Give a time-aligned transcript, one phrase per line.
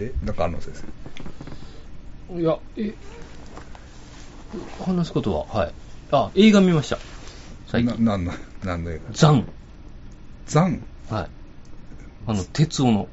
[0.00, 0.74] で、なんかあるの先
[2.32, 2.40] 生。
[2.40, 2.94] いや、え、
[4.84, 5.72] 話すことは、はい。
[6.10, 6.98] あ、映画見ました。
[7.68, 8.04] 最近。
[8.04, 8.32] な、なんの、
[8.64, 9.12] なんの映画？
[9.12, 9.44] ザン。
[10.46, 10.82] ザン？
[11.10, 11.28] はい。
[12.26, 13.08] あの、鉄夫の、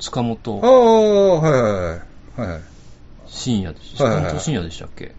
[0.00, 2.40] 塚ああ、本はいはいはい。
[2.40, 2.60] はいはい。
[3.26, 4.04] 深夜でした。
[4.04, 5.12] 塚本深夜でしたっけ？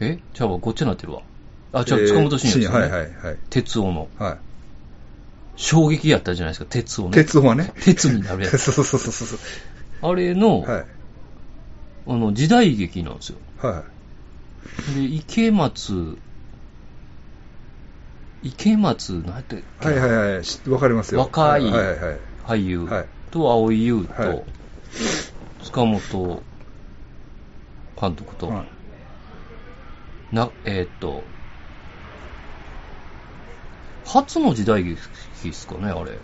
[0.00, 0.18] え？
[0.34, 1.22] ちゃうわ、ごっちゃなってるわ。
[1.72, 2.78] あ、違う、えー塚本深夜ですよね。
[2.80, 3.36] はいはいはい。
[3.50, 4.08] 鉄夫の。
[4.18, 4.36] はい。
[5.56, 7.12] 衝撃やったじゃないですか、鉄夫ね。
[7.12, 7.72] 鉄夫はね。
[7.84, 8.58] 鉄になるやつ。
[8.72, 9.38] そうそうそうそう。
[10.02, 10.84] あれの、はい。
[12.08, 13.38] あの、時代劇なんですよ。
[13.60, 13.84] は
[14.90, 14.94] い。
[14.94, 16.18] で、池松、
[18.42, 19.88] 池松、なんやったっけ？
[19.88, 20.44] はいはいはい。
[20.44, 21.20] しわかりますよ。
[21.20, 21.62] 若い。
[22.44, 24.42] 俳優はいと蒼井優と、はい
[25.64, 26.42] 塚本
[27.98, 28.64] 監督と、は
[30.32, 31.22] いな、えーっと、
[34.04, 35.00] 初の時代劇
[35.44, 36.18] ですかね、あれ。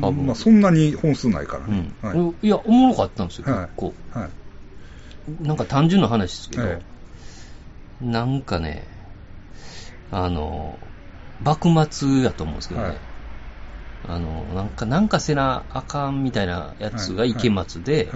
[0.00, 0.26] 多分。
[0.26, 2.22] まあそんなに本数ないからねうん。
[2.24, 2.46] はい。
[2.46, 3.94] いや、おもろかったんですよ、はい結構。
[4.12, 5.46] はい。
[5.46, 6.82] なんか単純な話ですけど、はい
[8.00, 8.84] なんかね、
[10.10, 10.76] あの、
[11.44, 12.98] 幕末やと思うんですけどね、はい
[14.08, 18.08] あの、なんか、なんかせなあかんみたいなやつが池松で、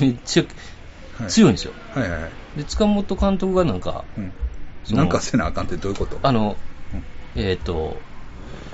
[0.00, 1.72] めっちゃはい強いんですよ。
[1.94, 2.30] はいはいはい。
[2.58, 4.32] で、塚本監督がなんか、うん。
[4.96, 6.18] なんかせなあかんってどういうこと？
[6.22, 6.56] あの、
[6.94, 7.96] うんえっ、と、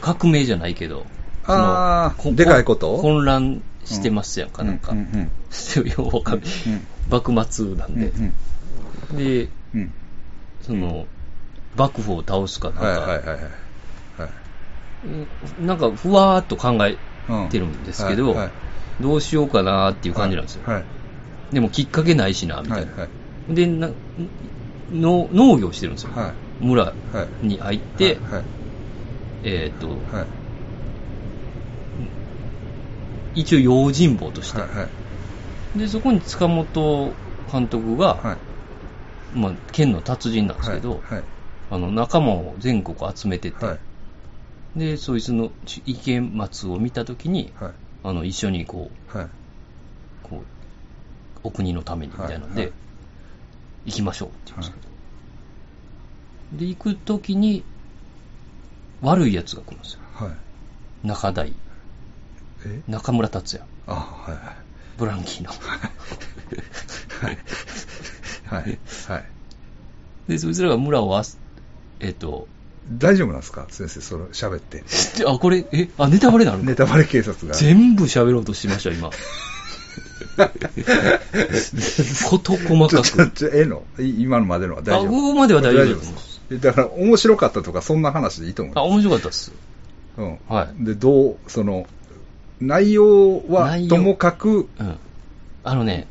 [0.00, 1.06] 革命じゃないけど、
[1.46, 2.98] あーそのでかいこと？
[2.98, 4.92] 混乱してますやんか、なんか。
[4.92, 5.30] うんうん
[5.88, 6.42] ようわかる。
[7.10, 8.06] 幕末なんで。
[8.06, 8.32] うん
[9.12, 9.92] うんで、うん。
[10.62, 11.06] その、
[11.76, 14.26] 幕府を倒すかなんか、はいはいはいは
[15.62, 15.66] い。
[15.66, 16.96] なんかふわーっと考え
[17.28, 18.50] うんてるんですけど、はいはい
[19.00, 20.72] どうしようかなっていう感じなんですよ。
[20.72, 20.84] はい
[21.52, 22.92] でもきっかけないしな、みたいな。
[22.92, 23.06] はいは
[23.50, 23.88] いでな
[24.92, 26.10] の、農業してるんですよ。
[26.14, 26.32] はい
[26.64, 26.92] 村は
[27.42, 28.42] いに入って、はい
[29.42, 29.96] えっ、と、はい
[33.34, 34.84] 一応用心棒として、はいは
[35.74, 35.78] い。
[35.78, 37.16] で、そこに塚本
[37.50, 39.38] 監督が、はい。
[39.38, 41.24] まあ、剣の達人なんですけど、はい
[41.70, 43.74] あの仲間を全国集めてて、は
[44.76, 44.78] い。
[44.78, 45.50] で、そいつの
[45.86, 47.72] 池松を見たときに、はい。
[48.04, 49.28] あの一緒にこう、はい。
[50.22, 50.44] こう、
[51.42, 52.60] お国のためにみたいなので、はい。
[52.66, 52.72] はい
[53.86, 54.80] 行きましょうって言うんですけ
[56.56, 56.58] ど。
[56.58, 57.62] で、行くときに、
[59.02, 60.00] 悪い奴が来るんですよ。
[60.14, 61.06] はい。
[61.06, 61.52] 中台、え
[62.88, 64.56] 中村達也、あはいはい
[64.98, 65.50] ブランキーの。
[65.50, 65.56] は
[67.30, 67.38] い
[68.46, 69.24] はいはい
[70.28, 71.38] で、そいつらが村をあす、
[72.00, 72.48] えっ、と、
[72.92, 73.66] 大丈夫なんですか？
[73.70, 74.84] 先生それ喋って
[75.26, 76.58] あ、これ、え、あ、ネタバレなの？
[76.58, 79.10] ネタバレ警察が全部喋ろうとしました、今。
[82.28, 83.30] こと細かちょ、ちょ、く。
[83.32, 83.82] ちょ、ええの？
[83.98, 85.06] い今のまでのは大丈夫？
[85.06, 86.60] あここまでは大丈夫です。
[86.60, 88.74] だから、面白かったとか、そんな話でいいと思う。
[88.76, 89.52] あ、面白かったっす。
[90.18, 90.38] うん。
[90.48, 91.86] はいで、どう、その、
[92.60, 94.98] 内容はともかくうん。
[95.62, 96.08] あのね、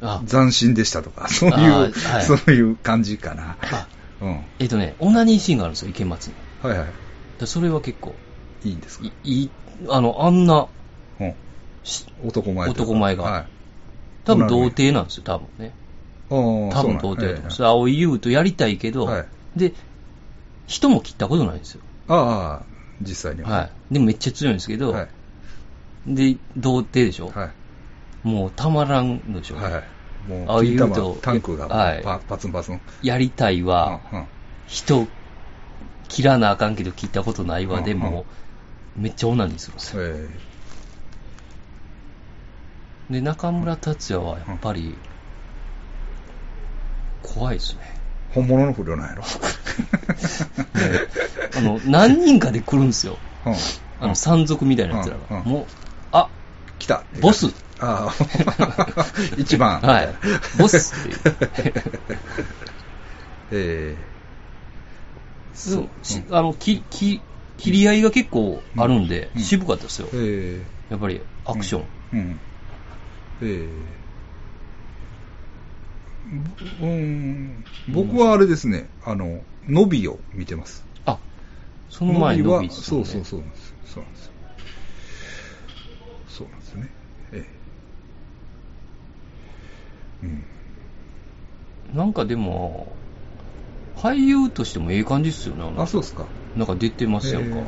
[0.00, 3.56] あ、斬新でしたとか、 そういう、はいそういう感じかな。
[3.60, 3.88] あ、
[4.20, 4.36] うん。
[4.36, 6.34] はいえっ、とね、オナニーシーンがあるんですよ、池松に。
[6.60, 6.94] はい。
[7.38, 8.18] でそれは結構、
[8.64, 9.04] いいんですか？
[9.04, 9.50] いいい、
[9.88, 10.68] あの、あんな、
[11.20, 11.34] うん。
[11.84, 13.46] し男前男前がはい。
[14.24, 15.74] 多分童貞なんですよ、多分ね。
[16.28, 16.36] 多
[16.82, 17.64] 分童貞だと思うんです。
[17.64, 19.26] 青井優とやりたいけど、はい
[19.56, 19.74] で、
[20.66, 21.80] 人も切ったことないんですよ。
[22.08, 22.66] ああ、
[23.00, 23.50] 実際には。
[23.50, 23.94] はい。
[23.94, 25.08] でもめっちゃ強いんですけど、はい。
[26.14, 27.50] で、童貞でしょ、は
[28.24, 28.28] い。
[28.28, 29.72] もうたまらんでしょ、はい。
[30.28, 32.80] もう、ああいうとタンクがはいパパツンパツン。
[33.02, 34.26] やりたいわ、うんうん
[34.66, 35.06] 人
[36.08, 38.26] 切らなあかんけど切ったことないわ、うんでも、
[38.96, 40.02] めっちゃオナニーするんですよ。
[40.02, 40.28] え
[43.10, 44.94] で、中村達也はやっぱり、
[47.22, 47.80] 怖いですね。
[48.32, 49.22] ー本物の不良なんやろ？
[51.56, 53.16] あの、何人かで来るんですよ。
[53.46, 53.54] うん
[54.00, 55.22] あの、山賊みたいな奴らが。
[55.30, 55.64] うんうんもう、あ、
[56.78, 57.04] 来た。
[57.20, 57.46] ボス？
[57.80, 58.14] ああ、
[59.38, 59.80] 一番。
[59.80, 60.14] はい。
[60.58, 61.18] ボスっていう。
[63.50, 63.96] え
[65.66, 67.20] でもしあの、き、き、
[67.56, 70.62] 切り合いが結構あるんで、うん渋かったですよえ。
[70.62, 71.84] えやっぱり、アクション。
[72.12, 72.40] うん。
[73.42, 74.08] ええ
[76.80, 80.84] うん、僕はあれですね、あの、ノビを見てます。
[81.04, 81.18] あ、
[81.88, 83.40] その前には伸びそうそうそう。
[83.40, 83.68] そうなんです
[84.26, 84.32] よ。
[86.28, 86.88] そうなんですよね。
[87.32, 87.58] ええ。
[90.22, 90.44] うん。
[91.96, 92.92] なんかでも、
[93.96, 95.74] 俳優としてもええ感じっすよね。
[95.76, 96.26] あ、そうですか。
[96.56, 97.56] なんか出てますやんか。
[97.58, 97.64] え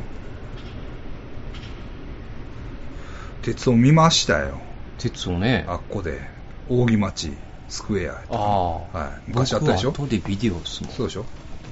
[3.41, 4.61] 鉄を見ましたよ。
[4.99, 5.65] 鉄をね。
[5.67, 6.21] あっこで。
[6.69, 7.31] 扇町、
[7.67, 8.13] スクエア。
[8.13, 8.77] ああ。
[8.97, 9.29] はい。
[9.29, 9.91] 昔あったでしょ？
[9.91, 10.93] 後でビデオっすもん。
[10.93, 11.25] そうでしょ？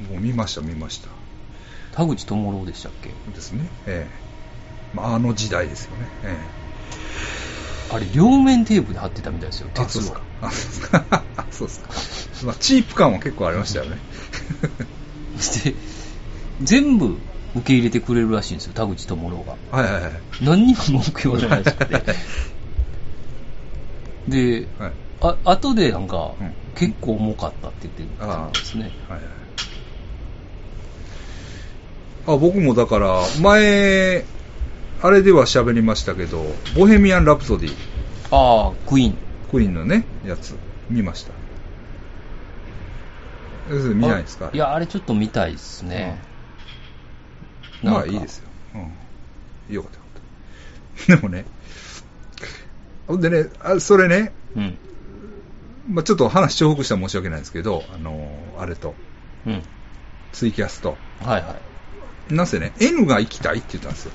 [0.10, 1.10] もう見ました、見ました。
[1.92, 3.14] 田口智郎でしたっけ？
[3.32, 3.70] ですね。
[3.86, 4.96] ええ。
[4.96, 6.10] まあ、あの時代ですよね。
[6.24, 6.60] ええ。
[7.92, 10.16] あれ、両面テープで貼ってたみたいですよ、鉄を。
[10.42, 11.06] あそうですか。
[11.12, 11.90] あそうですか。
[12.46, 13.98] まあ、チープ感は結構ありましたよね。
[15.64, 15.74] で、
[16.62, 17.18] 全部
[17.56, 19.56] 受け入れてくれるらしいんですよ、田口智郎が。
[19.72, 20.12] はいはいはい。
[20.42, 22.04] 何にも文句言わないらしくて。
[24.30, 24.92] で、はい
[25.22, 28.92] あ後でなんか、うん結構重かったって言ってたんですね。
[29.10, 29.30] はいはい
[32.26, 34.24] あ僕もだから、前、
[35.02, 36.44] あれでは喋りましたけど、
[36.76, 37.72] ボヘミアン・ラプソディ、
[38.32, 39.18] ああ、クイーン。
[39.50, 40.58] クイーンのね、やつ、
[40.90, 41.34] 見ました。
[43.94, 44.48] 見ないですか？
[44.48, 46.18] あいや、あれちょっと見たいですね。
[47.84, 48.44] まなんかあいいですよ。
[49.70, 49.74] うん。
[49.76, 50.10] よかったよか
[51.04, 51.16] った。
[51.16, 51.46] でもね、
[53.08, 54.78] ほんでね、あそれね、うん。
[55.92, 58.30] まあ、ちょっと話重複したら申し訳ないんですけど、あの
[58.60, 58.96] あれと、
[59.46, 59.64] うん。
[60.34, 61.56] ツイキャスと、はいは
[62.30, 62.34] い。
[62.34, 64.12] なんせね、N が行きたいって言ったんですよ。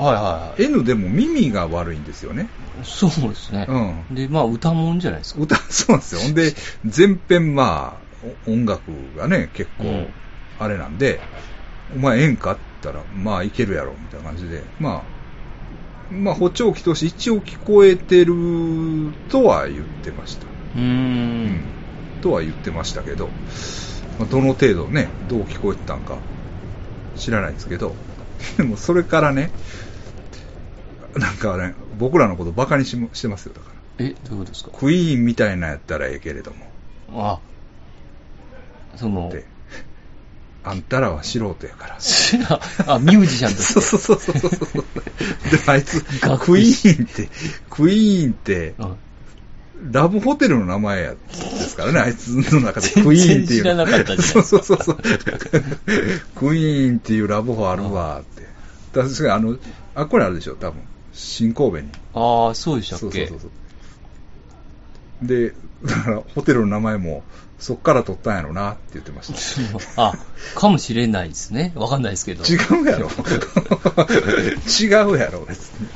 [0.00, 0.72] はいはいはい。
[0.72, 2.50] N でも耳が悪いんですよね。
[2.82, 3.66] そうですね。
[3.68, 5.40] うんで、まあ、歌もんじゃないですか。
[5.40, 6.20] 歌、そうなんですよ。
[6.22, 6.54] ほんで、
[6.84, 10.14] 前編まあ、お音楽がね、結構うん、
[10.58, 11.20] あれなんで、
[11.94, 15.20] お前ええんかって言ったら、まあいけるやろ、みたいな感じで、まあ、
[16.10, 18.34] まあ、補聴器として一応聞こえてる
[19.28, 20.46] とは言ってました。
[20.74, 21.62] うーん。
[22.20, 23.28] とは言ってましたけど、
[24.18, 26.18] まあ、どの程度ね、どう聞こえてたんか
[27.16, 27.94] 知らないですけど、
[28.58, 29.50] でもそれからね、
[31.16, 33.68] なんかね、僕らのことバカにしもしてますよ、だか
[33.98, 34.06] ら。
[34.06, 34.70] え、どういうことですか？
[34.72, 36.66] クイーンみたいなやったらええけれども、
[37.20, 37.38] あ、
[38.96, 39.44] そので、
[40.62, 41.94] あんたらは素人やから。
[42.94, 43.80] あ、ミュージシャンとして。
[43.80, 44.84] そうそうそうそうそう。
[45.50, 47.28] で、あいつ、学クイーンって、
[47.70, 48.96] クイーンって、うん
[49.92, 53.62] ラブホテルの名前やですからね、あいつの中でクイーンっていう。
[53.62, 54.78] 知らなかったそうそうそう。
[56.36, 58.42] クイーンっていうラブホあるわって。
[58.92, 59.56] 確かにあの、
[59.94, 60.82] あ、これあるでしょ、多分。
[61.12, 61.90] 新神戸に。
[62.14, 63.04] ああ、そうでしたっけ？
[63.04, 63.48] そうそうそうそ
[65.24, 65.26] う。
[65.26, 65.54] で、
[65.84, 67.22] だから、ホテルの名前も、
[67.58, 69.80] そっから取ったんやろなって言ってました。
[70.08, 70.14] あ、
[70.54, 71.72] かもしれないですね。
[71.74, 72.44] わかんないですけど。
[72.44, 73.10] 違うやろ。
[74.80, 75.88] 違うやろ、別に。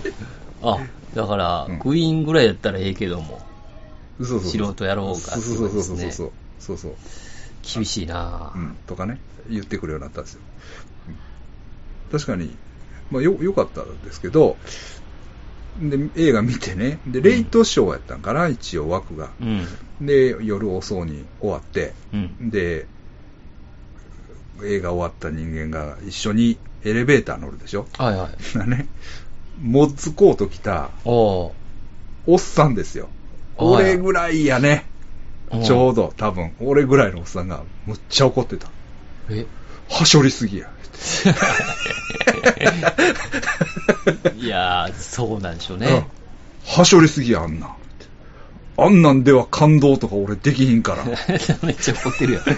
[0.62, 0.78] あ、
[1.14, 3.40] だから、うんクイーンぐらいやったらええけども、
[4.18, 6.94] そうそうそう素人やろうかそうそうそうそうそうそうそうそう
[7.74, 9.18] 厳しいなぁうん、とかね、
[9.48, 10.40] 言ってくるようになったんですよ。
[11.08, 11.16] うん
[12.12, 12.54] 確かに、
[13.10, 14.56] まあ、よ、良かったですけど、
[15.78, 19.30] で、映画見てね、で、レイトショーやったんかな、一応枠が。
[19.40, 20.06] うん。
[20.06, 22.50] で、夜遅うに終わって、うん。
[22.50, 22.86] で、
[24.62, 28.68] 映画終わった人間が一緒にエレベーター乗るでしょはいはい。
[28.68, 28.86] ね、
[29.60, 31.52] モッツコート着たお
[32.36, 33.04] っさんですよ。
[33.04, 33.14] はい
[33.56, 34.84] 俺ぐらいやね。
[35.62, 38.68] ちょうど、多分、俺ぐらいのおっさんが、むっちゃ怒ってた。
[39.30, 39.46] え、
[39.88, 40.73] はしょりすぎや。
[44.36, 46.06] いやー、そうなんでしょううんね。
[46.66, 47.74] はしょりすぎや、あんなん。
[48.76, 51.04] あんなんでは感動とか俺できひんから。
[51.62, 52.42] めっちゃ怒ってるやん。
[52.46, 52.52] め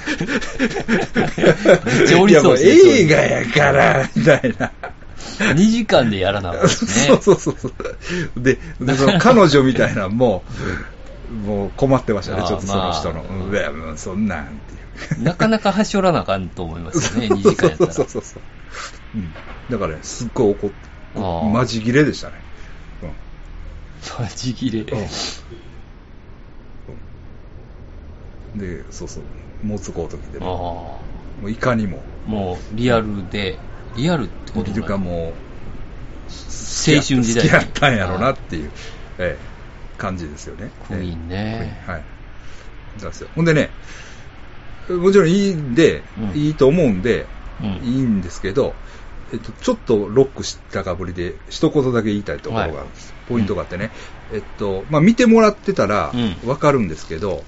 [2.05, 4.73] っちゃおりそういですねやもう映画やから、みたいな。
[5.55, 6.91] 2時間でやらなあかんですね。
[7.07, 7.75] そうそうそうそう。
[8.43, 10.45] で、でその彼女みたいなのも、
[11.45, 13.25] もう困ってましたね、ちょっとその人の。
[13.25, 14.81] まあうわ、もうそんなんっていう。
[15.23, 17.93] なかなかはしょらなあかんと思いますよね、2時間やったら。
[17.93, 18.41] そうそうそうそ
[19.15, 19.19] う。
[19.19, 19.35] うん。
[19.71, 20.77] だからね、すっごい怒って、
[21.15, 22.45] あーマジ切れでしたね。
[24.19, 24.81] マジ切れ。
[24.83, 24.99] うん。
[28.55, 28.59] うん。
[28.59, 29.25] で、そうそう、
[29.63, 30.43] モツコート着てね、あ
[31.41, 33.59] もういかにも、あ、もうリアルで、
[33.97, 35.15] リアルってことというかもう、
[36.89, 38.73] 青春時代好きやったんやろなっていう、
[39.19, 40.71] ええ、感じですよね。
[40.87, 42.05] クイーンねええはい。
[42.97, 43.29] なんですよ。
[43.35, 43.71] ほんでね、
[44.89, 47.27] もちろんいいんで、うんいいと思うんで、
[47.61, 48.75] うんいいんですけど、
[49.33, 53.15] えっと、ちょっとロックしたかぶりで、一言だけ言いたいところがあるんです。
[53.29, 53.91] ポイントがあってね、
[54.33, 57.43] えっと、まあ、見てもらってたらうんわかるんですけど、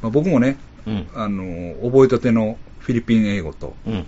[0.00, 1.08] まあ、僕もね、うん。
[1.14, 4.06] あの、覚えたてのフィリピン英語とうん。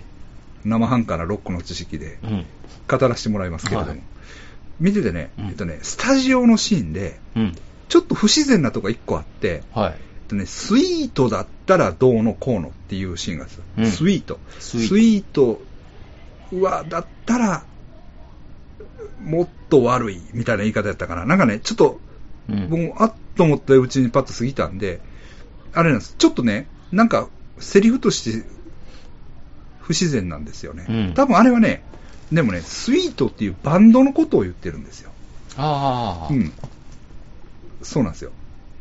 [0.63, 2.45] 生半可なロックの知識でうん。
[2.87, 4.01] 語らせてもらいますけれども、はい
[4.77, 7.55] 見ててね、うんえっとね、スタジオのシーンで、うん。
[7.87, 9.93] ちょっと不自然なとこ一個あって、はい。
[9.93, 14.39] えっとね、スイートだったらどうのこうのっていうシーンがうんスイート。
[14.59, 15.61] スイートスイート
[16.61, 17.63] は、だったら、
[19.23, 21.25] もっと悪いみたいな言い方やったかな。
[21.25, 21.99] なんかね、ちょっと、
[22.49, 22.69] うん。
[22.69, 25.01] 僕もあっと思ったうちにパッと過ぎたんで、
[25.73, 26.15] あれなんです。
[26.17, 27.27] ちょっとね、なんか、
[27.59, 28.47] セリフとして
[29.79, 30.85] 不自然なんですよね。
[30.87, 31.83] うん多分あれはね、
[32.31, 35.11] でもね、スイートっていうバンドのことを言ってるんですよ。
[35.57, 36.33] ああ。
[36.33, 36.51] うん。
[37.81, 38.31] そうなんですよ。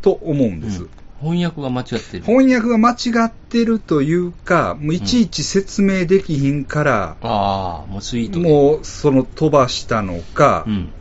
[0.02, 0.82] と思うんです。
[0.82, 2.24] うん翻訳が間違ってる。
[2.24, 2.94] 翻訳が間違
[3.26, 8.48] ってるというか、もういちいち説明できひんから、ああ、もうスイートで。
[8.48, 10.92] もうその飛ばしたのか、うん。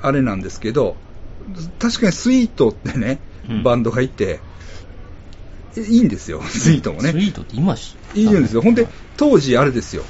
[0.00, 0.96] あれなんですけど、
[1.78, 4.40] 確かにスイートってね、うんバンドがいて、
[5.76, 7.12] いいんですよ、スイートもね。
[7.12, 8.62] スイートって今しいいんですよ。
[8.62, 8.86] ほんで、
[9.16, 10.04] 当時あれですよ。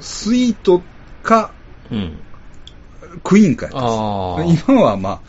[0.00, 0.82] スイート
[1.22, 1.52] か、
[1.90, 2.18] うん。
[3.22, 3.74] クイーンかやっ
[4.36, 4.64] たんです。
[4.68, 5.20] 今はまあ、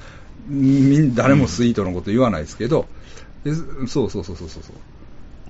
[0.48, 2.88] 誰もスイートのこと言わないですけど、
[3.44, 4.62] うそうそうそうそうそう。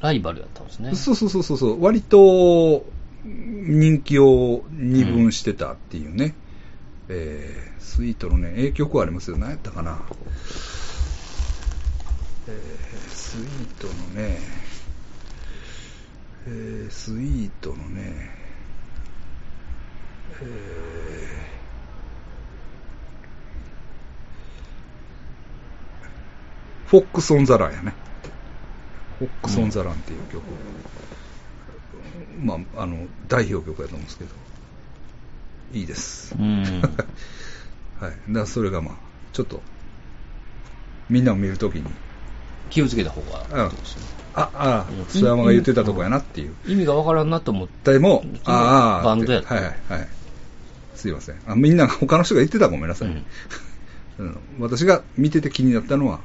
[0.02, 0.96] ライバルやったんですね。
[0.96, 2.86] そうそうそうそうそう、割と
[3.26, 6.36] 人気を二分してたっていうね、
[7.10, 10.02] えースイートのね、影曲ありますよ、何やったかな、
[12.48, 14.40] えースイートのね、
[16.48, 18.32] えースイートのね、
[20.42, 21.35] えー
[26.96, 27.94] フォックス・オン・ザ・ランやね。
[29.20, 30.44] フォックス・オン・ザ・ランっていう曲。
[32.42, 34.30] まあ、あの、代表曲やと思うんですけど、
[35.74, 36.34] いいです。
[36.40, 36.64] うん。
[36.64, 36.84] はい。
[38.00, 38.96] だからそれがまあ、
[39.34, 39.62] ちょっと、
[41.10, 41.84] みんなを見るときに、
[42.70, 43.70] 気をつけた方がね。
[44.34, 46.56] あ、あうん、須山が言ってたとこやなっていう。
[46.66, 47.92] 意味がわからんなと思って。
[47.92, 50.08] でも、ああ、バンドやはいはいはい。
[50.96, 51.36] すいません。
[51.46, 53.10] あみんなが、他の人が言ってたらごめんなさい。
[53.10, 53.26] うん
[54.18, 56.22] うん私が見てて気になったのは、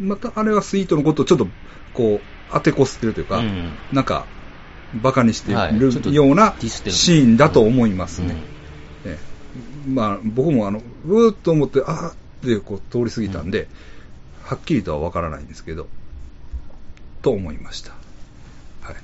[0.00, 1.48] またあれはスイートのことをちょっと、
[1.94, 4.26] こう、当てこすってるというか、うんなんか、
[4.94, 8.34] バカにしてるようなシーンだと思いますね。
[9.04, 9.18] うんえ
[9.86, 13.68] えまあ、僕もあの、うーっと思って、あーってこう通り過ぎたんで、
[14.44, 15.88] はっきりとはわからないんですけど、
[17.22, 17.92] と思いました。
[18.82, 18.96] はい。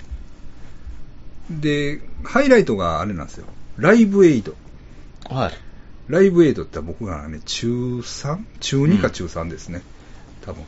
[1.60, 3.46] で、ハイライトがあれなんですよ。
[3.76, 4.54] ライブエイド。
[5.28, 5.52] はい。
[6.08, 8.44] ライブエイドって僕がね、中 3?
[8.60, 9.82] 中2か中3ですね。
[10.44, 10.64] 多分。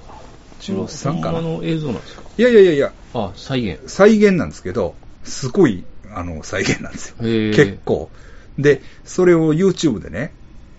[0.65, 1.41] 中3かな。
[1.41, 2.23] の映像なんですか？
[2.39, 3.81] いやいやいやいや、あ、再現。
[3.87, 4.95] 再現なんですけど、
[5.25, 7.17] すごい、あの、再現なんですよ。
[7.21, 8.11] 結構。
[8.59, 10.33] で、それを YouTube でね、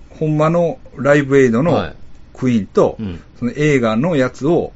[0.10, 1.96] ほんまのライブエイドのはい
[2.34, 4.72] クイーンと、うんその映画のやつを、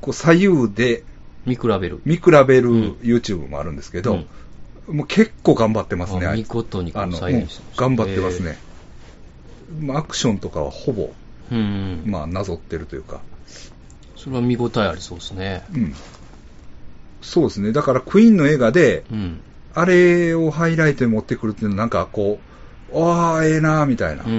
[0.00, 1.04] こう左右で
[1.46, 2.00] 見比べる。
[2.04, 4.24] 見比べるうん YouTube もあるんですけど、
[4.88, 7.08] もう結構頑張ってますね、あ見事に再
[7.40, 8.58] 現して頑張ってますね。
[9.80, 11.10] まあ、アクションとかはほぼ、
[11.52, 12.02] うん。
[12.06, 13.20] まあ、なぞってるというか、
[14.22, 15.64] それは見応えありそうですね。
[15.72, 15.94] うん。
[17.22, 17.72] そうですね。
[17.72, 19.40] だから、クイーンの映画で、うん。
[19.72, 22.38] あれをハイライトに持ってくるっていうのは、なんかこ
[22.92, 24.24] う、ああ、ええなーみたいな。
[24.24, 24.32] うん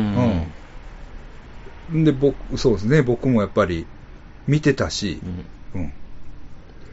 [1.92, 3.02] うんで、僕、そうですね。
[3.02, 3.86] 僕もやっぱり、
[4.48, 5.22] 見てたし
[5.76, 5.82] う、ん。
[5.82, 5.94] うん。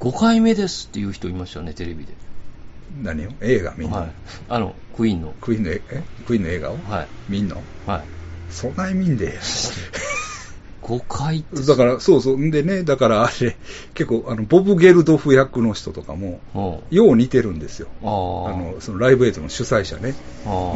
[0.01, 2.17] 5回目ですっていう人いましたよね、テレビで。
[3.03, 3.31] 何を？
[3.43, 3.75] 映画？
[3.77, 3.97] みんな？
[3.99, 4.13] はい。
[4.49, 5.35] あの、クイーンの。
[5.41, 6.79] クイーンのえ、えクイーンの映画を？
[6.79, 7.09] はい。
[7.29, 8.09] 見んのはい。
[8.49, 9.39] そんなに見んで
[10.89, 11.63] ええやん5回って。
[11.63, 12.39] だから、そうそう。
[12.39, 13.57] んでね、だからあれ、
[13.95, 16.97] 結構、あの、ボブ・ゲルドフ役の人とかも、うん。
[16.97, 17.89] よう似てるんですよ。
[18.03, 20.15] あの、そのライブエイトの主催者ね。
[20.47, 20.73] あ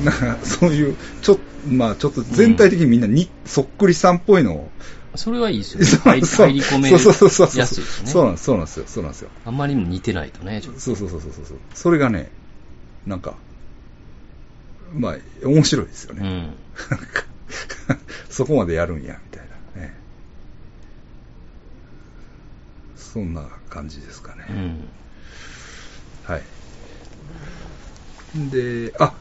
[0.00, 0.04] うん。
[0.04, 4.70] なんか、そういう、ちょっと、まあ、ちょっと全体的にみんなに、そっくりさんっぽいのを、
[5.12, 5.18] あ。
[5.18, 5.86] それはいいですよね。
[5.86, 8.10] そう入り込めるそうそうそうそうやつですね。
[8.10, 9.30] そうなんです、そうなんですよ、そうなんですよ。
[9.44, 10.80] あんまりにも似てないとね、ちょっと。
[10.80, 11.58] そうそうそうそうそう。
[11.74, 12.30] それがね、
[13.06, 13.34] なんか、
[14.92, 16.20] まあ、面白いですよね。
[16.22, 16.36] うん。
[16.90, 17.29] なんか
[18.30, 19.94] そこまでやるんや、みたいなね。
[22.96, 24.46] そんな感じですかね。
[24.48, 24.88] うん。
[26.24, 26.42] はい。
[28.50, 29.12] で、あ、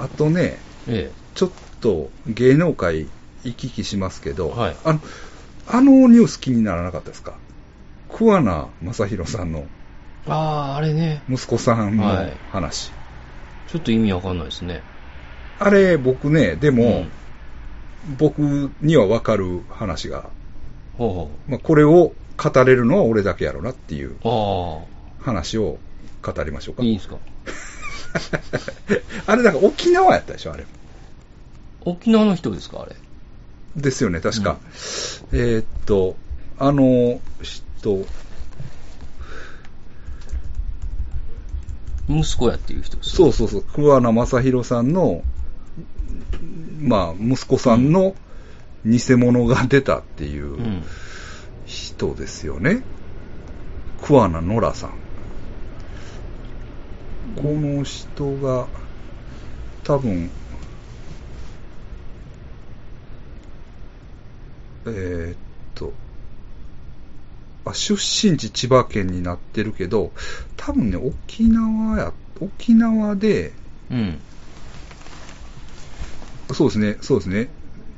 [0.00, 1.50] あとね、えちょっ
[1.80, 3.06] と芸能界
[3.44, 5.00] 行き来しますけど、はいあの、
[5.68, 7.34] あのニュース気にならなかったですか？
[8.08, 9.60] 桑名正宏さんの
[10.26, 10.30] え。
[10.30, 10.34] あ
[10.72, 11.22] あ、あれね。
[11.28, 12.90] 息子さんのはい話。
[13.68, 14.82] ちょっと意味わかんないですね。
[15.58, 17.10] あれ、僕ね、でも、うん
[18.18, 20.24] 僕にはわかる話が、
[20.96, 24.16] ほうほまあ、これを語れるのは俺だけやろなっていう
[25.20, 25.78] 話を
[26.22, 26.78] 語りましょうあ。
[26.78, 26.84] か。
[26.84, 27.16] いいんすか？
[29.26, 30.64] あれ、だから沖縄やったでしょ、あれ。
[31.82, 32.96] 沖縄の人ですか、あれ？
[33.76, 34.58] ですよね、確か。
[35.32, 36.16] えーっと、
[36.58, 38.06] あの人、
[42.08, 45.22] 息子やっていう人ですそうそうそう、桑名正宏さんの、
[46.80, 48.14] まあ、息子さんの
[48.84, 50.82] 偽物が出たっていううん
[51.66, 52.82] 人ですよね。
[54.02, 54.90] 桑名ノラさん。
[57.34, 58.68] この人が、
[59.82, 60.30] 多分、
[64.86, 65.36] えーっ
[65.74, 65.92] と、
[67.64, 70.12] あ、出身地千葉県になってるけど、
[70.56, 73.52] 多分ね、沖縄や、沖縄で、
[73.90, 74.20] うん。
[76.52, 77.48] そうですね、そうですね。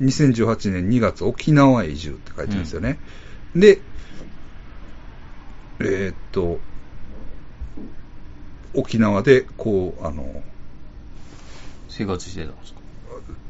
[0.00, 2.98] 2018年2月、沖縄移住って書いてるんですよね。
[3.54, 3.80] で、
[5.80, 6.58] えーっと、
[8.74, 10.42] 沖縄で、こう、あの、
[11.88, 12.80] 生活してたんですか？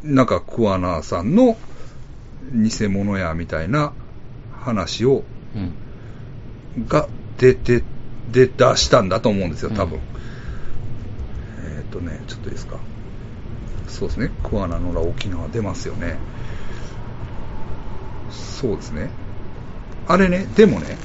[0.03, 1.57] なんか桑名さんの
[2.53, 3.93] 偽物やみたいな
[4.53, 5.23] 話を、
[6.77, 6.87] うん。
[6.87, 7.83] が出て、
[8.33, 9.99] 出出したんだと思うんですよ、多分。
[9.99, 10.03] うん
[11.77, 12.79] えっ、とね、ちょっといいですか？
[13.89, 16.17] そうですね、桑名のら沖縄出ますよね。
[18.31, 19.11] そうですね。
[20.07, 20.97] あれね、でもね、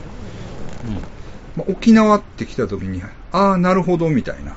[1.56, 4.56] まあ沖縄って来た時に、ああ、なるほど、みたいな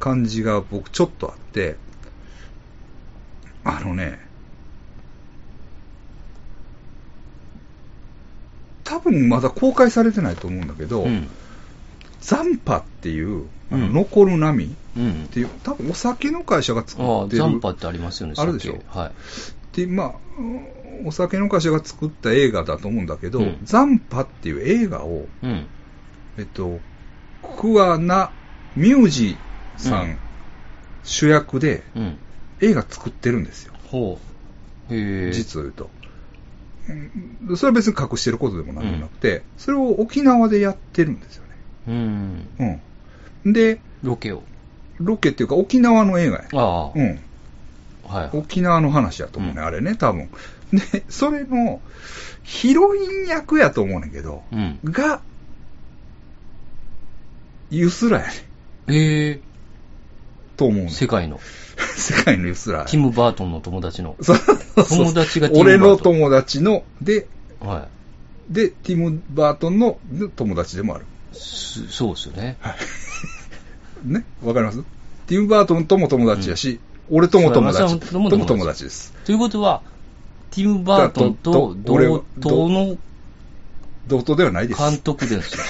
[0.00, 1.76] 感じが僕ちょっとあって、
[3.64, 4.18] あのね、
[8.84, 10.88] 多分まだ公開されてないと思うんだけう。
[10.88, 11.28] ど、うん。
[12.20, 15.28] 残波っていう、あのうん残る波っうん。
[15.28, 17.38] ていう、多分お酒の会社が作ああ、ってる。
[17.42, 19.12] 残波ってありますよね、あるでしょ酒はい。
[19.76, 20.12] で、まあ、
[21.04, 25.66] お酒の会社が作った映画だと思うんだけど、うん残波っていう映画を、うん。
[26.38, 26.80] えっと、
[27.42, 28.30] 桑名
[28.76, 29.36] ミュージ
[29.76, 30.18] さうんん
[31.04, 32.18] 主役でうん。
[32.60, 33.72] 映画作ってるんですよ。
[33.88, 34.18] ほ
[34.90, 34.94] う。
[34.94, 35.32] へえ。
[35.32, 35.90] 実を言うと。
[36.88, 36.92] う
[37.52, 41.44] んそれは別に隠してることでもなんでもなくて、それを沖縄でやってるんですよ
[41.88, 42.38] うん。
[42.58, 42.80] ね。
[43.44, 43.52] うん。
[43.52, 44.42] で、ロケを。
[45.04, 46.44] ロケっていうか沖縄の映画や。
[46.54, 46.92] ああ。
[46.94, 47.20] うん。
[48.06, 48.36] はい。
[48.36, 50.28] 沖縄の話やと思うね、うんあれね、多分。
[50.72, 51.80] で、それの、
[52.42, 54.78] ヒロイン役やと思うねんけど、うん。
[54.84, 55.20] が、
[57.70, 58.32] ユスラやね
[58.88, 59.40] ええ。
[60.56, 61.40] と思うねん世界の。
[61.96, 62.84] 世界のユスラ。
[62.84, 64.16] ティム・バートンの友達の。
[64.20, 67.28] そうそうそう友達がティムバートン俺の友達の、で、
[67.60, 67.88] は
[68.50, 69.98] で、ティム・バートンの
[70.36, 71.06] 友達でもある。
[71.32, 72.58] そうですよね。
[74.04, 74.24] ね？
[74.42, 74.82] わかります？
[75.26, 79.12] ティム・バートンとも友達やし、俺とも友達ともも友達です。
[79.24, 79.82] ということは、
[80.50, 82.96] ティム・バートンと同等の
[84.06, 84.80] 同等ではないです。
[84.80, 85.64] 監督ですよ。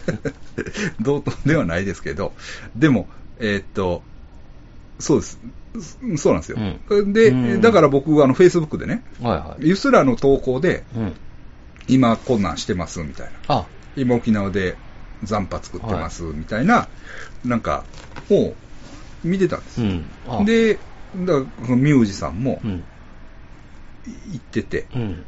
[1.00, 2.32] 同等ではないですけど、
[2.74, 4.02] でも、えーっと、
[4.98, 5.38] そうです。
[6.16, 6.58] そうなんですよ。
[7.12, 9.68] で、うんだから僕、あの、Facebook でね、はいはい。
[9.68, 11.12] ユスラの投稿で、うん。
[11.86, 13.54] 今こんなんしてます、みたいな。
[13.54, 13.66] あ、
[13.96, 14.76] 今沖縄で
[15.22, 16.88] 残波作ってます、みたいな、
[17.44, 17.84] なんか、
[18.30, 18.54] を
[19.24, 19.86] 見てたんですよ。
[19.86, 20.04] うん。
[20.28, 20.78] あ、で、
[21.14, 22.84] だからミュージさんもうん。
[24.30, 25.24] 行ってて、うん。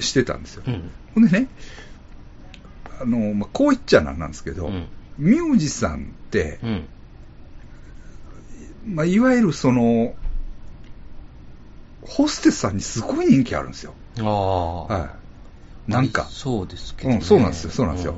[0.00, 0.62] してたんですよ。
[0.66, 0.90] うん。
[1.14, 1.48] ほんでね、
[3.00, 4.86] あの、まあ、こう言っちゃなんなんですけど、うん。
[5.18, 6.88] ミュージさんって、うん。
[8.86, 10.14] まあ、いわゆるその、
[12.02, 13.94] ホステスさんにすごい人気あるんですよ。
[14.18, 14.84] ああ。
[14.84, 15.06] は
[15.88, 15.90] い。
[15.90, 16.24] なんか。
[16.24, 17.16] そうですけど、ね。
[17.16, 18.14] うんそうなんですよそうなんですよ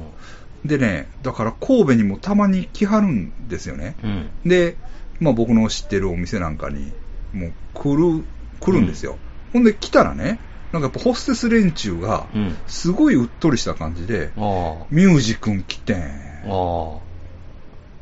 [0.65, 3.97] でね、だから神戸にもたまに来はるんですよね。
[4.03, 4.11] うん。
[4.11, 4.49] うん。
[4.49, 4.77] で、
[5.21, 6.93] まあ僕の知ってるお店なんかに、
[7.33, 8.25] もう来る、
[8.61, 9.19] 来るんですよ。
[9.53, 10.41] ほんで来たらね、
[10.73, 12.57] なんかやっぱホステス連中がう、ん。
[12.67, 16.25] すごいうっとりした感じで、あミュージ君来てん。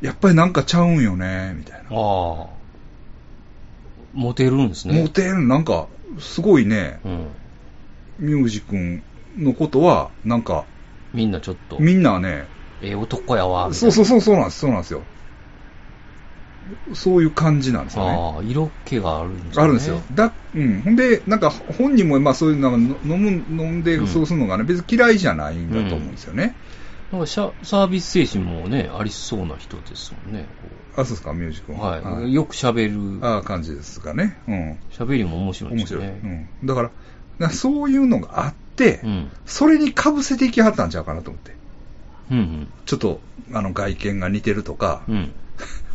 [0.01, 1.93] やっぱりなんかちゃうんよね、みたいあ。
[1.93, 2.47] な。
[4.13, 5.01] モテるんですね。
[5.01, 5.87] モテん、なんか、
[6.19, 7.27] すごいね、うん。
[8.19, 9.03] ミュージ君
[9.37, 10.65] のことは、なんか、
[11.13, 12.47] みんなちょっと、みんなね、
[12.81, 13.73] ええ男やわ。
[13.73, 15.05] そうそうそう、そうなんです、そうなんですよ。
[16.93, 18.11] そういう感じなんですよね。
[18.11, 19.63] ああ、色気があるんですね。
[19.63, 20.01] あるんですよ。
[20.11, 20.81] だ、うん。
[20.81, 23.29] ほんで、なんか本人もまあそういうの飲む、
[23.63, 26.55] 飲んでうんそうするのがね、別に嫌いじゃないんだと思うんですよね。
[27.11, 30.49] なんかシャサービス精神もね、ありそうな人ですもんね。
[30.95, 32.33] あ、そうですか、ミュージックこうはい。
[32.33, 33.25] よく喋る。
[33.25, 34.37] ああ、感じですかね。
[34.47, 34.79] うん。
[34.91, 36.05] 喋りも面白いで面白い。
[36.05, 36.49] うん。
[36.63, 36.95] だから、だか
[37.39, 39.31] らそういうのがあって、うん。
[39.45, 41.53] それに被せていきはったんちゃうかなと思って。
[42.31, 42.67] うん。
[42.85, 43.21] ちょっと、
[43.53, 45.15] あの、外見が似てるとか、うん。
[45.15, 45.31] うん。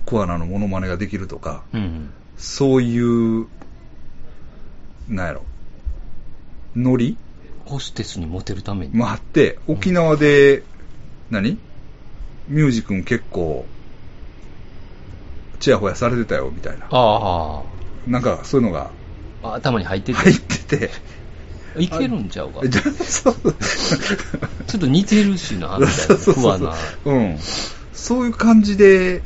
[0.07, 2.11] コアナのモノマネができるとか、うん。
[2.37, 3.47] そういう、
[5.09, 5.43] なんやろ、
[6.77, 7.17] ノリ？
[7.65, 8.95] ホステスにモテるために。
[8.95, 10.63] もあって、沖縄で、
[11.31, 11.59] 何？
[12.49, 13.67] ミュージ君結構、
[15.61, 16.87] チヤホヤされてたよ、みたいな。
[16.91, 17.63] あ
[18.07, 18.91] なんか、そういうのが
[19.43, 19.55] あ。
[19.55, 20.19] 頭に入ってて。
[20.19, 20.91] 入ってて、
[21.77, 22.61] いけるんちゃうか？
[22.67, 26.17] ちょっと似てるしな、みたいな。
[26.17, 26.75] そうそうな。
[27.05, 27.39] うん。
[27.93, 29.23] そういう感じで、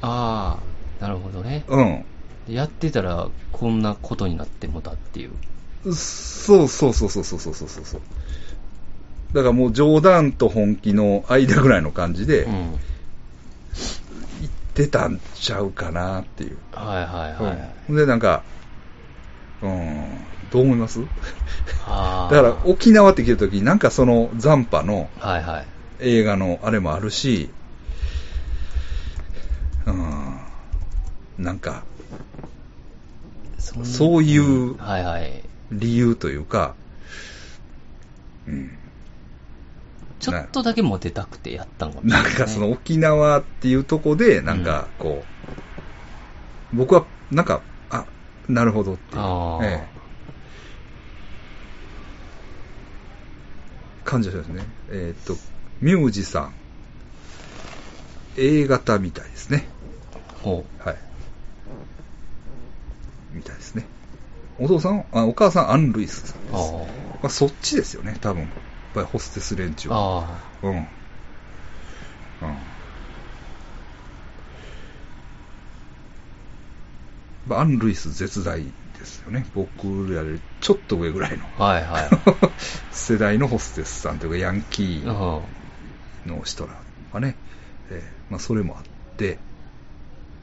[0.00, 0.60] あ
[1.00, 1.64] あ、なるほどね。
[1.68, 2.04] うん。
[2.48, 5.32] やってたら、こんなことになってもたっていう。
[5.94, 8.00] そうそうそうそうそうそうそうそうそう。
[9.32, 12.52] だからもう冗談と本気の間ぐらいの感じでうん。
[12.52, 16.56] 言ってたんちゃうかなっていう。
[16.72, 17.70] はいはいはい。
[17.90, 18.42] うん、で、なんか、
[19.60, 20.18] うん、
[20.50, 21.00] どう思います？
[21.00, 21.06] だ
[21.86, 25.66] から沖縄って来た時になんかその残波のはいはい。
[26.00, 27.50] 映画のあれもあるし、
[29.86, 30.40] うん、
[31.38, 31.82] なんか
[33.58, 35.42] そういうんはいはい。
[35.70, 36.74] 理由というか、
[38.46, 38.70] うん、
[40.18, 45.24] ちょっとだけモテたくてやったんかもしれな、ないんかその沖縄っていうとこで、なんかこ
[46.72, 48.06] う、僕はなんか、あ、
[48.48, 49.22] なるほどっていう。
[49.62, 49.97] ええ
[54.08, 54.64] 感じがしますね。
[54.90, 55.36] えーっと、
[55.82, 56.52] ミュージさん、
[58.38, 59.68] A 型みたいですね。
[60.42, 60.96] ほはい。
[63.32, 63.84] みたいですね。
[64.58, 66.72] お父さん、あお母さん、アン・ルイスさんです。
[67.22, 68.44] まあ、そっちですよね、多分。
[68.44, 68.50] やっ
[68.94, 69.94] ぱりホステス連中あ。
[69.94, 70.28] は。
[70.28, 70.76] あうん。
[70.76, 70.86] うん。
[77.46, 78.62] まあアン・ルイス絶大
[78.98, 79.46] ですよね。
[79.54, 81.64] 僕らよりちょっと上ぐらいのあ。
[81.64, 82.08] はいはい。
[82.92, 85.40] 世代のホステスさんというか、ヤンキーあ
[86.26, 86.74] の人ら
[87.12, 87.36] がね、
[87.90, 88.84] えーまあ、それもあっ
[89.16, 89.36] て、っ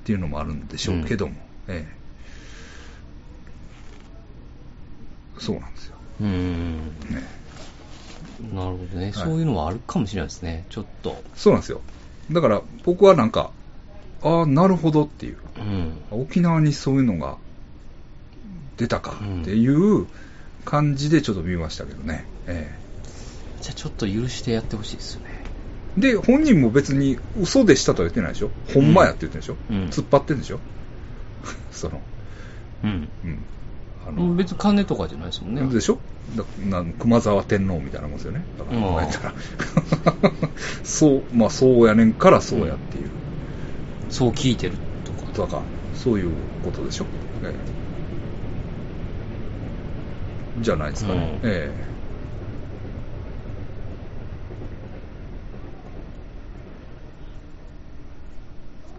[0.06, 1.34] ていうのもあるんでしょうけども、
[1.68, 1.96] ええ
[5.40, 5.96] そうなんですよ。
[5.98, 6.78] あうん。
[7.10, 7.24] ね、
[8.54, 10.66] なるほどね、いそういうのはあるかもしれないですね。
[10.70, 11.22] ちょっと。
[11.36, 11.82] そうなんですよ。
[12.32, 13.52] だから僕はなんか、
[14.22, 16.02] ああ、なるほどっていう、うん。
[16.12, 17.38] 沖縄にそういうのが
[18.78, 20.06] 出たかっていう
[20.66, 22.26] 感じでちょっと見ましたけどね。
[22.48, 22.70] え
[23.62, 25.30] じゃあちょっと許してやってほしいですよね。
[25.98, 28.50] えで、本人も別に嘘でしたとは言ってないでしょ？
[28.74, 29.56] ほんまやって言ってるでしょ？
[29.70, 30.60] うん突っ張ってるんでしょ？
[31.72, 32.02] その、
[32.84, 33.08] うん。
[33.24, 33.40] うん。
[34.08, 35.62] あ別に金とかじゃないですもんね。
[35.74, 35.98] でしょ？
[36.36, 38.44] だなん熊沢天皇みたいなもんですよね。
[38.60, 39.34] だから、うんこうやったら。
[40.84, 43.10] そう、まあそうやねんからそうやっていう。
[44.10, 44.74] そう聞いてる
[45.06, 45.48] とか。
[45.48, 45.62] だから、
[45.96, 46.32] そういう
[46.64, 47.06] ことでしょ？
[47.44, 47.85] ええ
[50.60, 51.40] じゃないですかね。
[51.44, 51.96] うんええ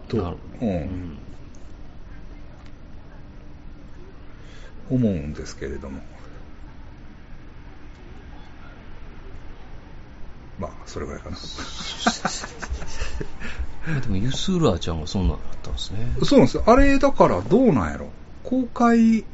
[0.07, 0.65] となるほど。
[0.65, 1.17] うん
[4.89, 6.01] 思うんですけれども。
[10.59, 11.37] まあ、それぐらいかな。
[13.89, 16.15] うんでも、ユスーラーちゃんがそんなのだったんですね。
[16.23, 16.63] そうなんですよ。
[16.65, 18.09] あれ、だからどうなんやろ。
[18.43, 19.25] 公開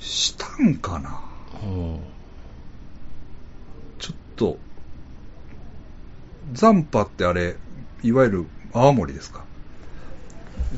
[0.00, 1.20] したんかな？
[1.62, 2.00] うん。
[3.98, 4.58] ちょっと、
[6.54, 7.56] 残波ってあれ、
[8.02, 9.44] いわゆる泡盛ですか？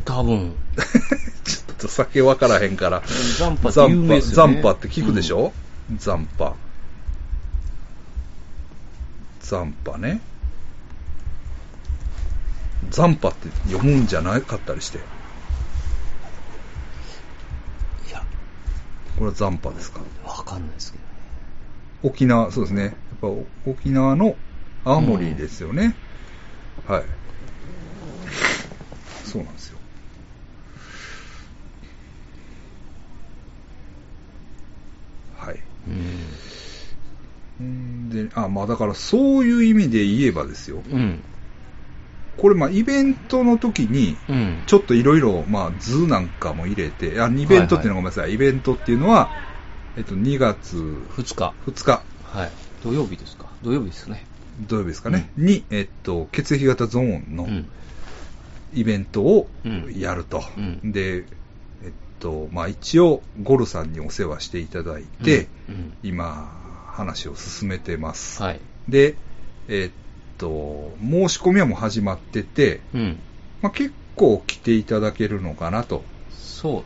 [0.04, 0.54] 多分。
[1.44, 3.02] ちょっと酒分からへんから。
[3.38, 4.54] 残波って有名ですよね。
[4.56, 5.52] 残波って聞くでしょ、
[5.98, 6.54] 残波。
[9.40, 10.20] 残波ね。
[12.90, 14.98] 残波って読むんじゃなかったりして。
[14.98, 15.04] うん
[18.08, 18.24] いや、
[19.18, 20.00] これは残波ですか？
[20.24, 21.10] わかんないですけどね。
[22.02, 22.84] 沖縄、そうですね。
[22.84, 23.28] やっぱ
[23.66, 24.36] 沖縄の
[24.84, 25.94] 青森ですよね。
[26.88, 27.04] はい。
[29.24, 29.78] そうなんですよ。
[35.36, 35.60] はい。
[37.60, 38.08] うん。
[38.08, 40.82] んで、あ、まあだからそういう意味で言えばですよ。
[40.90, 41.22] うん。
[42.36, 44.62] これまあイベントの時に、うん。
[44.66, 48.34] ちょっといろいろ、まあ図なんかも入れて、あ、イベントっていうのはごめんなさい。
[48.34, 49.28] イベントっていうのは、
[49.96, 51.54] えっと、2月2日。
[51.66, 52.50] 2日、はい。
[52.82, 53.46] 土曜日ですか？
[53.62, 54.24] 土曜日ですね。
[54.68, 57.68] 土曜日ですかね、に、えっと、血液型ゾーンのうん。
[58.74, 60.42] イベントをうんやると。
[60.56, 61.24] うんで、
[61.84, 65.92] えっと、まあ一応、ゴルさんにお世話していただいて、うん。
[66.02, 66.50] 今、
[66.92, 68.42] 話を進めてます。
[68.42, 68.60] はい。
[68.88, 69.14] で、
[69.68, 70.01] えっ
[70.38, 73.18] と、申し込みはもう始まってて、うん。
[73.60, 76.02] まあ、結構来ていただけるのかなと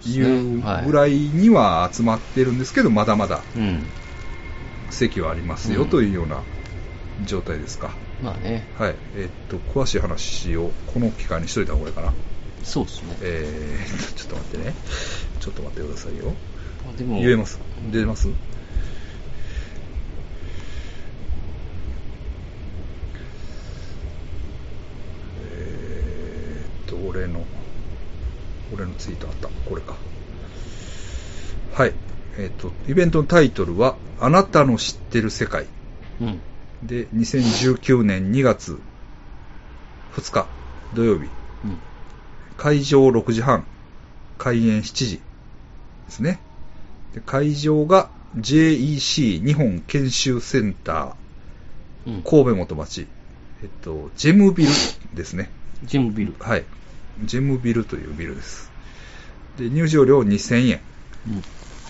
[0.05, 0.21] い。
[0.21, 3.83] うぐらいには集まってるんですけど、まだまだうん。
[4.91, 6.41] 席はありますようんというような
[7.25, 7.91] 状態ですか。
[8.23, 8.65] まあね。
[8.79, 8.95] はい。
[9.17, 12.13] えっと、詳しい話をこの機会にしといた方がいいかな。
[12.63, 13.17] そうですね。
[13.23, 14.75] えー、ちょっと待ってね。
[15.41, 16.33] ちょっと待ってくださいよ。
[16.89, 17.59] あでも言えます？
[17.93, 18.29] 出ます
[25.43, 27.45] えーっと、俺の、
[28.75, 29.49] 俺のツイートあった。
[29.69, 29.97] これか。
[31.73, 31.93] はい。
[32.39, 35.67] えーっと、イベントのタイトルは、あなたの知ってる世界。
[36.21, 36.41] うん。
[36.83, 38.79] で、2019年2月
[40.15, 40.47] 2日
[40.95, 41.23] 土曜日。
[41.65, 41.79] うん。
[42.59, 43.65] 会場6時半、
[44.37, 45.23] 開演7時で
[46.11, 46.39] すね。
[47.15, 51.17] で会場が JEC 日本研修センタ
[52.07, 53.07] うんー神戸元町、
[53.63, 54.71] えっと、ジェムビル
[55.15, 55.51] ですね。
[55.85, 56.35] ジムビル。
[56.39, 56.65] はい。
[57.25, 58.71] ジェムビルというビルです。
[59.59, 60.81] で、入場料2000円
[61.29, 61.43] うん。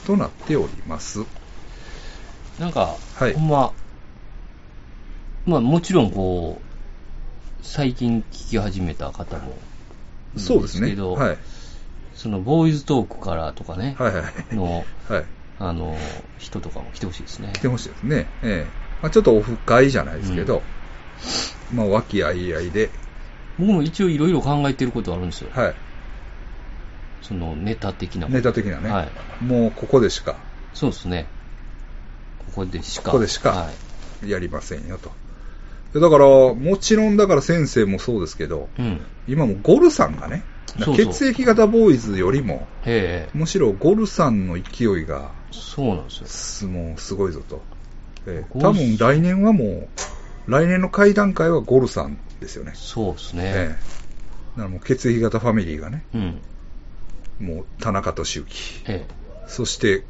[0.06, 1.24] となっております。
[2.60, 3.72] なんか、はいほんま、
[5.44, 9.52] まあもちろんこう、最近聞き始めた方も
[10.36, 10.90] そうですね。
[10.90, 11.38] けど、はい。
[12.14, 14.54] そのボーイズトークからとかね、はいはい。
[14.54, 15.24] の、はい。
[15.58, 15.96] あの、
[16.38, 17.52] 人とかも来てほしいですね。
[17.54, 18.26] 来てほしいですね。
[18.42, 20.62] ええまあ、ちょっとオフ会じゃないですけど、
[21.74, 22.90] まあ、和気あいあいで、
[23.58, 25.50] 僕も一応いろいろ考えてることあるんですよ。
[25.52, 25.74] はい。
[27.22, 28.90] そのネタ的なネタ的なね。
[28.90, 29.44] はい。
[29.44, 30.36] もうここでしか
[30.74, 31.26] そうですね。
[32.38, 33.06] ここでしか。
[33.06, 33.70] ここでしかは
[34.24, 34.30] い。
[34.30, 35.10] やりませんよと。
[35.94, 39.00] でだから、もちろんだから先生もそうですけど、うん。
[39.26, 40.44] 今もゴルさんがね、
[40.96, 46.26] 血液型ボーイズよりも、ええむしろゴルさんの勢いが、そうなんですよ。
[46.26, 47.62] すもうすごいぞと。
[48.26, 49.88] ええゴルさん多分来年はもう、
[50.46, 52.72] 来年の会談会はゴルさんですよね。
[52.74, 53.42] そうですね。
[53.44, 53.96] ええ
[54.56, 56.42] だからもう血液型ファミリーがね、うん。
[57.40, 59.06] もう田中俊之、え
[59.46, 60.04] そして、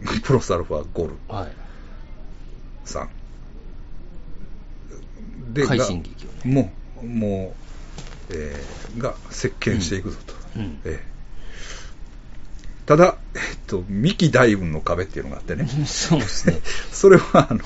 [0.24, 1.52] プロスアルファゴルえはい。
[2.84, 3.10] さん。
[5.66, 6.52] 快が進撃をね。
[6.54, 6.72] も
[7.02, 7.54] う、も
[8.30, 10.34] う、えーが席巻していくぞと。
[10.56, 10.80] うん。
[10.84, 11.15] ええ
[12.86, 15.68] ただ、えっと、三木大雲の壁っていうのがあってね。
[15.86, 16.60] そうですね。
[16.92, 17.60] それは、あの、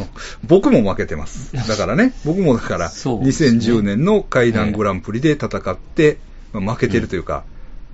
[0.44, 1.54] 僕も負けてます。
[1.68, 6.16] だからね、 僕もだから、そうですね2010年の階段グランプリで戦って、
[6.54, 7.44] まあ負けてるというか、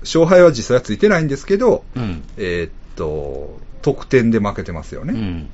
[0.03, 2.23] 勝敗は実際はついてないんですけど、うん。
[2.37, 5.13] えーっと、得点で負けてますようね。
[5.13, 5.49] ん。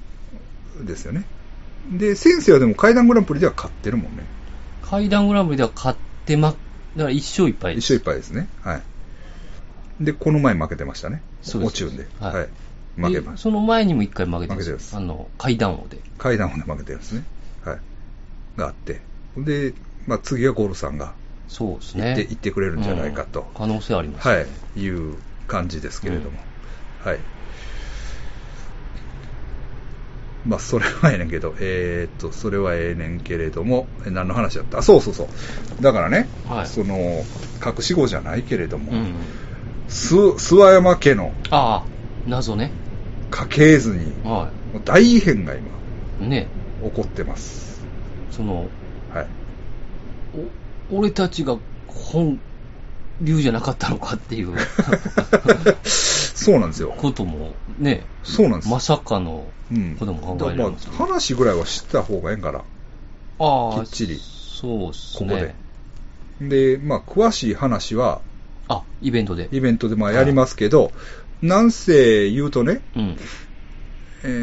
[0.82, 1.24] ですよね。
[1.90, 4.24] で、先生はでも階段グランプリでは勝ってるもんね。
[4.82, 6.58] 階段グランプリでは勝ってま、だか
[6.96, 7.94] ら一勝一敗です。
[7.94, 8.46] 一勝一敗ですね。
[8.61, 8.82] はい。
[10.00, 11.22] で、この前負けてましたね。
[11.42, 12.07] そう落ちるんで。
[12.20, 12.48] はいはい。
[12.96, 15.98] 負けましその前にも一回負けて負けてますあの、階段王で。
[16.18, 17.24] 階段をね、負けてるんですね。
[17.64, 17.78] はい。
[18.57, 19.00] があって。
[19.37, 19.74] で、
[20.07, 21.14] まあ次はゴールさんが
[21.48, 22.09] そうですね。
[22.09, 23.40] 行って、行ってくれるんじゃないかと。
[23.40, 24.44] うん可能性あります、は
[24.76, 24.81] い。
[24.81, 26.38] いう感じですけれども。
[27.05, 27.18] はい。
[30.46, 34.78] まあ、それはええねんけど、えーっと、それはええねんけれども、え何の話だった？
[34.78, 35.83] あそうそうそう。
[35.83, 37.24] だからね、はいその、
[37.64, 39.14] 隠し子じゃないけれども、うん。
[39.92, 41.85] す諏訪山家のああ、
[42.26, 42.72] 謎ね。
[43.31, 46.28] 家系図に、はもう大異変が今、い。
[46.31, 46.48] ね、
[46.83, 47.81] 起こってます。
[48.31, 48.66] その、
[49.14, 49.26] はい。
[50.90, 52.38] お俺たちが本
[53.22, 54.55] 流じゃなかったのかっていう
[55.85, 56.92] そうなんですよ。
[56.96, 59.96] こともね、そうなんですよまさかのうん。
[59.96, 62.62] ことも考えられだますねからまあ話ぐらいは知った方がええんから。
[63.38, 65.55] ああ、きっちりそうっすここね。
[66.40, 66.76] で。
[66.76, 68.20] で、まあ、詳しい話は、
[68.68, 69.48] あ、イベントで。
[69.53, 70.92] イベントでまあやりますけど、
[71.40, 73.03] なんせ言うとね、えう
[74.29, 74.37] ん。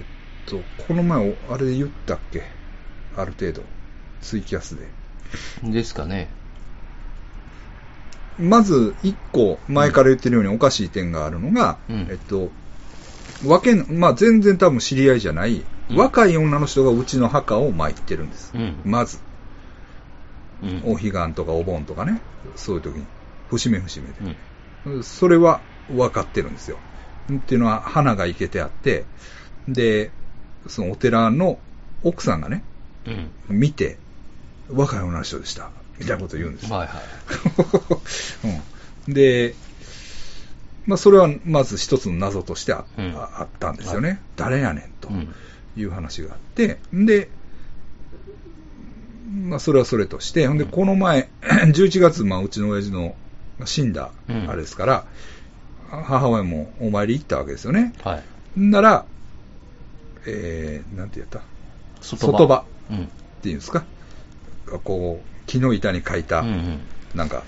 [0.00, 0.06] ーっ
[0.46, 2.42] と、この前、おあれで言ったっけ？
[3.16, 3.62] ある程度。
[4.20, 4.86] ツイキャスで。
[5.72, 6.28] ですかね。
[8.38, 12.50] まず、一個、前から言ってるようにおかしい点があるのが、うんえっと、
[13.46, 18.50] わけん、まあ、全然多分知り合いじゃない、うん若い女の人がうちの墓を参ってるんです。
[18.54, 19.20] うんまず、
[20.60, 20.82] うん。
[20.84, 22.20] お彼岸とかお盆とかね、
[22.56, 23.06] そういう時に、
[23.50, 24.36] 節目節目で。
[24.86, 25.04] うん。
[25.04, 26.78] それは分かってるんですよ。
[27.32, 29.04] っていうのは、花が生けてあって、
[29.68, 30.10] で、
[30.68, 31.58] そのお寺の
[32.02, 32.62] 奥さんがね、
[33.06, 33.30] うん。
[33.48, 33.98] 見て、
[34.70, 35.70] 若い女の人でした。
[35.98, 36.76] みたいなことを言うんですよ。
[36.76, 37.02] はいはい。
[39.06, 39.54] うん、で、
[40.86, 44.20] まあ、それはまず一つの謎としてあ,あ、うんあったんですよね。
[44.36, 45.34] 誰やねんとうん。
[45.76, 47.28] いう話があって、で、
[49.32, 53.14] まあ、それはそれとして、ほんで、この前、 11月、まあ、うちの親父の
[53.64, 55.04] 死んだ、うんあれですから、
[55.90, 57.94] 母親もお参り行ったわけですよね。
[58.02, 58.20] は
[58.56, 58.60] い。
[58.60, 59.04] んなら、
[60.26, 61.40] えー、なんて言った？
[62.02, 63.04] 外外場うん。
[63.04, 63.08] っ
[63.42, 63.84] ていうんですか、
[64.84, 66.80] こう、木の板に書いた、うんうん。
[67.14, 67.42] なんか、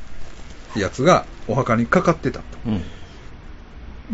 [0.77, 2.81] やつがお墓にかかってたうん。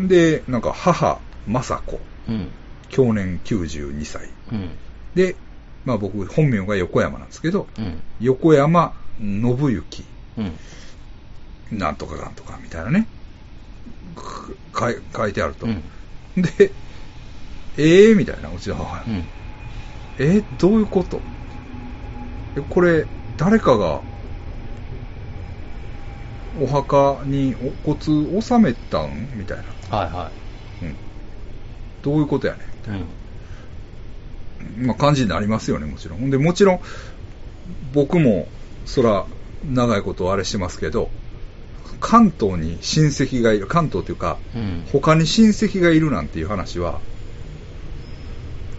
[0.01, 0.07] と。
[0.07, 2.49] で、なんか、母、雅子、うん。
[2.89, 4.29] 去年92歳。
[4.51, 4.69] うん。
[5.15, 5.35] で、
[5.85, 8.01] まあ僕、本名が横山なんですけど、うん。
[8.19, 10.03] 横山信之、
[10.37, 10.51] うん。
[11.71, 13.07] なんとかかんとか、みたいなね、
[14.15, 14.57] く
[15.13, 15.65] 書いてあると。
[15.65, 15.83] うん。
[16.35, 16.71] で、
[17.77, 19.17] ええー、みたいな、うちの母親。
[19.17, 19.27] うん。
[20.17, 21.21] えどういうこと？
[22.55, 23.05] えこれ、
[23.37, 24.01] 誰かが、
[26.57, 29.29] お墓にお骨納めたん？
[29.35, 29.97] みたいな。
[29.97, 30.31] はいは
[30.81, 30.97] うん。
[32.01, 32.95] どういうことやねん？
[32.95, 32.99] い。
[34.79, 34.87] うん。
[34.87, 36.79] まあ、感じになりますよね、もちろんで、もちろん、
[37.93, 38.47] 僕も、
[38.85, 39.25] そら、
[39.65, 41.09] 長いことあれしてますけど、
[41.99, 44.83] 関東に親戚がいる、関東というか、うん。
[44.91, 46.99] 他に親戚がいるなんていう話は、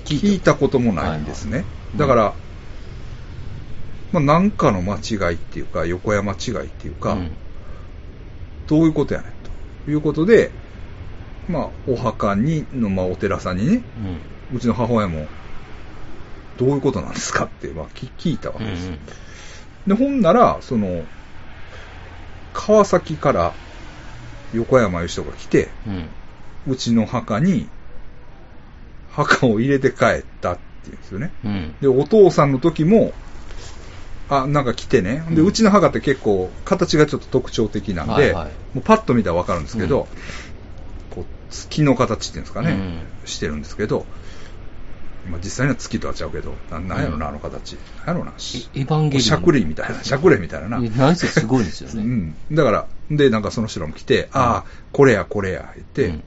[0.04, 1.64] 聞いたこともないんですね。
[1.94, 2.34] いだから、
[4.12, 7.30] まあ、なんかの間違いっていうか、横山違いっていうか、うん
[8.66, 9.32] どういうことやねん
[9.84, 10.50] ということで、
[11.48, 13.82] まあ、お墓にの、まあ、お寺さんにね、
[14.50, 14.56] うん。
[14.56, 15.26] うちの母親も、
[16.58, 18.96] どういうことなんですかって、まあ、き聞いたわうんけですよ。
[19.86, 21.04] で、ほんなら、その、
[22.56, 23.52] 川崎から
[24.54, 26.08] 横山いう人が来て、うん。
[26.72, 27.68] うちの墓に、
[29.12, 31.30] 墓を入れて帰ったっていうんですよね。
[31.44, 31.74] うん。
[31.80, 33.12] で、お父さんの時も、
[34.28, 35.22] あ、なんか来てね。
[35.30, 40.06] で、うちの墓って結構形がちょっと特徴的なんで、はいはいもうパッと見たらわかるんですけど、
[41.08, 44.04] こう月の形っていうんですかね、うんしてるんですけど、
[45.30, 47.72] まあ、実際には月とはちゃうけど、ななんやろな、うんあの形。
[48.06, 48.32] なんやろな。
[48.32, 49.22] エエヴァンゲリオン。
[49.22, 50.80] しゃくれみたいな、 しゃくれみたいなな。
[50.84, 52.02] えなんせすごいんですようね。
[52.02, 52.36] ん。
[52.52, 56.22] だから、で、なんかその人らも来て、ああ、これや、これや、言って、うん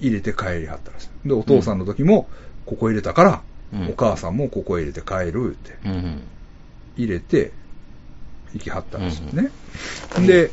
[0.00, 1.28] 入れて帰りはったらしい。
[1.28, 2.28] で、お父さんの時も、
[2.66, 5.76] ここ入れたから、うんお母さんもここ入れて帰るって。
[6.96, 7.52] 入れて、
[8.54, 9.50] 行きはったらしいね。
[10.26, 10.50] で、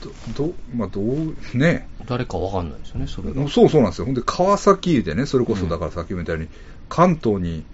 [0.00, 1.88] ど、ど、まあ、どう、ね。
[2.06, 3.48] 誰かわかんないですよね、それが。
[3.48, 4.06] そうそうなんですよ。
[4.06, 6.48] ほんで、川崎でね、それこうんそだからさっき言ったように、
[6.88, 7.64] 関東に、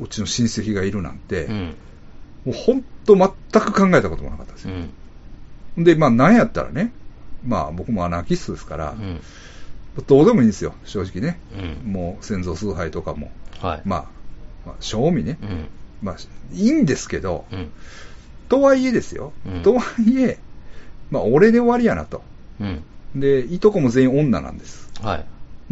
[0.00, 1.74] うちの親戚がいるなんて、うん。
[2.44, 3.28] もう本当全
[3.62, 4.76] く考えたこともなかったですうよ。
[5.80, 5.84] ん。
[5.84, 6.92] で、まあ、なんやったらね、
[7.44, 9.20] まあ、僕もアナーキストですからう、ん。
[10.06, 11.40] どうでもいいんですよ、正直ね。
[11.84, 11.92] うん。
[11.92, 13.30] もう先祖崇拝とかも。
[13.60, 13.82] はい。
[13.84, 14.04] まあ、
[14.66, 15.46] まあ、正味ねう。
[15.46, 15.68] ん。
[16.02, 16.16] まあ、
[16.52, 17.72] いいんですけど、うん。
[18.48, 19.32] とはいえですよ。
[19.46, 20.38] うんとはいえ、
[21.10, 22.22] まあ、俺で終わりやなと。
[22.60, 22.82] うん。
[23.14, 24.90] で、いとこも全員女なんです。
[25.02, 25.24] はい。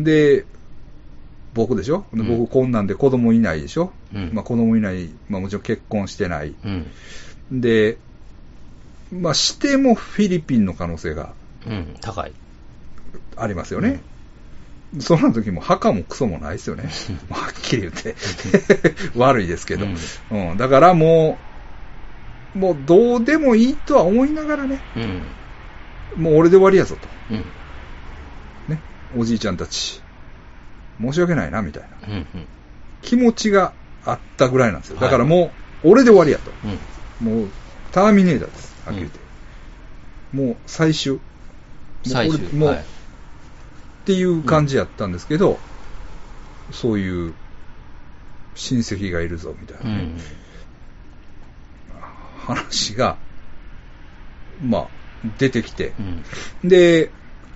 [0.03, 0.45] で、
[1.55, 2.05] 僕でしょ？
[2.13, 6.55] でうん僕こんなんで子供いないでしょ、うんまあ子供いない、まあもちろん結婚してない。
[6.65, 7.61] うん。
[7.61, 7.97] で、
[9.13, 11.33] まあしてもフィリピンの可能性が
[11.67, 11.97] うん。
[12.01, 12.33] 高い。
[13.37, 14.01] ありますよね。
[15.01, 16.91] そんな時も墓もクソもないですよね。
[17.29, 18.15] まあはっきり言って。
[19.17, 19.87] 悪いですけど、
[20.31, 20.57] うん。
[20.59, 21.46] だからもう、
[22.57, 24.81] もうどうでもいいとは思いながらね、
[26.17, 26.23] うん。
[26.23, 27.09] もう俺で終わりやぞと。
[27.31, 27.45] うん。
[28.69, 28.81] ね。
[29.17, 30.01] おじいちゃんたち、
[31.01, 32.27] 申し訳ないな、みたいなうん。
[33.03, 33.73] 気持ちが
[34.05, 34.97] あったぐらいなんですよ。
[34.97, 35.53] はいだからも
[35.85, 36.51] う、俺で終わりやと。
[37.23, 37.41] うん。
[37.41, 37.49] もう、
[37.93, 38.75] ターミネーターです。
[38.87, 39.19] はっきり言って。
[40.33, 41.13] もう、最終。
[41.13, 42.41] もう最終。
[42.55, 42.85] もう、はい
[44.07, 45.59] っていう感じやったんですけど、
[46.71, 47.35] そういう、
[48.55, 50.21] 親戚がいるぞ、みたいうなね、ん。
[52.47, 53.17] 話が、
[54.63, 54.87] まあ、
[55.39, 55.93] 出てきて。
[56.63, 56.69] うん。
[56.69, 57.11] で、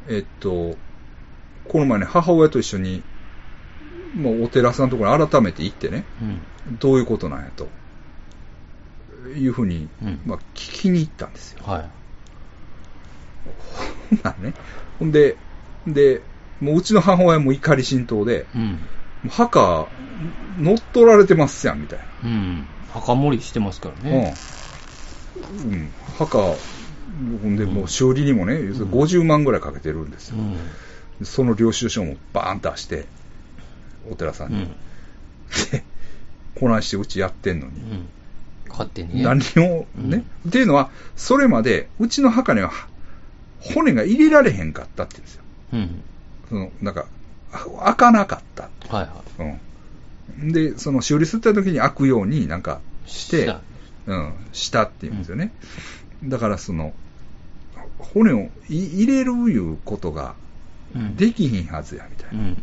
[0.08, 0.76] えっと、
[1.68, 3.02] この前ね、母親と一緒に、
[4.16, 6.04] もうお寺さんのところに改めて行ってね、
[6.68, 6.76] うん。
[6.78, 7.68] どういうことなんやと、
[9.36, 11.62] いうふうに、うんまあ、聞きに行ったんですよ。
[11.64, 11.90] はい。
[14.10, 14.54] ほんならね。
[14.98, 15.36] ほんで、
[15.86, 16.22] で、
[16.60, 18.78] もううちの母親も怒り心頭で、うん。
[19.28, 19.86] 墓、
[20.58, 22.04] 乗っ取られてますやん、みたいな。
[22.24, 22.66] うん。
[22.92, 24.26] 墓盛りしてますからね。
[24.26, 24.59] うん。
[25.64, 25.90] うん。
[26.18, 26.54] 墓、
[27.56, 30.36] で、もう修理にもね、要するに50万ぐらいかけてるんですよ。
[30.38, 30.54] うん。
[31.18, 33.06] でその領収書もバーンと出して、
[34.10, 34.62] お寺さんに。
[34.62, 34.68] うん。
[35.70, 35.84] で、
[36.58, 37.72] こないしてうちやってんのに。
[37.72, 38.08] うん。
[38.68, 39.22] 勝手にね。
[39.22, 42.70] 何をね、っていうのは、それまでうちの墓には
[43.60, 45.42] 骨が入れられへんかったって言うんですよ。
[45.72, 46.02] うん。
[46.48, 47.06] その、なんか、
[47.52, 48.70] あ開かなかった。
[48.88, 49.22] はいは
[50.40, 50.52] うん。
[50.52, 53.10] で、その修理すった時に開くようになんかい。
[53.10, 53.54] して、
[54.10, 55.52] うん、したって言うんですよね。
[56.24, 56.92] だからその、
[57.98, 60.34] 骨をい入れるいうことが
[60.94, 61.16] うん。
[61.16, 62.42] できひんはずや、みたいうな。
[62.42, 62.62] ん。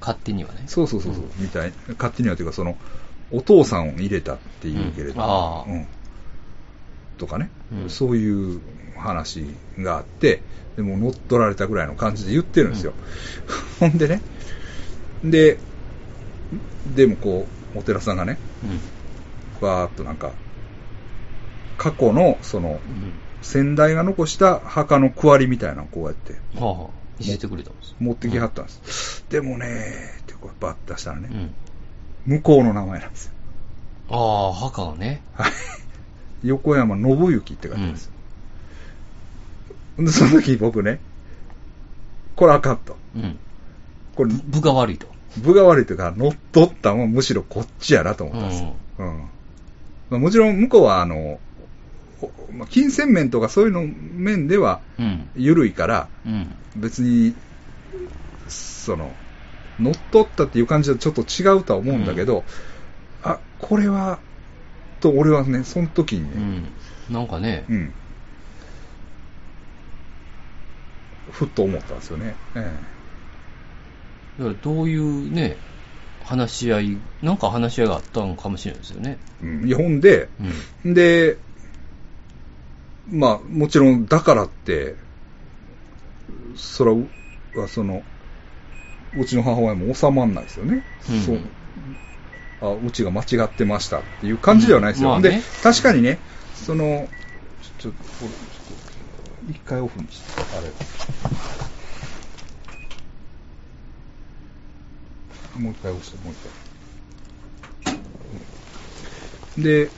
[0.00, 0.64] 勝手にはね。
[0.66, 1.72] そうそうそうそう、みたい。
[1.98, 2.76] 勝手にはというか、その、
[3.30, 5.86] お父さんを入れたっていうけれど、うん
[7.18, 8.60] とかね、うんそういう
[8.96, 9.46] 話
[9.78, 10.42] があって、
[10.76, 12.94] でも乗っ取られたぐらいの感じで言ってるんですよ。
[13.78, 14.20] ほんでね、
[15.22, 15.58] で、
[16.94, 18.80] でもこう、お寺さんがね、うん。
[19.62, 20.32] バーっとなんか、
[21.78, 23.12] 過去の、その、うん。
[23.42, 27.38] 先代が残した墓の区割りみたいなのをこうやってはあはあ。
[27.38, 27.96] てくれたんです。
[27.98, 29.24] 持ってきはったんです。
[29.30, 29.66] でもね
[30.20, 31.28] ってこうバッと出したらね、
[32.26, 32.34] うん。
[32.36, 33.32] 向こうの名前なんですよ。
[34.10, 35.22] ああ、墓がね。
[35.34, 35.52] はい。
[36.44, 38.12] 横山信之って書いてあるんですよ。
[39.98, 41.00] で、その時僕ね、
[42.36, 42.96] これあかんと。
[43.16, 43.38] うん。
[44.14, 45.06] これ、部が悪いと。
[45.38, 48.74] 部が悪いというか、乗っ取ったのはむしろこっちやなと思ったんですよ。
[48.98, 49.28] うん。
[50.12, 51.40] まあ、もちろん向こうは、あの、
[52.20, 55.30] おまあ、金銭面とかそういうの面ではうん。
[55.34, 56.54] 緩いから、うん。
[56.76, 57.34] 別に、
[58.46, 59.16] その、
[59.78, 62.44] 乗っ取ったっていう感じはちょっと違うとは思うんだけど、
[63.24, 64.20] あ、これは、
[65.00, 66.74] と俺はね、その時にうね、ん。
[67.10, 67.94] なんかねう、ん。
[71.30, 72.36] ふっと思ったんですよね。
[72.54, 72.78] え
[74.38, 75.58] だからどういうね、
[76.32, 79.18] 話し合い、なんか話し合いがあったのかもしれないですよね。
[79.42, 79.68] えうん。
[79.68, 80.28] いや、ほんで、
[80.84, 80.94] うん。
[80.94, 81.36] で、
[83.10, 84.96] まあ、もちろん、だからって、
[86.56, 86.92] それ
[87.54, 88.02] は、その、
[89.14, 90.82] うちの母親も収まんないですよね。
[91.10, 91.40] うんそう
[92.62, 95.08] あうちが間違ってましたっていう感じではないですよ。
[95.08, 96.20] うんまあねで、確かにね、
[96.54, 97.08] その、
[97.78, 101.71] ちょっと、これ、ちょっと一回オフにして、あれ。
[105.56, 107.94] もう一回押して、もう一
[109.56, 109.64] 回。
[109.64, 109.90] で、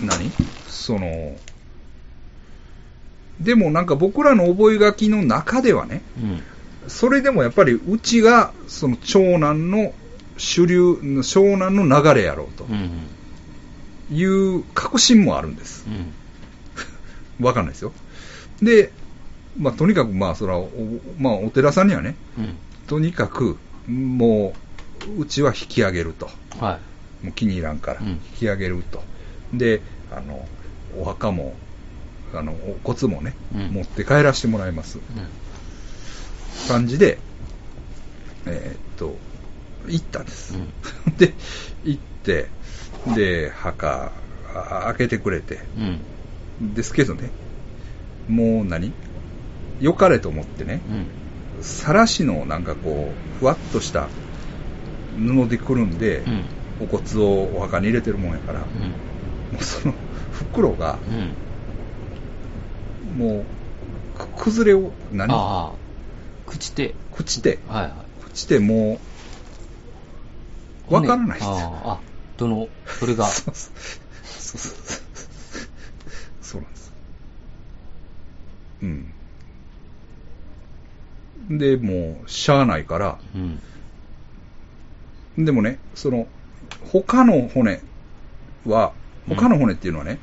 [0.00, 0.30] 何？
[0.68, 1.36] その、
[3.40, 6.42] でもなんか僕らの覚書の中ではね、うん。
[6.88, 9.94] それでもやっぱりうちがその長男の
[10.36, 13.06] 主流、長男の流れやろうとうん。
[14.14, 15.86] いう確信もあるんです。
[15.88, 16.12] うん。
[17.44, 17.92] わかんないですよ。
[18.60, 18.92] で、
[19.58, 20.68] まあとにかくまあそら、お
[21.18, 22.56] まあお寺さんにはね、うん。
[22.86, 23.56] とにかく
[23.88, 24.54] も
[25.06, 26.30] ううちは引き上げると。
[26.58, 26.78] は
[27.22, 29.02] もう気に入らんからうん引き上げると。
[29.52, 29.80] で、
[30.12, 30.46] あの、
[30.98, 31.54] お墓も、
[32.32, 34.98] あの、お骨もね、うん持って帰らせてもらいます。
[34.98, 35.00] い。
[35.00, 36.68] うん。
[36.68, 37.18] 感じで、
[38.46, 39.16] えーっと、
[39.88, 40.54] 行ったんです。
[40.56, 40.72] うん。
[41.16, 41.34] で、
[41.84, 42.48] 行って、
[43.14, 44.12] で、墓、
[44.54, 45.60] あ開けてくれて、
[46.60, 46.74] うん。
[46.74, 47.30] ですけどね、
[48.28, 48.92] もう何？
[49.80, 51.64] 良かれと思ってね、うん。
[51.64, 54.08] さらしのなんかこう、ふわっとした
[55.16, 56.44] 布でくるんで、うん。
[56.80, 58.66] お骨をお墓に入れてるもんやから、も
[59.60, 59.94] うその
[60.32, 61.36] 袋が、うん。
[63.16, 63.46] も
[64.16, 65.32] う、く崩れを、何？
[65.32, 66.50] ああ。
[66.50, 66.94] 朽ちて。
[67.12, 67.92] 朽ちて、はいはい。
[68.30, 68.98] 朽ちても
[70.90, 71.56] う、わからないですあよ。
[71.84, 72.00] あ、あ、
[72.36, 73.26] どの、それが。
[73.46, 73.70] そうそ
[74.56, 74.72] うそうそう
[76.42, 76.92] そうなんです。
[78.82, 79.14] うん。
[81.58, 83.62] で、もう、しゃあないから、うん。
[85.38, 86.26] でもね、その、
[86.92, 87.80] 他の骨
[88.66, 89.04] は、うん
[89.36, 90.18] 他の骨っていうのはね、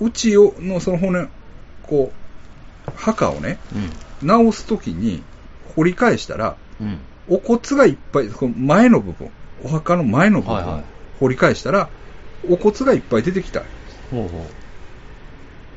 [0.00, 1.28] うちをのその骨、
[1.84, 3.58] こう、墓をね、
[4.22, 4.26] うん。
[4.26, 5.22] 直すときに
[5.76, 6.98] 掘り返したら、うん。
[7.28, 9.30] お骨がいっぱい、この前の部分、
[9.62, 10.84] お墓の前の部分、はいはい
[11.20, 11.88] 掘り返したら、
[12.50, 13.60] お骨がいっぱい出てきた。
[14.10, 14.46] ほうほ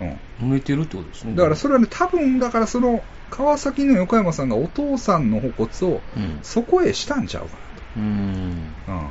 [0.01, 0.09] うん。
[0.09, 0.17] う。
[0.41, 1.35] 埋めてるってことですね。
[1.35, 6.39] だからそれはね、多分だからその、川崎の横山さんがお父さんのお骨をうん。
[6.41, 7.66] そこへしたんちゃうか
[7.97, 8.73] うーん。
[8.87, 9.09] うん。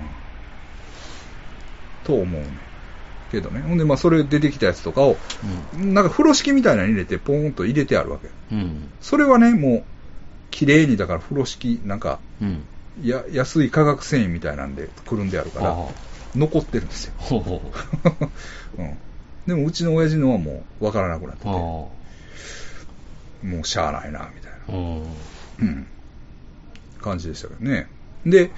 [2.05, 2.49] と思うね。
[3.31, 3.61] けどね。
[3.61, 5.19] ほんで、まあそれ出てきたやつとかを、
[5.75, 8.29] なんか風呂敷みたいなのに入れて、ポーンと入れてあるわけ。
[8.53, 8.59] うん。
[8.59, 8.89] うん。
[9.01, 9.85] それはね、もう、
[10.51, 12.63] 綺麗に、だから風呂敷、なんか、うん。
[13.03, 15.77] や、安い化学繊維みたいなんでくるんであるから、
[16.35, 17.13] 残ってるんですよ。
[17.17, 17.73] ほうほ
[18.77, 18.79] う。
[18.81, 18.99] うん。
[19.47, 21.93] でもうちの親父のはもう分からなくなってて、あも
[23.63, 24.59] うしゃあないな、みたいな。
[25.59, 25.87] うん。
[27.01, 27.89] 感じでしたけどね。
[28.27, 28.51] で、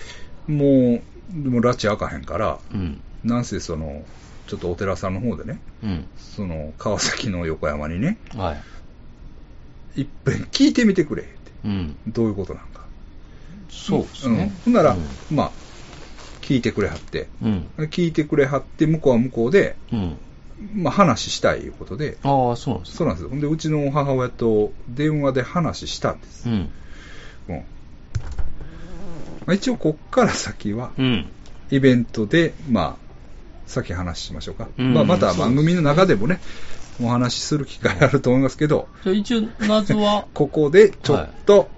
[0.46, 3.00] もう、でも拉致開かへんから、うん。
[3.24, 4.04] なんせその、
[4.46, 6.06] ちょっとお寺さんの方でね、うん。
[6.16, 8.56] その、川崎の横山にね、は
[9.96, 10.00] い。
[10.00, 11.32] いっぺん聞いてみてくれって。
[11.64, 11.96] うん。
[12.06, 12.80] どういうことなんか。
[13.68, 14.44] そうですね。
[14.44, 15.52] うん、ほんなら、うんまあ、
[16.40, 17.66] 聞いてくれはって、うん。
[17.76, 20.16] 聞いてくれはって、向こうは向こうで、うん。
[20.74, 23.28] まあ話したいいうことで、ああ、そうなんですそうなんですよ。
[23.30, 26.48] ほんで、うちの母親と電話で話したんです。
[26.48, 26.70] うん。
[27.48, 27.64] うん。
[29.48, 31.26] まあ、一応、こっから先は、うん。
[31.70, 33.08] イベントで、まあ、
[33.66, 34.68] 先話しましょうか。
[34.78, 36.38] うんまあ、また番組の中でもね、
[37.02, 41.70] お話しする機会あると思いますけど、じゃあ一応、謎は、 ここでちょっと、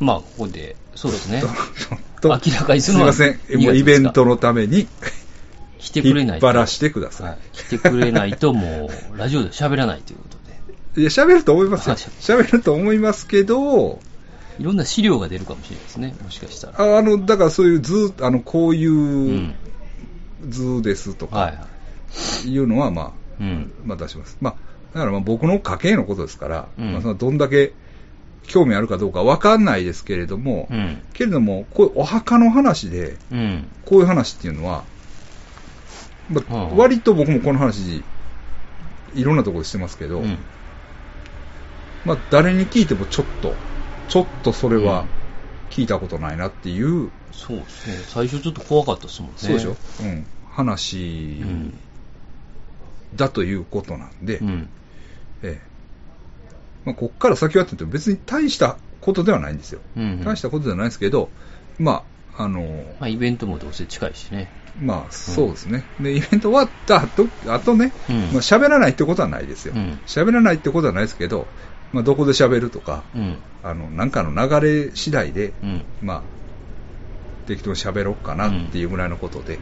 [0.00, 1.48] まあ、ここで、そうですねちょ。
[1.48, 4.86] っと、明らかにするのはすいません、もう2イベントのために、
[5.78, 6.46] 来てくれないと。
[6.46, 7.38] 引っ張らしてくださいはい。
[7.54, 10.36] 来てくれないと、もう、ラジオで喋らないということ
[10.94, 11.00] で。
[11.00, 11.94] いや、喋ると思いますよ。
[11.94, 13.98] あ喋ると思いますけど、
[14.58, 16.14] いろんな資料が出るかもしれないですね。
[16.22, 16.94] もしかしたら。
[16.94, 19.54] ああの、だからそういう図、あの、こういううん
[20.48, 21.68] 図ですとはいか、は
[22.44, 23.46] いいうのは、まあ、い。
[23.46, 23.72] うん。
[23.84, 24.36] まあ出します。
[24.40, 24.54] まあ、
[24.94, 27.72] だからまあ僕の家系のことですから、うんまあそのどんだけ
[28.46, 31.02] 興味あるかどうかわかんないですけれども、うん。
[31.12, 33.68] けれども、こういうお墓の話で、うん。
[33.86, 34.84] こういう話っていうのは、
[36.30, 38.02] まあうん割と僕もこの話、
[39.14, 40.38] いろんなところでしてますけど、うん。
[42.04, 43.54] まあ誰に聞いてもちょっと、
[44.12, 45.08] ちょっとそれはうん
[45.72, 48.04] 聞いたことないなっていう、そうですね。
[48.06, 49.36] 最初ちょっと怖かったですもんね。
[49.38, 51.78] そうでしょ、うん、話うん。
[53.16, 54.68] だということなんで、うん。
[55.42, 55.72] ええ
[56.84, 59.80] まあ、こっから先はって言うと別に大したことではないんですよ。
[59.96, 60.22] うん。
[60.22, 61.30] 大したことではないですけど、
[61.78, 62.04] ま
[62.36, 62.60] あ、あの、
[63.00, 64.50] まあ、イベントもどうせ近いしね。
[64.78, 65.84] まあ、そうですね。
[66.00, 70.00] で、イベント終わった後、あとね、うんまあ、喋らないってことはないですようん。
[70.06, 71.46] 喋、らないってことはないですけど、
[71.92, 73.36] まあ、どこで喋るとか、うん。
[73.62, 75.82] あの、なんかの流れ次第で、うん。
[76.00, 76.22] まあ、
[77.46, 79.58] 適当に喋ろうかなっていうぐらいのことで、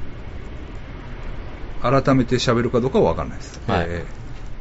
[1.83, 3.61] 改めて喋るかどうかはわかんないです。
[3.67, 4.21] はいええ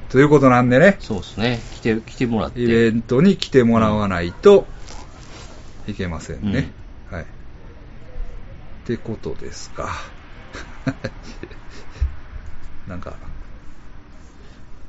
[0.10, 1.60] ということなんでね、そうですね。
[1.76, 2.62] 来て、来てもらって。
[2.62, 4.66] イベントに来てもらわないと
[5.88, 6.72] いけませんね。
[7.12, 7.22] はい。
[7.22, 7.26] っ
[8.86, 9.92] てことですか。
[12.88, 13.14] なんか、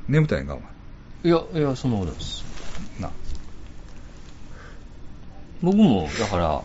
[0.07, 0.61] 眠たいんか、お
[1.23, 2.43] いや、いや、そんなことです。
[2.99, 3.09] 前。
[3.09, 3.13] な。
[5.61, 6.63] 僕も、だから、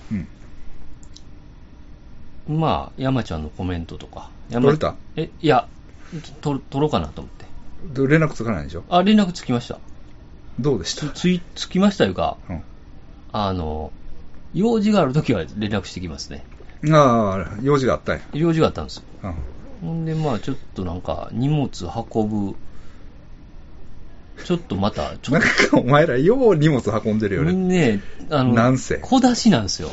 [2.49, 2.59] うん。
[2.59, 4.31] まあ、山ちゃんのコメントとか。
[4.49, 4.95] 山取れた？
[5.17, 5.69] え、いや、
[6.41, 7.47] と取ろうかなと思って。
[8.03, 8.85] で連絡つかないでしょ？
[8.89, 9.79] あ、連絡つきました。
[10.61, 11.09] どうでした？
[11.09, 12.63] つ、つきましたいうか、うん
[13.33, 13.91] あの、
[14.55, 16.45] 用事があるときは連絡してきますね。
[16.91, 18.23] ああ、用事があったんや。
[18.33, 19.03] 用事があったんですよ。
[19.25, 19.35] うん
[19.83, 21.69] ほんで、まあ、ちょっとなんか、荷物
[22.15, 22.57] 運ぶ、
[24.45, 27.97] ちょっとまた、ちょなんっかお前らよう荷物運んでると、よね。
[27.97, 29.91] ね、あの、なんせ小出しなんですよ。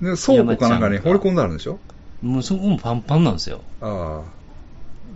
[0.00, 1.78] で倉庫かなんかに放り込んであるんでしょ？
[2.22, 3.62] もうそこもパンパンなんですよ。
[3.80, 4.22] あ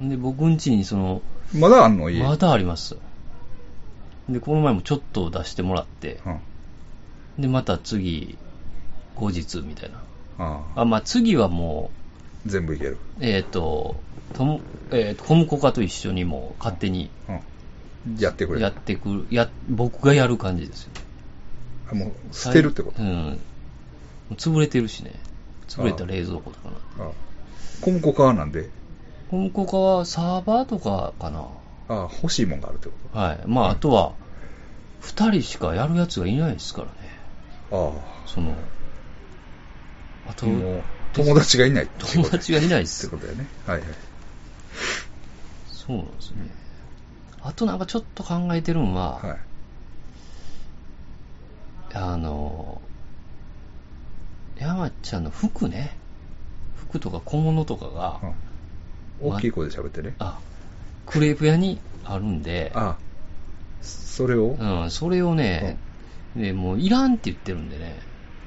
[0.00, 1.22] で、僕ん家にその、
[1.54, 1.58] あ。
[1.58, 2.10] まだあんの？
[2.10, 2.22] 家。
[2.22, 2.96] まだあります。
[4.28, 6.32] で、この前もちょっと出してもらって、うん。
[6.32, 6.38] あ
[7.38, 8.36] で、また次、
[9.16, 9.98] 後日みたいな。
[10.38, 10.60] あ。
[10.76, 11.90] あ、まあ次はも
[12.46, 12.98] 全部いける。
[13.20, 13.96] う、えっ、と、
[14.34, 14.60] とも、
[14.90, 17.40] えーと、コムコカと一緒にもう勝手にうん。
[18.18, 18.62] やってくれる。
[18.62, 20.90] やってくる、や、僕がやる感じですよ。
[21.90, 23.08] あもう捨てるってこと、うん。
[23.08, 23.36] も
[24.30, 25.12] う潰れてるしね。
[25.68, 27.04] 潰れた冷蔵庫とかな。
[27.04, 27.12] ああ。
[27.80, 28.68] 小向こうなんで、
[29.30, 31.40] コムコカはサーバーとかかな。
[31.88, 33.40] ああ、欲しいもんがあるってこはい。
[33.46, 34.12] まあ、あとは、
[35.00, 36.92] 二人しかやるやつがいないですからね。
[37.70, 38.54] とその、あ
[40.28, 40.34] ああ。
[40.34, 40.46] と、
[41.14, 42.12] 友達がいないってこと？
[42.14, 43.16] 友達がいないでってすこ。
[43.16, 43.46] とだよね。
[43.66, 43.88] はいはい。
[45.66, 46.61] そうなんですよね。
[47.44, 49.38] あとなんかちょっと考えてるのは、はい。
[51.94, 52.80] あの、
[54.58, 55.96] 山ちゃんの服ね。
[56.76, 58.32] 服とか小物とかが、うん
[59.24, 60.16] 大きい声で喋ってね。
[60.18, 60.40] あ、
[61.06, 62.98] クレープ屋にあるんで、ああ。
[63.80, 65.78] それを、うん、それをね、
[66.34, 68.00] ね、もういらんって言ってるんでね、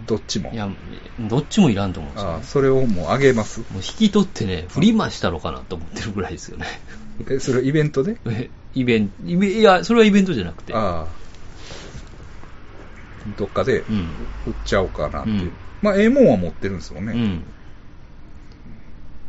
[0.06, 0.52] どっちも？
[0.52, 0.70] いや、
[1.18, 2.44] どっちもいらんと思うんですよ、ああ、ね。
[2.44, 3.62] それをもうあげます。
[3.62, 6.66] もう引き取ってね、振り回したろかなと思ってるぐらいですよね。
[7.30, 8.18] え、それイベントで？
[8.26, 10.74] えイベント、いや、それはイベントじゃなくて。
[10.74, 11.08] ああ。
[13.38, 14.00] どっかでうん。
[14.46, 15.42] 売っちゃおうかなっていう。
[15.44, 15.52] うん
[15.82, 17.12] まあ、ええもんは持ってるんですもんね。
[17.14, 17.44] うん。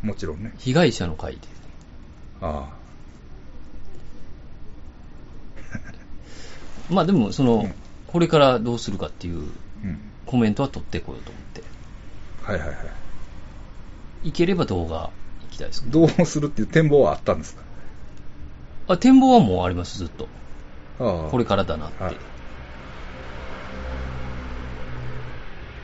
[0.01, 0.53] もちろんね。
[0.57, 1.39] 被害者の会で。
[2.41, 2.69] あ
[6.89, 7.73] まあでも、その、うん
[8.07, 9.41] これからどうするかっていうあ。
[9.83, 9.99] うん。
[10.25, 11.61] コメントは取ってこようと思って。
[12.41, 12.73] はいはいは
[14.23, 14.29] い。
[14.29, 15.11] いければ動画行
[15.51, 17.61] きたいですけどうするっていう展望はあったんですか？
[18.87, 20.27] あ、展望はもうあります、ずっと。
[20.99, 21.29] ああ。
[21.29, 22.03] これからだなって。
[22.03, 22.17] はい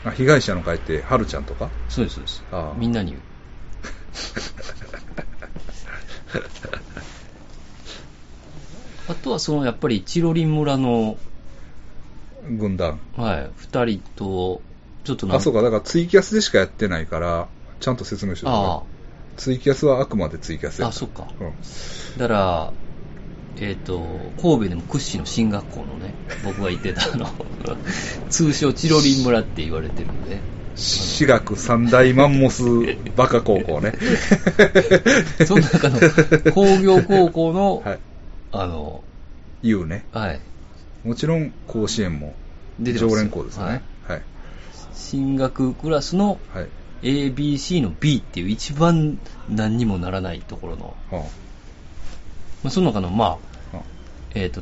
[0.06, 1.70] あ被害者の会って、はるちゃんとか？
[1.88, 2.78] そうです、そうですああ。
[2.78, 3.22] みんなに言う。
[9.10, 11.18] あとはそのやっぱりチロリン村の、
[12.58, 13.00] 軍団。
[13.16, 14.62] はい、二人と、
[15.04, 17.48] ちょっとあ、そうか、だからツイキャスでしかやってないから、
[17.80, 18.82] ちゃんと説明してくださいあ
[19.38, 21.28] ツイキャスはあくまでツイキャスやあ、そっか。
[21.40, 21.54] うん。
[22.18, 22.74] だから、
[23.60, 24.02] えっ、と、
[24.42, 27.30] 神戸でも屈指の進学校のね、 僕が行ってたあの、
[28.30, 30.40] 通称チロリン村って言われてるんで、
[30.76, 32.64] 私学三大マンモス
[33.16, 33.94] バカ高校ね。
[35.46, 36.00] その中の
[36.52, 38.00] 工業高校の、はい。
[38.52, 39.04] あの、
[39.62, 40.06] 言うね。
[40.12, 40.40] はい、
[41.04, 42.34] もちろん甲子園も
[42.82, 43.84] 常連校ですよね。
[44.08, 44.22] はい。
[44.96, 46.68] 進学クラスのはい。
[47.04, 51.26] ABC の B っていう一番何にもならないところの、は
[52.64, 53.38] まあ、その中の、ま
[53.74, 53.78] あ、
[54.36, 54.62] えっ、と、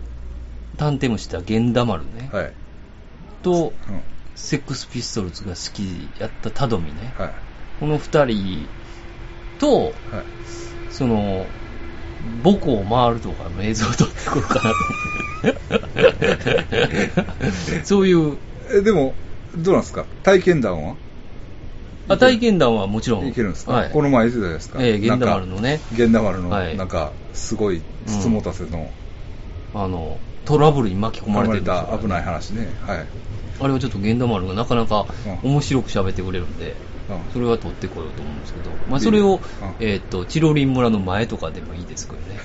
[0.78, 2.52] 探偵もした源田丸ね、あはい。
[3.44, 4.02] と、うん
[4.34, 5.84] セックスピストルズが好き
[6.20, 7.30] やったタドミね、はい。
[7.80, 8.66] この二人
[9.60, 9.94] と、はい。
[10.90, 11.46] その、
[12.44, 14.74] 母校を回るとかの映像を撮ってこようかな。
[17.84, 18.38] そういう、
[18.74, 19.14] え、でも、
[19.58, 20.06] どうなんですか？
[20.24, 20.96] 体験談は？
[22.12, 23.28] あ体験談はもちろん。
[23.28, 23.90] いけるんですか、はい。
[23.92, 24.80] この前言ってたじゃないですか。
[24.82, 28.92] ええ源田丸なんかのね、源田丸の、はいなんか、すごい、つつもたせの、
[29.74, 32.68] あの、トラブルに巻き込まれてるんですよた危ない話ね。
[32.82, 33.06] はい。
[33.60, 35.06] あれはちょっと源田丸がなかなか
[35.44, 36.76] うん面白く喋ってくれるんで、
[37.10, 39.42] うんそれは撮ってこようと思うんですけど、まあそれを、うん
[39.86, 42.40] えっと、チロリン村の前とかでもいいですけどね。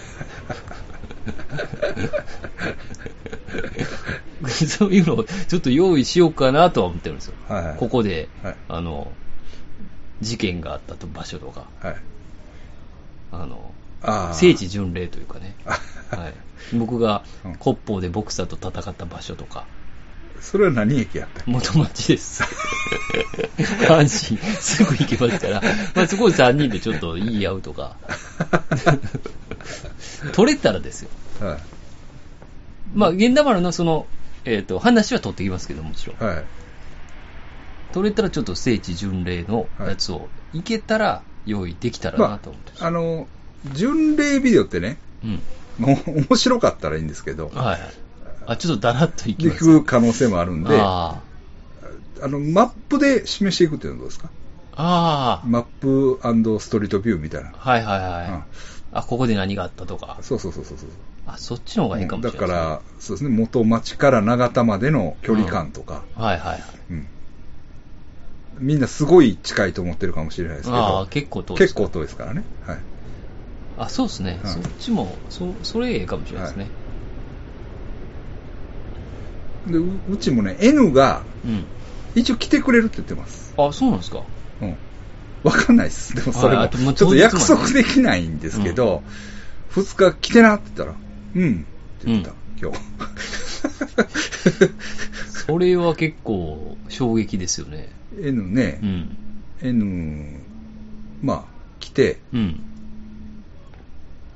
[4.68, 7.34] そういうのをちょっと用意しようかなとは思ってるんですよ。
[7.48, 9.12] はいはいここで、はいあの、
[10.20, 11.96] 事件があったと場所とか、はい。
[13.32, 13.72] あの。
[14.34, 15.80] 聖地巡礼というかね、あ
[16.16, 16.34] はい、
[16.76, 19.66] 僕がうん骨法でボクサーと戦った場所とか、
[20.40, 21.50] それは何駅やったっけ？
[21.50, 22.44] 元町です。
[23.88, 25.62] 阪神、すぐ行けますから、
[25.94, 27.96] まあそこで3人でちょっと言い合うとか、
[30.32, 31.10] 取れたらですよ。
[31.40, 31.58] はい。
[32.94, 34.06] まあ、源田丸のその、
[34.44, 36.16] えっ、と、話は取ってきますけどもちろん。
[36.18, 36.44] はい。
[37.96, 42.84] 取れたらちょっと聖地巡礼のやつを、いけたら用意できたらなまと思ってます。
[42.84, 43.26] あ、あの、
[43.72, 45.40] 巡礼ビデオってね、うん。
[45.78, 47.80] もう面白かったらいいんですけど、はい。
[48.44, 49.64] あ、ちょっとだらっといき行ます。
[49.64, 51.22] く可能性もあるんで、あ
[52.22, 54.30] あの、マップで示していくっていうのはどうですか？
[54.72, 56.20] ああ、マップ
[56.60, 57.54] ストリートビューみたいな。
[57.56, 58.28] はいはいはい。
[58.28, 58.42] うん
[58.92, 60.18] あ、ここで何があったとか。
[60.20, 60.88] そうそうそうそうそう。
[61.24, 66.60] あ、そっちの方がいいかもしれないですね、だから、そうですね、元町から長田までの距離感とか、はいはいはい。
[66.90, 67.08] うん
[68.58, 71.58] みんなすごい近いと思ってるかもしれないですけああ、ど、結構遠い。
[71.58, 72.44] 結構遠いですからね。
[72.60, 72.78] はい。
[73.78, 74.40] あ、そうですね。
[74.42, 76.70] うんそっちも、そ、それええかもしれないですね。
[79.66, 81.66] でううちもね、N がうん。
[82.14, 83.54] 一応来てくれるって言ってます。
[83.58, 84.22] あ、そうなんですか。
[84.60, 84.78] うん。
[85.42, 86.14] わかんないです。
[86.16, 89.04] でもそれも、はいあともうちょっと約束できないんですけど、
[89.68, 90.98] 二、日来てなって言ったら、
[91.34, 91.64] うんっ
[91.98, 92.78] て言った、今日。
[95.46, 97.90] それは結構衝撃ですよね。
[98.18, 99.16] N ね、うん
[99.62, 100.40] N、
[101.22, 101.44] まあ、
[101.80, 102.60] 来て、うん。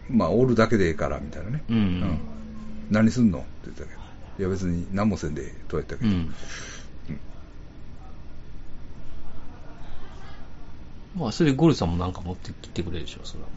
[0.09, 1.63] まあ、おるだけでええから、みたいなね。
[1.69, 2.19] うん。
[2.91, 3.39] 何すんの？
[3.39, 4.01] って言ったけど。
[4.39, 6.11] いや、別に何もせんで、とは言ったけど。
[6.11, 6.35] うん。
[11.17, 13.49] まあ、それゴルさんもなんか持ってきてくれるでしょ、それは。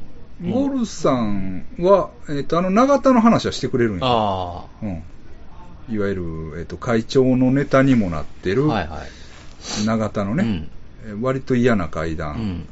[0.54, 4.02] ゴルさんは、えっ、と、あの、長田の話はしてくれるんや。
[4.04, 5.04] あうん。
[5.90, 8.56] いわゆる、えっ、と、会長のネタにもなってあ。
[8.56, 9.23] る、はいはい。
[9.86, 10.70] 長田のね、うん
[11.06, 12.36] え割と嫌な階段。
[12.36, 12.68] うん。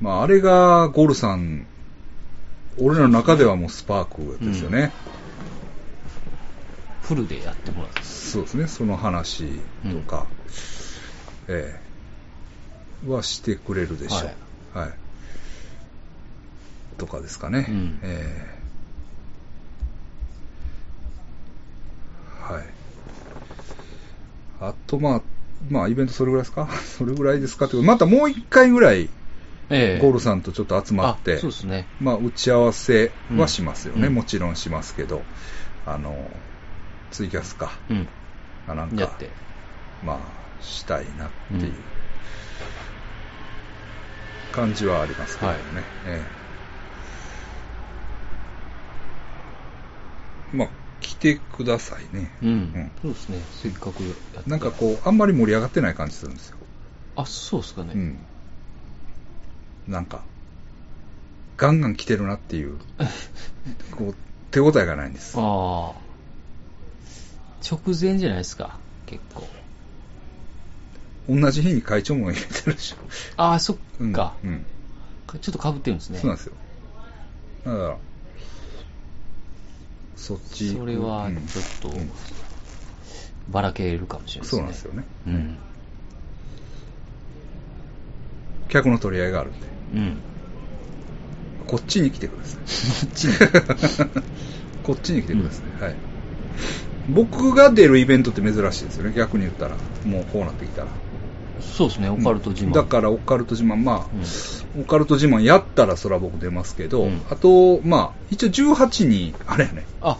[0.00, 1.66] まあ、あれがゴルさん、
[2.78, 4.92] 俺らの中ではもうスパークですよね。
[7.02, 8.02] フルでやってもらって。
[8.02, 9.44] そうですね、その話
[9.90, 10.26] とか、
[11.48, 11.80] え
[13.06, 14.26] えはしてくれるでしょ
[14.74, 14.78] う。
[14.78, 14.90] はい。
[16.98, 17.66] とかですかね。
[17.68, 18.46] うんえ
[22.50, 22.64] えはい。
[24.60, 25.22] あと、まあ、
[25.70, 26.68] まあ、イベントそれぐらいですか？
[26.98, 27.66] それぐらいですか？
[27.66, 29.08] ってまたもう一回ぐらい、
[29.68, 30.00] ええ。
[30.00, 31.88] ゴールさんとちょっと集まって、あそうですね。
[32.00, 34.14] まあ、打ち合わせはしますよね、うん。
[34.14, 35.24] もちろんしますけど、
[35.84, 36.30] あの、
[37.10, 38.08] ツイキャスか、うん。
[38.68, 39.18] あなんか。
[40.02, 41.74] まあ、したいなっていううん。
[44.52, 45.58] 感じはありますけどね。
[45.58, 45.84] はい。
[46.06, 46.24] え
[50.52, 50.56] え。
[50.56, 50.68] まあ、
[51.00, 52.30] 来てくださいね。
[52.42, 52.48] うん。
[52.48, 53.44] うんそうですね。
[53.50, 54.02] せっかく
[54.34, 54.50] やって。
[54.50, 56.56] なんかこう、あんまり盛り上がってない感じするんですよ。
[57.16, 57.92] あ、そうですかね。
[57.94, 58.18] うん。
[59.88, 60.22] なんか、
[61.56, 62.78] ガンガン来てるなっていう、
[63.96, 64.14] こう、
[64.50, 65.36] 手応えがないんです。
[65.38, 66.06] ああ。
[67.68, 69.46] 直前じゃないですか、結構。
[71.28, 72.96] 同じ日に会長も入れてるでしょ。
[73.36, 74.12] ああ、そっうん。
[74.12, 74.34] か。
[74.44, 74.64] うん。
[75.40, 76.18] ちょっと被ってるんですね。
[76.18, 76.52] そうなんですよ。
[77.64, 77.96] だから、
[80.16, 80.70] そっち。
[80.74, 82.10] それはうんちょっとうん
[83.48, 84.58] ばらけるかもしれないですね。
[84.58, 85.04] そうなんですよね。
[85.28, 85.56] うん。
[88.68, 89.58] 客の取り合いがあるんで、
[89.94, 90.16] うん。
[91.66, 92.60] こっちに来てください。
[93.06, 93.34] こっちに？
[94.82, 95.82] こっちに来てください。
[95.82, 95.94] はい。
[97.08, 99.76] 僕が出るイベントって珍しいですよね、逆に言ったら。
[100.04, 100.88] もうこうなってきたら。
[101.60, 102.72] そうですね、オカルト自慢。
[102.72, 107.22] だから、オカルト自慢、まあ、オカルト自慢やったらそら僕出ますけど、うん。
[107.30, 110.18] あと、まあ、一応18に、あれやね、あ、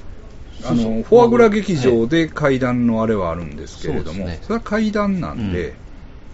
[0.64, 5.74] あの、フォアグラ劇場はいで階段のあれはあるんですけれども、それは階段なんで、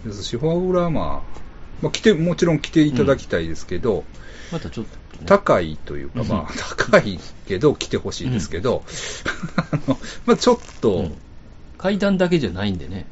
[0.05, 1.39] ですし、フォアグラはまあ、
[1.81, 4.05] まあ、来て、もちろん来ていただきたいですけど、
[4.51, 6.27] またちょっとね、高いというか、うん。
[6.27, 8.83] まあ、高いけど来てほしいですけど、
[10.25, 11.13] まあちょっと、うん。
[11.77, 13.07] 階段だけじゃないんでね、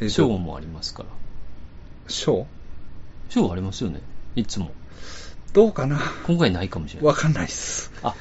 [0.00, 1.08] えーとショーもありますから。
[2.08, 2.44] ショー
[3.30, 4.00] ショーありますよね、
[4.36, 4.70] いつも。
[5.52, 5.98] どうかな？
[6.26, 7.06] 今回ないかもしれない。
[7.08, 7.92] わかんないっす。
[8.02, 8.14] あ、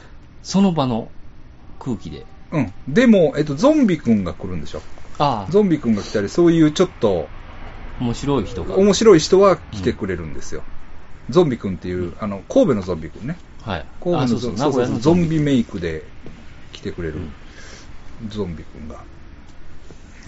[0.44, 1.10] その場の
[1.80, 2.26] 空気で。
[2.52, 2.74] うん。
[2.88, 4.82] でも、えっと、ゾンビくんが来るんでしょ？
[5.20, 7.28] ああ、ゾンビくんが来たり、そういうちょっと、
[8.00, 8.78] 面白い人が。
[8.78, 10.64] 面白い人は来てくれるんですよ。
[11.30, 13.38] ゾンビくんっていう、あの、神戸のゾンビくんね。
[13.62, 13.86] はい。
[14.00, 16.04] 神戸のあそうそう、名古屋のゾンビメイクで
[16.72, 17.16] 来てくれる
[18.22, 19.04] うんゾンビくんが。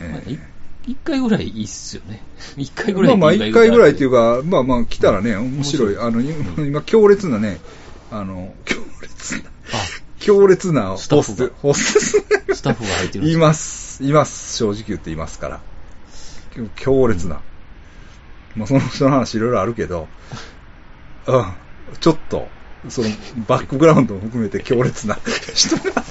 [0.01, 0.39] えーまあい
[0.87, 2.21] 一回ぐらいいいっすよね。
[2.57, 4.37] 一回ぐらいまあまあ、一回ぐらいっていうか。
[4.37, 5.97] か、まあまあ、来たらね、面白い。
[5.97, 7.59] あの、今今、強烈なね、
[8.11, 9.43] あの、強烈な、あ、
[10.19, 12.25] 強烈なホスホステス。
[12.55, 14.03] スタッフが入ってるいかます。
[14.03, 14.57] います。
[14.57, 15.61] 正直言っていますから。
[16.75, 17.41] 強烈な。
[18.55, 20.07] まあ、その人の話いろいろあるけど、
[21.27, 21.45] うん、
[21.99, 22.47] ちょっと、
[22.89, 23.09] その、
[23.47, 25.17] バックグラウンドも含めて強烈な
[25.53, 26.03] 人が、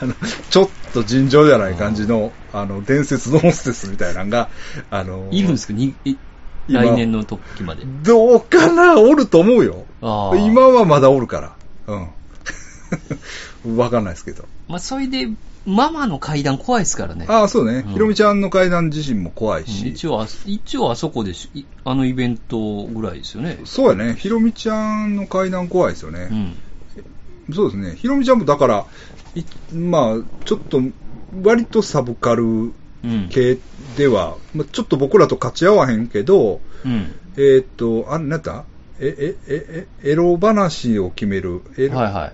[0.00, 0.14] あの、
[0.50, 4.48] ちょっと尋常じゃない感じの、あの、伝説のホステスみたいなのが、
[4.90, 5.72] あの、いるんですか？
[5.72, 5.94] に
[6.68, 7.84] 来年の時まで。
[8.02, 9.84] どうかなおると思うよ。
[10.00, 11.56] 今はまだおるから。
[11.86, 13.76] うん。
[13.76, 14.44] わかんないですけど。
[14.68, 15.28] まあ、それで、
[15.66, 17.26] ママの階段怖いですからね。
[17.28, 17.84] ああ、そうね。
[17.86, 19.88] うんひろみちゃんの階段自身も怖いし。
[19.88, 23.58] 一応あ、一応あそこでし、いあのイベントぐらいですよね。
[23.64, 24.14] そうやね。
[24.18, 26.28] ひろみちゃんの階段怖いですよね。
[27.48, 27.54] うん。
[27.54, 27.96] そうですね。
[27.96, 28.86] ひろみちゃんもだから、
[29.34, 29.42] い
[29.74, 30.80] まあ、ちょっと、
[31.42, 32.72] 割とサブカル
[33.04, 33.28] うん。
[33.30, 33.58] 系
[33.96, 37.14] では、まあ、ちょっと僕らと勝ち合わへんけど、うん。
[37.36, 38.64] えーっと、あれ、なんだ？
[38.98, 42.32] え、え、え、え、エロ話を決める、エロはいはい。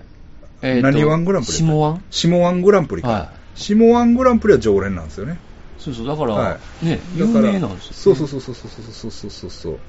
[0.63, 2.03] えーと何ワングランプリ下ワン？
[2.09, 3.07] 下ワングランプリか。
[3.09, 5.37] は下ワングランプリは常連なんですよね。
[5.77, 8.13] そうそう、だから、はね、有名なんですよ、ね。
[8.13, 9.79] そうそうそうそうそうそうそうそうそう。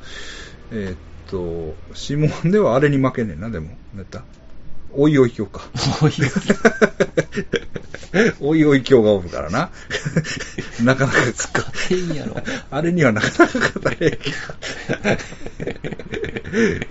[0.73, 0.97] えーっ
[1.31, 3.71] と、下ワンではあれに負けんねんな、でも。
[3.95, 4.25] なった
[4.97, 5.61] おいおい今日か。
[6.01, 6.13] おい
[8.41, 9.71] おいおい今日がおるからな。
[10.83, 12.37] なかなか使勝てんやろ。
[12.71, 14.19] あれにはなかなか勝たれへん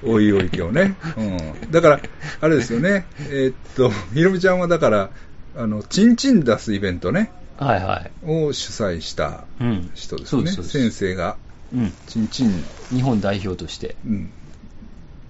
[0.04, 0.96] おいおい今日ね。
[1.18, 1.72] うん。
[1.72, 2.00] だから、
[2.42, 3.08] あれですよね。
[3.30, 5.10] えーっと、ひろみちゃんはだから、
[5.58, 8.12] あの、チンチン出すイベントね、はいはい。
[8.26, 9.90] を主催したうん。
[9.96, 10.52] 人ですよね。
[10.52, 10.78] そうです。
[10.78, 11.38] 先生が、
[11.74, 11.94] うん。
[12.06, 13.96] チンチン、日本代表として。
[14.06, 14.30] うん、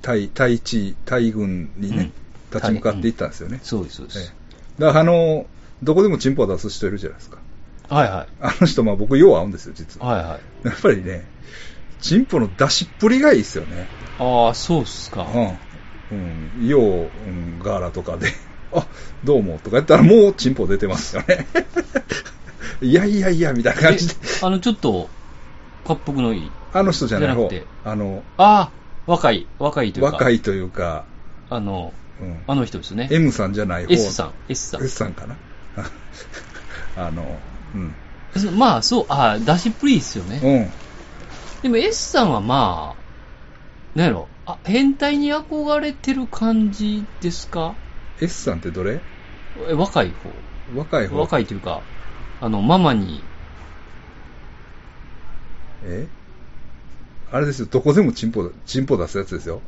[0.02, 2.25] 対、対地、対軍にね、うん
[2.56, 3.60] 立ち向かっていったんですよね。
[3.64, 4.20] そうです、そうです。
[4.20, 4.46] ええ
[4.82, 5.46] だから、あの、
[5.84, 7.38] どこでもチンポを出す人いるじゃないですか。
[7.90, 8.28] はいはい。
[8.42, 10.08] あの人、まあ僕、よう会うんですよ、実は。
[10.08, 10.68] はいはい。
[10.68, 11.24] やっぱりね、
[12.02, 13.88] チンポの出しっぷりがいいですよね。
[14.20, 15.28] ああ、そうっすか。
[16.12, 16.18] うん。
[16.18, 16.68] うん。
[16.68, 18.34] よう、うん、ガーラとかで、
[18.74, 18.86] あ、
[19.24, 21.48] どうも、とか言ったらもうチンポ出てますよね。
[22.82, 24.14] いやいやいや、みたいな感じで。
[24.14, 25.10] えあの、ちょっと、
[25.88, 26.52] 滑腹のいい？
[26.74, 27.68] あの人じゃない方じゃなくて。
[27.86, 28.72] あの、ああ、
[29.08, 30.12] 若い、若いというか。
[30.12, 31.06] 若いというか、
[31.50, 32.05] あの、うん。
[32.48, 33.08] あの人ですね。
[33.12, 33.94] M さんじゃない方。
[33.94, 35.36] S さん、S さん S さんかな？
[36.96, 37.40] あの、
[37.74, 37.94] うん。
[38.36, 40.42] そまあ、そう、ああ、出しっぷりいいっすよね。
[40.44, 40.72] うん。
[41.62, 47.76] でも S さんはまあ、なんやろ、あ、変態に憧れてる感じですか
[48.20, 49.00] ？S さんってどれ？
[49.70, 50.32] え若い方。
[50.74, 51.18] 若い方。
[51.20, 51.82] 若いというか、
[52.40, 53.24] あの、ママに、
[55.84, 56.08] え？
[57.32, 59.62] あれですよ、どこでもチンポ、チンポ出すやつですよ。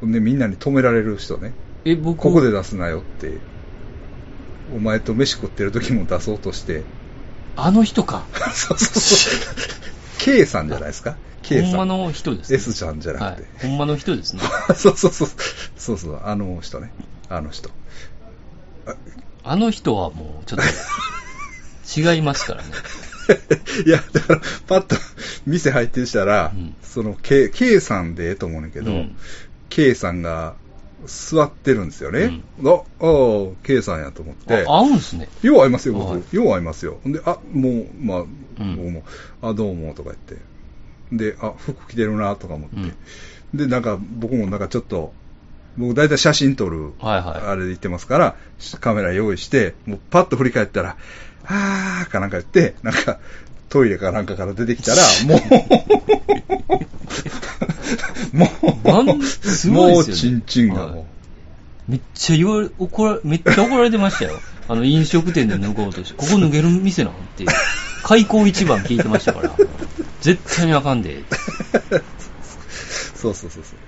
[0.00, 1.52] ほんで、みんなに止められる人ね。
[1.84, 3.32] え、僕、ここで出すなよって。
[4.74, 6.82] お前と飯食ってる時も出そうとして。
[7.56, 8.26] あの人か。
[8.54, 9.40] そうそうそう。
[10.18, 11.70] K さんじゃないですか ?K さん。
[11.70, 12.56] ほんまの人です、ね。
[12.56, 13.68] S ちゃんじゃなくてはい。
[13.68, 14.42] ほんまの人ですね。
[14.76, 15.28] そうそうそう。
[15.76, 16.92] そうそう、あの人ね。
[17.28, 17.70] あの人。
[19.44, 22.68] あの人はもう、ちょっと、違いますからね。
[23.86, 24.96] いや、だから、パッと
[25.46, 29.16] 店入ってしたら、うんその K, K さんでええと思うねんけど、うん
[29.68, 30.54] K さんが
[31.06, 32.40] 座ってるんですよね。
[32.64, 32.82] あ、ああ、
[33.62, 34.66] K さんやと思って。
[34.66, 35.28] あ、合うんすね。
[35.42, 36.12] よう会いますよ、僕。
[36.12, 36.98] はいよう会いますよ。
[37.04, 39.04] で、あ、もう、まあ、うん僕も、
[39.42, 40.36] あ、どうも、とか言って。
[41.32, 42.76] で、あ、服着てるな、とか思って。
[42.76, 42.94] うん
[43.54, 45.14] で、なんか、僕もなんかちょっと、
[45.78, 48.36] 僕大体写真撮る、はいはいあれで言ってますから、
[48.80, 50.96] カメラ用意して、もうパッと振り返ったら、
[51.46, 53.18] あーかなんか言って、なんか、
[53.68, 55.36] トイレかなんかから出てきたら、も
[58.32, 58.48] う、 も
[58.84, 61.06] う、なんすごいもう、チンチンがもう、はい
[61.88, 64.32] めっちゃ言われ、怒ら、めっちゃ怒られてましたよ。
[64.68, 67.46] あの、飲食店で脱ごうとして、ここ脱げる店なんて、
[68.02, 69.56] 開口一番聞いてましたから、
[70.20, 71.24] 絶対にあかんで。
[73.16, 73.78] そうそうそうそう。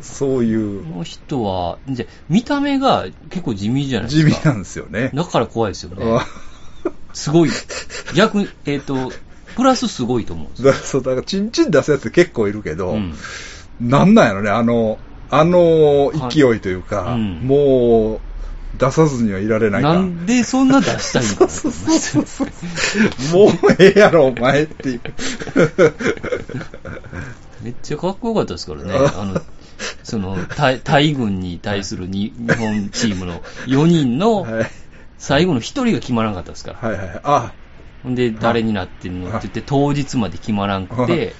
[0.00, 4.30] そういうこ、の人は、じゃ見た目が結構地味じゃないですか。
[4.30, 5.10] 地味なんですよね。
[5.12, 6.20] だから怖いですよね。
[7.10, 7.50] あすごい。
[8.14, 9.12] 逆に、えっ、と、
[9.56, 13.14] プラスすごいと思うんですそう、だから、チンチン出すやつ結構いるけど、うん
[13.80, 14.98] なんなんやろね、あの、
[15.30, 18.20] あの勢いというか、はいうんもう、
[18.78, 19.94] 出さずにはいられないか。
[19.94, 23.46] なんでそんな出したいのそうそうそうそう。
[23.46, 25.00] もうええやろ、お前っていう。
[27.62, 28.94] めっちゃかっこよかったですからね。
[28.94, 29.40] ああの、
[30.02, 34.70] その、大大軍に対するに日本チームの4人のはい。
[35.20, 36.88] 最後の1人が決まらなかったですから。
[36.88, 37.20] はいはい。
[37.22, 37.52] あ、
[38.02, 41.34] ほんで、誰になってんのって言って、当日まで決まらんくはいて、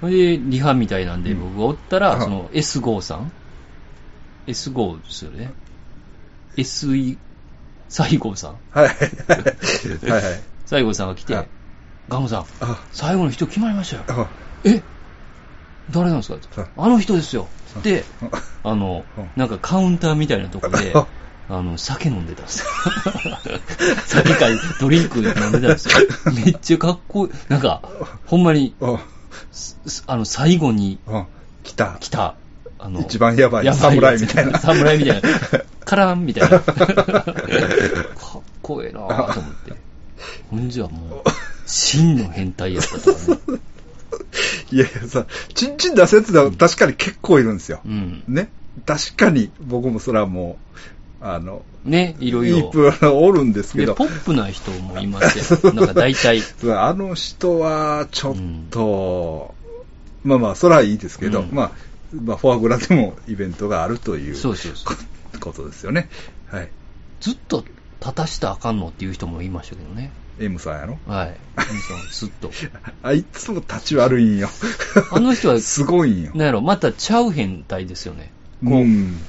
[0.00, 3.30] ほんで、リハみたいなんで僕がおったら、うんその S 号さん
[4.46, 5.50] ?S 号ですよね。
[6.56, 7.18] SE、
[7.88, 10.10] 西郷さんはい はいはい。
[10.10, 10.40] はいはい。
[10.66, 11.48] 西郷さんが来てはい、
[12.08, 14.02] ガムさん、あ、最後の人決まりましたよ。
[14.08, 14.26] あ、
[14.64, 14.82] え？
[15.90, 16.60] 誰なんですか？
[16.62, 17.46] はいあの人ですよ。
[17.82, 18.04] で、
[18.64, 20.94] ああのうん、なんかカウンターみたいなとこで
[21.48, 22.66] あ、あの、酒飲んでたんですよ。
[24.06, 24.46] 酒か
[24.80, 25.94] ドリンク飲んでたんですよ。
[26.32, 27.32] めっちゃかっこいい。
[27.48, 27.82] なんか、
[28.26, 31.26] ほんまに、あ、の、最後にあ、
[31.62, 31.96] 来た。
[32.00, 32.36] 来た、
[32.78, 35.28] あの、一番やばいや侍みたいな侍みたいな。
[35.84, 36.60] カランみたいな。
[36.60, 36.72] かっ
[38.62, 39.72] こええなぁと思って。
[40.50, 41.30] ほんじゃもう、
[41.66, 43.60] 真の変態やったからね。
[44.70, 47.80] いやいやさ、チンチン出すやつは確かに結構いるんですよ。
[47.84, 48.24] うん。
[48.26, 48.50] ね。
[48.86, 50.76] 確かに、僕もそれはもう、
[51.24, 52.70] あの、ね、いろいろ。
[53.14, 55.72] おるんですけで、ど、ポップな人もいますよ。
[55.72, 56.42] なんか大体。
[56.76, 58.36] あの人は、ちょっ
[58.70, 59.54] と、
[60.24, 61.72] まあまあ、それはいいですけど、うんまあ、
[62.12, 65.02] まあ、フォアグラでもイベントがあるというそうそうそうこ
[65.40, 66.08] ことですよね。
[66.46, 66.68] はい。
[67.20, 67.64] ずっと
[68.00, 70.10] 立たしたらあかんのっていう人もいましたけどね。
[70.40, 70.98] M さんやろ？
[71.06, 71.36] はい。
[72.12, 72.50] そう、ずっと。
[73.02, 74.48] あいつも立ち悪いんよ。
[75.12, 76.32] あの人は すごいんよ。
[76.34, 78.32] なんやろ、またちゃう変態ですよね。
[78.64, 79.20] こう、いん。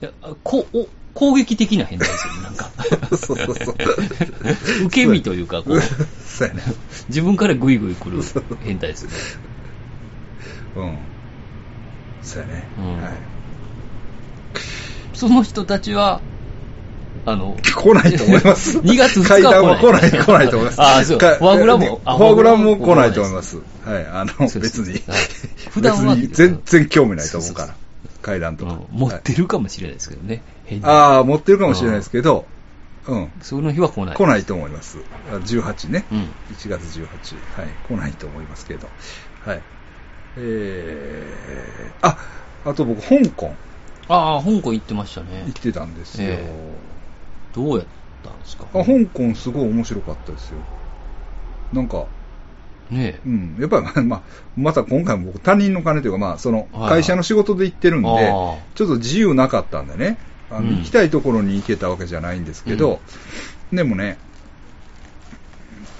[0.00, 0.10] や
[0.44, 0.86] こお
[1.18, 2.70] 攻撃的な変態ですよね、なんか。
[3.16, 3.76] そうそうそう。
[4.86, 6.62] 受け身というか、こう、そうやね。
[7.08, 8.22] 自分からグイグイ来る
[8.60, 9.16] 変態ですよね。
[10.76, 10.98] うん。
[12.22, 12.68] そうやね。
[12.78, 13.12] うんはい。
[15.12, 16.20] その人たちは、
[17.26, 18.78] あの、来ないと思います。
[18.86, 20.80] 2月2日階段はは来ない、来ないと思います。
[20.80, 21.18] ああ、そう。
[21.18, 23.56] フかォアグラも、あフォアグラも来ないと思います。
[23.84, 25.02] はい、あの、別にはい。
[25.70, 27.74] 普段は別に全然興味ないと思うから。
[28.22, 28.86] 階段とかうん。
[28.92, 30.42] 持ってるかもしれないですけどね。
[30.82, 32.44] ああ、持ってるかもしれないですけど、
[33.06, 33.30] うん。
[33.40, 34.16] その日は来ない。
[34.16, 34.98] 来ないと思います。
[35.32, 36.04] あ18ね。
[36.12, 36.18] うん
[36.54, 37.06] 1月18。
[37.60, 37.68] はい。
[37.88, 38.86] 来ないと思いますけど。
[39.44, 39.62] はい。
[40.36, 42.18] えー、あ、
[42.66, 43.52] あと僕、香港
[44.08, 45.62] ああ、香港行ってましたね行っ。
[45.62, 46.28] てたんですよ。
[46.30, 46.52] え
[47.54, 47.86] どうやっ
[48.22, 48.66] たんですか？
[48.74, 50.58] あ香港すごい面白かったですよ。
[51.72, 52.04] なんか、
[52.90, 53.20] ねえ。
[53.26, 54.22] うん、やっぱり、 まあ、
[54.56, 60.18] また今回も僕他人の金というか、まあ、そのはいはい会社の仕事で行ってるんで、あーちょっと自由なかったんでね、
[60.50, 63.00] あのうん行きたいところに行けたわけじゃないんですけど、
[63.72, 64.18] でもね、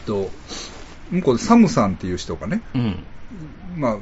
[0.06, 0.30] と、
[1.10, 3.04] 向こうでサムさんっていう人がね、うん。
[3.76, 3.98] まあ、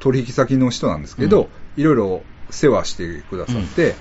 [0.00, 3.94] 取引先の人なんですけど、いろいろ世話してくださって、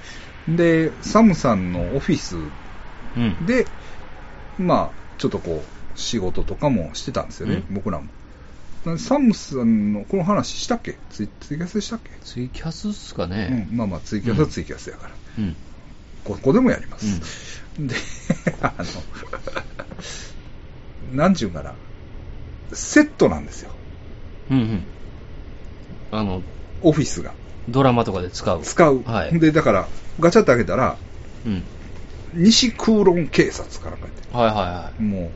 [0.48, 3.46] で、サムさんのオフィスうん。
[3.46, 3.66] で、
[4.60, 8.10] まあ、ちょっとこう、仕事とかもしてたんですよね、うん僕らも。
[8.86, 10.98] なサムさんのこの話したっけ？
[11.10, 13.68] ツイツイキャスでしたっけ、ツイキャスっすかね。
[13.72, 15.14] うん、まあまあ、ツイキャスはツイキャスやから。
[15.40, 15.56] うん。
[16.26, 17.62] ここでもやります。
[17.80, 17.96] で、
[18.62, 18.74] あ
[21.12, 21.76] の、なんちゅうかな、
[22.74, 23.72] セットなんですよ、
[24.50, 24.58] うん。
[24.58, 24.84] うん。
[26.12, 26.42] あの、
[26.82, 27.34] オフィスが。
[27.70, 28.62] ドラマとかで使う。
[28.62, 29.04] 使う。
[29.04, 29.40] はい。
[29.40, 29.88] で、だから、
[30.20, 30.98] ガチャって開けたら、
[31.46, 31.64] うん。
[32.34, 35.30] 西空論警察から書いてはいはいはあるもう、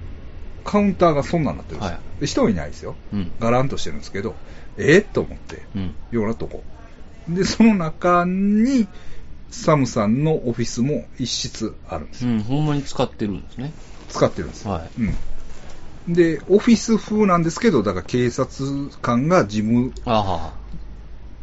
[0.65, 1.95] カウンターがそんなんなってるんですよ。
[1.95, 2.95] はで人いないですよ。
[3.13, 3.15] い。
[3.15, 3.31] うん。
[3.39, 4.35] ガランとしてるんですけど、
[4.77, 5.95] えー、と思って、うん。
[6.11, 6.63] ようなとこ。
[7.29, 8.87] で、その中に、
[9.51, 12.31] サムさんのオフィスも一室あるんですよ。
[12.31, 13.73] うん、ほんまに使ってるんですね。
[14.09, 14.71] 使ってるんですよ。
[14.71, 14.89] はい
[16.07, 16.13] うん。
[16.13, 20.53] で、オフィス風なんですけど、だから警察官が事務あはは。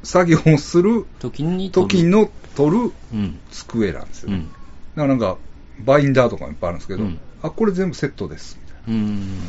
[0.03, 2.05] 作業をする時に時。
[2.05, 3.39] の取るうん。
[3.51, 4.33] 机なんですよ。
[4.33, 4.45] うん。
[4.47, 5.37] だからなんか、
[5.85, 8.59] バインダーとかもいっぱいあるんですけど、うんあ、これ全部セットです。
[8.63, 9.39] みたいうん。
[9.39, 9.45] な。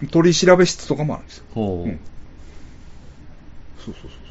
[0.00, 0.08] うん。
[0.08, 1.44] 取り調べ室とかもあるんですよ。
[1.54, 1.88] ほう。
[1.88, 2.00] うん
[3.78, 4.25] そうそうそう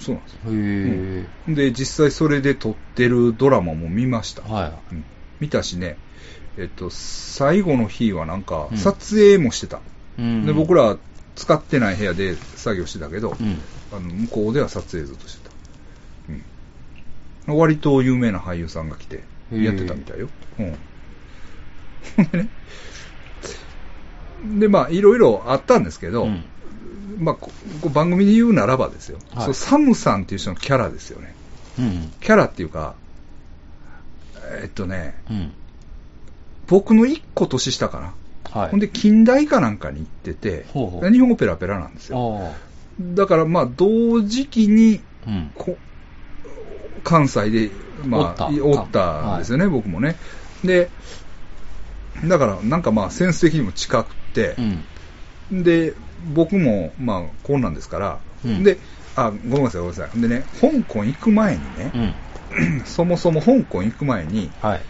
[0.00, 0.14] そう。
[0.16, 0.40] なんですよ。
[0.46, 1.54] へえ。
[1.54, 4.42] で、実際それで撮ってるドラマも見ました。
[4.42, 5.04] はうん
[5.40, 5.96] 見たしね、
[6.58, 9.78] えっと、最後の日はなんかうん、撮影もしてた。
[9.78, 9.80] い。
[10.18, 10.46] うん。
[10.46, 10.98] で、僕ら
[11.34, 13.58] 使ってない部屋で作業してたけど、うん。
[13.92, 15.50] あの向こうでは撮影ずっとしてた。
[17.48, 17.58] うん。
[17.58, 20.28] 割と有名な俳優さんが来て、やってたみたいよ。
[20.58, 20.76] うん。
[22.16, 22.48] ほ んでね。
[24.58, 26.44] で、まあ、いろいろあったんですけど、うん
[27.20, 27.50] まあ、こ
[27.82, 31.34] こう番組で言うならばですよ、はいそうサムさんっていう人のキャラですよね。
[31.78, 32.12] うん。
[32.20, 32.94] キャラっていうか、
[34.62, 35.52] えっとね、うん。
[36.66, 38.14] 僕の一個年下かな。
[38.60, 38.70] はい。
[38.70, 42.52] ほんで、近代かなんかに行ってて、ほうほう日本語ペラペラなんですよ。
[43.00, 45.50] だから、まあ、同時期に、うん。
[45.54, 45.78] こ
[47.04, 47.70] 関西で、
[48.04, 50.16] まあ、おったんですよね、僕もね。
[50.64, 50.90] で、
[52.24, 54.56] だから、なんかまあ、センス的にも近くて
[55.50, 55.62] う、ん。
[55.62, 55.94] で、
[56.34, 58.78] 僕も、まあ、こんなんですから、うんで、
[59.16, 60.20] あ、ごめんなさい、ごめんなさい。
[60.20, 62.14] でね、香港行く前にねう、ん。
[62.86, 64.80] そもそも香港行く前に、はい。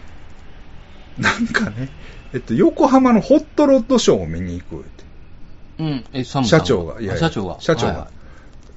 [1.17, 1.89] なんかね、
[2.33, 5.03] えっと、横浜のホットロッドショーを見に行くって。
[5.79, 6.05] うん。
[6.13, 7.57] え、サム社長が、いや社長が。
[7.59, 8.11] 社長がはいは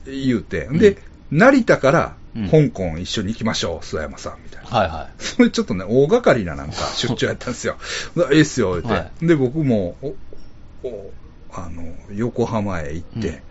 [0.07, 0.99] 言うて、うんで、
[1.31, 4.69] 成田からうん香港一緒に行きましょう、諏訪山さん、みたいな。
[4.69, 4.73] い。
[4.73, 7.77] はいはそれちょっとね、大掛かりななんか出張やったんですよ。
[8.33, 11.13] ええっすよ、言って、はで、僕も、お、お、
[11.55, 11.85] あの、
[12.15, 13.43] 横浜へ行って、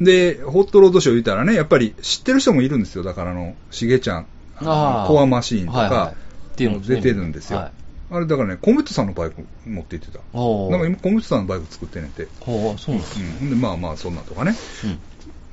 [0.00, 3.02] で、ホットロードショー言ったらね、やっぱり知ってる人もいるんですよ。
[3.02, 4.26] だからあの、しげちゃん、
[4.58, 6.26] あコアマシーンとか、はいはい
[6.56, 7.58] っていうのもう出てるんですよ。
[7.58, 7.72] はい
[8.08, 10.20] あれだからね、コメットさんのバイク持って行ってた。
[10.38, 12.28] なんか今、コメットさんのバイク作ってんねんて。
[12.38, 13.30] ほう、そうなんですうん。
[13.40, 14.54] ほんで、まあまあ、そんなんとかね。
[14.84, 14.98] うん。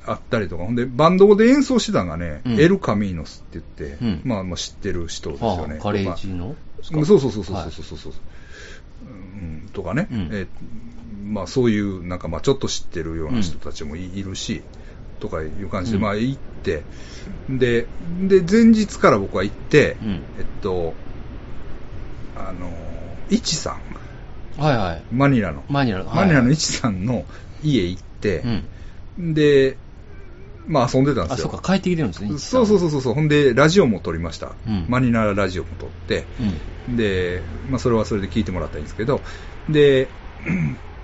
[0.06, 5.74] あったりとか、ほんで、バンドで演奏してたのがね、うんエル・カミーノスって言って、うんまあ、まあ知ってる人ですよね。
[5.74, 6.54] はあ、カレージの
[6.92, 8.12] まあそうそうそうそうはいそうそうそう、
[9.02, 10.46] うん、とかね、うんえー
[11.24, 14.62] まあそういう、なんかまあちょっと知ってるような人たちもい,、るし、
[15.20, 16.82] とかいう感じで、うんまあ行って、
[17.48, 17.86] で、
[18.28, 20.94] で、前日から僕は行って、うんえっと、
[22.36, 25.02] あの、イチさん、はいはい。
[25.10, 26.14] マニラの、マニラの。
[26.14, 27.24] マニラのイ位チさんの
[27.62, 28.42] 家行って、
[29.18, 29.34] うん。
[29.34, 29.76] で、
[30.66, 31.50] まあ遊んでたんであ、すよ。
[31.50, 32.38] そうか、帰ってきてるんですね。
[32.38, 33.14] そうそうそそうそう。
[33.14, 34.52] ほんで、ラジオも撮りました。
[34.66, 36.26] うんマニナララジオも撮って、
[36.88, 36.96] うん。
[36.96, 39.22] で、まあそれはそれで聞いてもらったらいいんですけど、
[39.68, 40.08] で、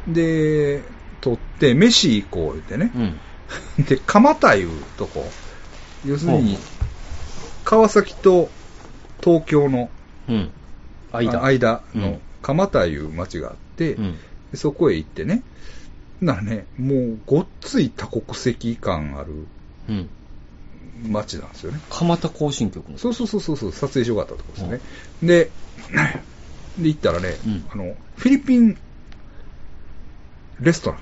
[0.07, 0.83] で、
[1.21, 2.91] 撮って、飯行こう言ってね。
[3.79, 3.85] うん。
[3.85, 5.31] で、蒲田いうとこ、
[6.05, 6.57] 要するに
[7.65, 8.49] 川崎と
[9.23, 9.91] 東京の
[10.29, 10.51] うん。
[11.13, 11.43] 間。
[11.43, 14.15] あ間のうん蒲田いう町があって、うん。
[14.51, 15.43] でそこへ行ってね、
[16.21, 19.47] ならね、もうごっつい多国籍感ある
[19.89, 20.09] うん。
[21.09, 21.81] 町なんですよね。
[21.91, 22.99] 蒲田行進曲の。
[22.99, 24.81] そうそうそうそう撮影しよかったとこですよね。
[25.23, 25.51] で、
[26.79, 28.79] で、行ったらね、うんあの、フィリピン
[30.61, 30.99] レストラ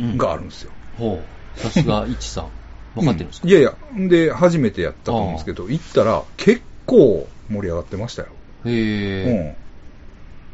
[0.00, 0.72] うんンがあるんですよ。
[0.96, 1.24] ほ
[1.56, 1.60] う。
[1.60, 2.50] さすが、一さん。
[2.94, 3.74] 分かってるんですか、ういやいや、
[4.08, 8.28] で、初めてやったと思うんですけど、行ったら結構盛り上がってましたよ。
[8.64, 9.56] へえ。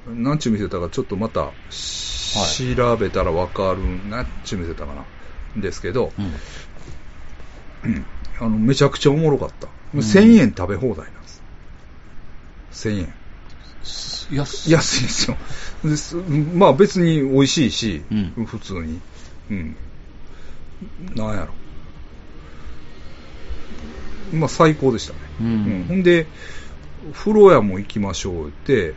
[0.07, 0.23] うん。
[0.25, 5.05] なんちゅう店だか、ちょっとまた、し調べたらわかる、なんちゅう店だかな。
[5.57, 6.13] ですけど、
[7.85, 7.91] うん。
[7.91, 8.07] うん。
[8.39, 9.69] あの、めちゃくちゃおもろかった。
[9.95, 11.43] うん1000円食べ放題なんです。
[12.73, 13.20] 1000円。
[14.33, 14.71] 安い。
[14.71, 15.37] ですよ。
[15.85, 16.17] です
[16.55, 19.01] まあ別に美味しいし、うん普通に。
[19.51, 19.77] うん。
[21.15, 21.53] なんやろ。
[24.33, 25.19] まあ最高でしたね。
[25.41, 26.27] うんほんで、
[27.13, 28.95] 風呂屋も行きましょうって、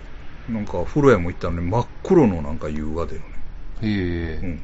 [0.49, 3.25] なんか風呂屋も行ったらね、真っ黒のなんか湯が出るね。
[3.81, 4.39] へえ。
[4.43, 4.59] うん。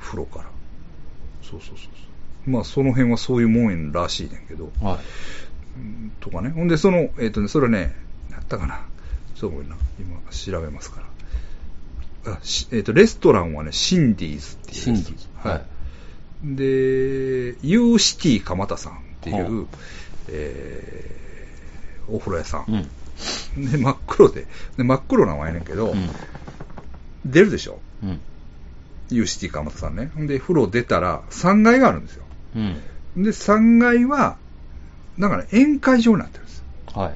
[0.00, 0.46] 風呂から。
[1.42, 1.88] そうそうそうそ
[2.46, 2.50] う。
[2.50, 4.72] まあその辺はそういうもんらしいねんけど。
[4.82, 4.98] はい。
[5.76, 6.50] うんとかね。
[6.50, 7.90] ほんで、その、えっ、とね、それね、な
[8.56, 8.80] ったかな。
[9.34, 9.76] ちょっとごめんな。
[9.98, 11.02] 今、調べますか
[12.26, 12.32] ら。
[12.34, 14.76] あしえっ、と、レストランはね、シンディーズっていう。
[14.76, 15.50] シンディーズは。
[15.52, 15.62] はい
[16.42, 16.64] で、
[17.62, 19.68] ユーシティ蒲田さんっていほう、
[20.28, 22.88] えー、お風呂屋さん。
[23.58, 23.70] うん。
[23.70, 24.46] で、真っ黒で。
[24.78, 26.08] で、真っ黒なのはやねんけど、うん。
[27.26, 27.78] 出るでしょ？
[28.02, 28.20] うん。
[29.10, 30.10] ユーシティ蒲田さんね。
[30.16, 32.24] で、風呂出たら3階があるんですよ。
[32.56, 33.22] うん。
[33.22, 34.38] で、3階は、
[35.18, 36.64] なんかね、宴会場になってるんですよ。
[36.94, 37.14] はい。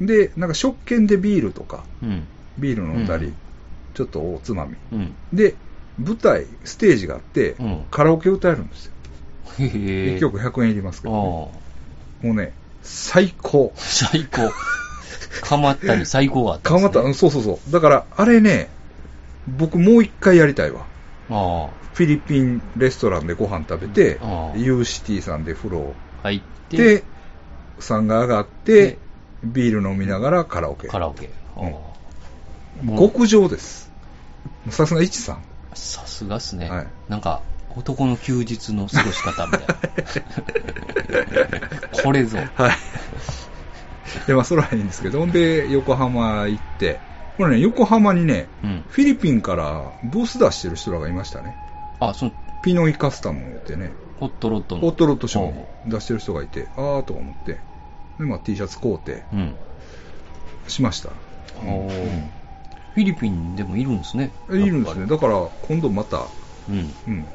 [0.00, 2.24] で、なんか食券でビールとか、うん。
[2.58, 3.34] ビール飲んだり、うん
[3.94, 4.76] ちょっとおつまみ。
[4.92, 5.14] うん。
[5.32, 5.54] で、
[5.98, 8.92] 舞台、ステージがあって、うんカラオケ歌えるんですよ。
[9.58, 9.68] へえ。
[10.16, 11.22] 1曲100円いりますけど、ね、
[12.22, 12.26] あ。
[12.26, 13.72] もうね、最高。
[13.76, 14.50] 最高。
[15.40, 16.76] かまったり 最高があったね。
[16.76, 17.72] かまった、うんそうそうそう。
[17.72, 18.68] だから、あれね、
[19.56, 20.84] 僕もう一回やりたいわ。
[21.30, 24.18] あフィリピンレストランでご飯食べて
[24.56, 26.24] ユーシティさんで風呂あ。
[26.24, 27.02] 入って、で、
[27.80, 28.98] 3階上がって、
[29.44, 30.88] ビール飲みながらカラオケ。
[30.88, 31.30] カラオケ。
[32.98, 33.90] 極上です。
[34.70, 35.42] さすが一さん。
[35.74, 36.68] さすがっすね。
[36.68, 37.42] はいなんか、
[37.76, 39.76] 男の休日の過ごし方みたいな。
[42.02, 42.38] これぞ。
[42.54, 42.76] はい。
[44.26, 46.98] で、まあ、それはいいんですけど、ほんで、横浜行って、
[47.36, 48.84] これね、横浜にね、うん。
[48.88, 51.54] フィリピンからブース出してる人らがいましたね。
[52.00, 52.32] あ、その、
[52.62, 54.80] ピノイカスタムってね、ホットロットの。
[54.80, 57.58] ホットロットショー出してる人がいて、あーとか思って、
[58.18, 59.54] で、まあ、T シャツ買うて、ううん。
[60.68, 61.10] しました。
[61.64, 62.22] おー
[62.94, 64.30] フィリピンでもいるんですね。
[64.48, 65.06] いるんですね。
[65.06, 66.26] だから、今度また、ぱ
[66.68, 67.26] りうん、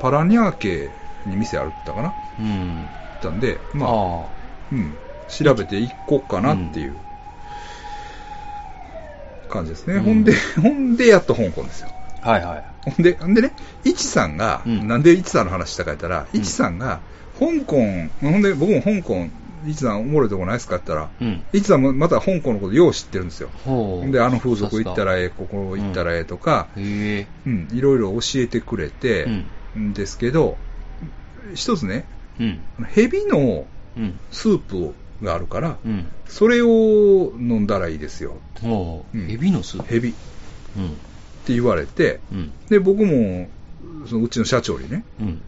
[0.00, 0.90] パラニャーケ
[1.24, 2.12] に店あるったかな？
[2.38, 2.88] うん。
[3.20, 4.26] たんで、まあ、あ
[4.72, 4.96] うん、
[5.28, 6.96] 調べて行こうかなっていう
[9.48, 9.94] 感じですね。
[9.94, 11.90] うんほんで、ほんでやっと香港ですよ。
[12.22, 12.30] あ。
[12.30, 12.64] はいはい。
[12.90, 13.52] ほんで、ほんでね、
[13.84, 17.00] イチさんが、うんなんでイチさんの話したか言ったら、うんイチさんが、
[17.38, 17.76] 香港、
[18.20, 19.28] ほんで僕も香港、
[19.66, 21.44] イチさんおもろいとこないですかって言ったら、うん。
[21.52, 23.50] イチさんもまた香港のことよう知ってるんですよ。
[24.10, 26.68] で、あの風俗行ったらえええ、ここ行ったらええとか。
[26.76, 29.28] うん、いろいろ教えてくれて、
[29.78, 30.56] んですけど、
[31.54, 32.04] 一つね、
[32.40, 32.60] うん。
[32.88, 34.18] ヘビのうん。
[34.30, 36.06] スープがあるから、うん。
[36.26, 38.36] それを飲んだらいいですよ。
[38.62, 39.18] ほう。
[39.18, 39.88] うんエビのスープ。
[39.88, 40.12] ヘビっ
[40.76, 40.88] うん。
[41.44, 42.52] て言われて、うん。
[42.68, 43.48] で、僕も、
[44.06, 45.42] そのうちの社長にね、うん。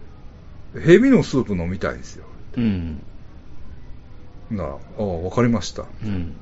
[0.82, 2.26] ヘビのスープ飲みたいですよ。
[2.56, 3.02] うん。
[4.50, 5.84] なら、ああ、わかりました。
[6.02, 6.34] うん。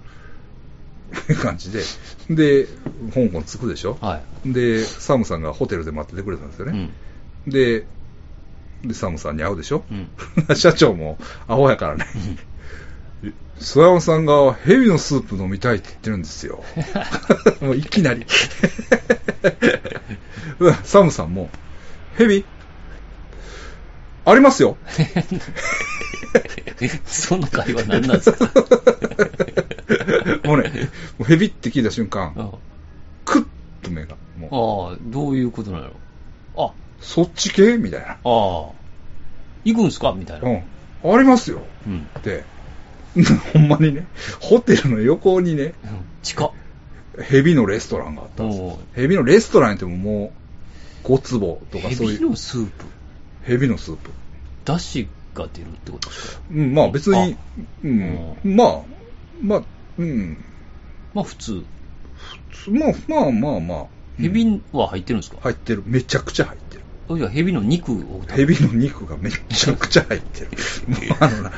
[1.17, 1.83] って感じで。
[2.31, 2.67] で、
[3.15, 3.99] 香港着くでしょ？
[4.01, 6.69] はで、サムさんがホテルで待っててくれたんですよい。
[6.71, 6.79] うね。
[6.85, 7.51] ん。
[7.51, 7.87] で、
[8.85, 9.85] で、サムさんに会うでしょ？
[9.91, 10.11] うん。
[10.57, 12.07] 社長もアホやからね。
[13.61, 16.65] 諏訪山さんがヘビのスープ飲みたいって言ってるんですよ。
[17.63, 18.27] もういきなり。
[20.59, 21.49] う んサムさんも、
[22.17, 22.45] ヘビ？
[24.25, 24.77] ありますよ。
[27.07, 28.51] その会話何なんですか？
[30.49, 30.71] もうね、
[31.19, 32.51] もうヘビって聞いた瞬間、あ
[33.25, 33.47] クッ
[33.83, 35.91] と目が、もう、あ、どういうことなの？
[36.57, 37.77] あ、そっち系？
[37.79, 38.07] みたいな。
[38.13, 38.19] ああ。
[38.25, 38.73] 行
[39.77, 40.13] くんすか？
[40.17, 40.49] みたいな。
[40.49, 40.63] うん。
[41.15, 41.63] ありますよ。
[41.87, 42.07] うん。
[42.19, 42.45] って。
[43.53, 44.07] ほんまにね、
[44.41, 45.75] ホテルの横にね、
[46.23, 46.51] 近っ。
[47.21, 48.77] ヘビのレストランがあったんです。
[48.95, 50.33] ヘビのレストランってもも
[51.05, 52.15] う、5坪とかそういう。
[52.15, 52.85] エビのスープ。
[53.43, 54.11] ヘビのスープ。
[54.65, 56.43] 出汁が出るってことですか？
[56.51, 57.37] うん、まあ別に、
[57.85, 58.83] うん、まあ、
[59.43, 59.63] まあ、
[59.99, 60.37] うん、
[61.15, 61.65] まあ普通。
[62.69, 63.87] まあまあまあまあ、
[64.19, 65.83] ヘビは入ってるんですか、入ってる。
[65.87, 66.83] めちゃくちゃ入ってる。
[67.11, 70.51] あじゃあヘビの肉を食べヘビの肉がめちゃくちゃ入ってる。
[70.87, 71.53] もうあのな、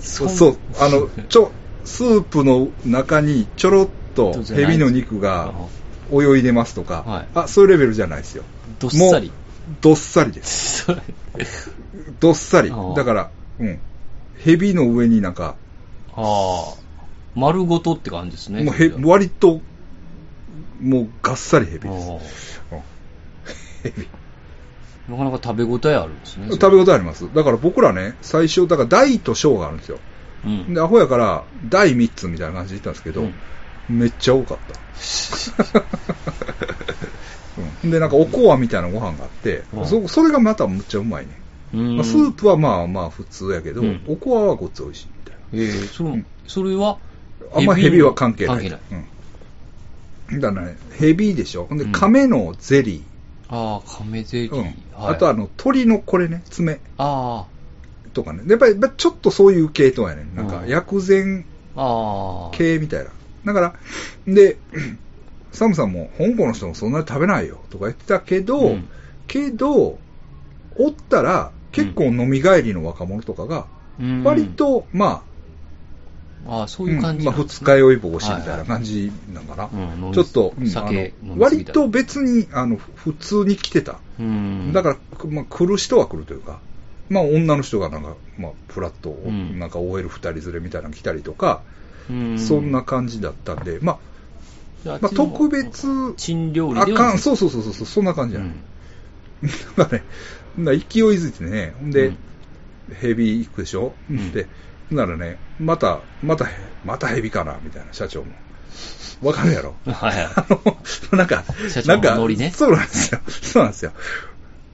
[0.00, 1.50] そそうう、あの、ちょ、
[1.84, 5.54] スープの中にちょろっとヘビの肉が
[6.12, 8.44] 泳いでますとか、はいあ、そういうレベルじゃないですよ。
[8.78, 9.30] どっさり。
[9.80, 10.86] どっさりです。
[12.20, 12.72] どっさり。
[12.96, 13.78] だから、うん。
[14.38, 15.56] ヘビの上になんか、
[16.14, 16.74] ああ、
[17.34, 18.62] 丸ごとって感じですね。
[18.64, 19.60] もうへ割と、
[20.80, 22.62] もうがっさりヘビです。
[23.82, 24.08] ヘビ。
[25.08, 26.48] あ なかなか食べ応えあるんですね。
[26.50, 27.28] 食べ応えあります。
[27.34, 29.98] だから僕らね、最初、だから大と小があるんですよ。
[30.44, 30.74] うん。
[30.74, 33.34] で、アホやから、大3つみたいな感じで言ったんですけど、うん
[33.88, 34.80] めっちゃ多かった。
[37.84, 41.32] うんで、なんかおこわみたいなご飯があって、うんそそれがまたむっちゃうまいね。
[41.74, 46.98] うんまあ、スープはまあまあ普通やけど、うんおこわはごっつ美味しいみたいええそのうんそれは、
[47.52, 47.58] な。
[47.58, 48.56] あんまヘビは関係ない。
[48.56, 48.80] 関係ない。
[50.32, 50.40] うん。
[50.40, 51.66] だからね、ヘビでしょ。
[51.66, 53.02] ほんで、うん亀のゼリ
[53.48, 54.50] ああ、亀ゼリー。
[54.50, 54.56] ー。
[54.56, 54.62] うん。
[54.62, 57.46] はいあとあの、鳥のこれね、爪あ
[58.12, 58.42] とかね。
[58.46, 60.24] やっぱり、やっぱりちょっとそういう系統やね。
[60.34, 61.44] なんかう、ん薬膳
[61.76, 62.56] あ、ああ。
[62.56, 63.10] 系みたいな。
[63.44, 63.74] だから、
[64.32, 64.56] で、
[65.54, 68.88] サムさんも、香港の人もそんなに食べないよとか言ってたけど、うん。
[69.26, 69.98] けど、
[70.76, 73.66] おったら、結構飲み帰りの若者とかが、
[74.00, 74.22] うん。
[74.24, 75.22] 割、と、ま
[76.46, 79.70] ああ、そあ、ういう感じまあ、二日酔い防止みたいな感じなんかな。
[80.12, 83.96] ちょっと、うん割と別に、あの、普通に来てた。
[84.18, 84.72] うん。
[84.72, 84.96] だから、
[85.30, 86.58] まあ、来る人は来るというか、
[87.08, 89.58] まあ、女の人がなんか、まあ、フラット、ん。
[89.58, 91.62] なんか OL 二人連れみたいなの来たりとか、
[92.10, 93.98] うん、そんな感じだったんで、まあ、
[94.84, 98.48] まあ、特別、珍料理あかん、そうそうそうそう、そんな感じじゃない。
[98.50, 98.60] うん
[99.76, 99.98] だから
[100.72, 102.16] ね、勢いづいてね、ほんで、うん
[103.00, 104.46] ヘビ行くでしょ、んで、
[104.90, 106.46] ならね、また、また、
[106.84, 108.32] またヘビかな、みたいな、社長も。
[109.22, 109.74] わかるやろ？
[109.86, 113.20] はいはい あの、なんか社、長なんか、のノリねそうなんですよ。
[113.26, 113.92] そうなんですよ。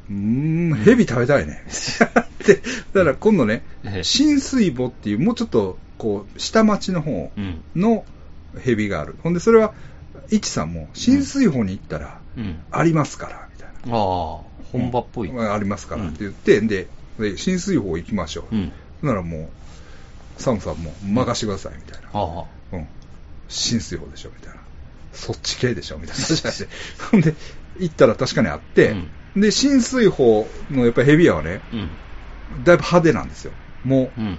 [0.09, 1.63] うーん、ヘビ食べたいね。
[2.45, 2.57] で、
[2.95, 7.63] だから今度ねええ、浸水墓っていう、もうちょっと、こう、下町の方うん。
[7.77, 8.05] の
[8.61, 9.15] ヘビがある。
[9.23, 9.73] ほんで、それは、
[10.31, 12.63] いちさんも、浸水墓に行ったら、うん。
[12.71, 13.97] ありますから、みたいな。
[13.97, 14.39] ああ、
[14.73, 15.29] 本場っぽい。
[15.29, 18.55] うんありますからって言って、で、で浸水法行きましょう。
[18.55, 18.73] うん。
[19.01, 19.51] そならも
[20.39, 22.09] う、サムさんも任してください、みたいな。
[22.13, 22.45] ああ。
[22.73, 22.89] うん。
[23.49, 24.61] 浸水法でしょ、みたいな。
[25.13, 26.69] そっち系でしょ、みたいな話がして。
[27.11, 27.35] ほんで、
[27.79, 28.95] 行ったら確かにあって、
[29.37, 31.89] で、浸水法のやっぱりヘビ屋はね、うん。
[32.65, 33.53] だいぶ派手なんですよ。
[33.85, 34.33] もうん。
[34.35, 34.39] う、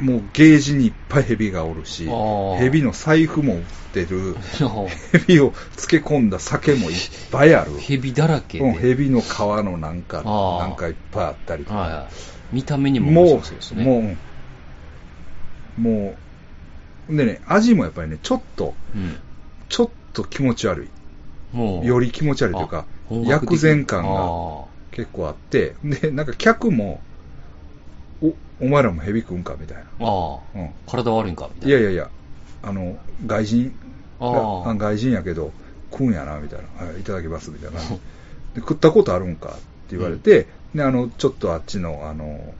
[0.00, 2.08] もうゲージにいっぱいヘビがおるし
[2.58, 6.96] ヘビの財布も売ってる、あヘビを漬け込んだ酒もいっ
[7.30, 7.76] ぱいある。
[7.78, 8.64] ヘビだらけで。
[8.64, 11.76] うん、ヘビの皮のなんか、なんかいっぱいあったりとか。
[11.76, 12.06] はいはい。
[12.52, 13.84] 見た目にも面も白そうですう、ね。
[13.84, 14.16] も
[15.78, 16.14] う、も
[17.08, 19.16] う、でね、味もやっぱりね、ちょっと、うん。
[19.68, 20.88] ちょっと気持ち悪
[21.52, 21.84] もう。
[21.84, 21.88] い。
[21.88, 22.86] より気持ち悪いというか
[23.24, 27.00] 薬膳感があ結構あって、で、なんか客も、
[28.60, 29.82] お、お前らもヘビ食うんかみたいな。
[29.82, 29.86] あ。
[30.00, 30.38] ああ。
[30.54, 30.70] うん。
[30.86, 31.78] 体悪いんかみたいな。
[31.78, 32.10] いやいやいや、
[32.62, 33.74] あの、外人
[34.20, 35.52] が、あ外人やけど、
[35.90, 36.86] 食うんやな、みたいな。
[36.86, 38.60] はい、いただきます、みたいなで。
[38.60, 42.54] 食ったことあるんかって言われて、で、あの、ちょっとあっちの、あの、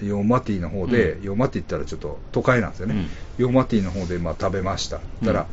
[0.00, 3.06] ヨーマティの方で、うんヨーマティって言ったらちょっと都会なんですよね。
[3.38, 5.00] ヨーマティの方で、まあ、食べました。
[5.24, 5.46] たら、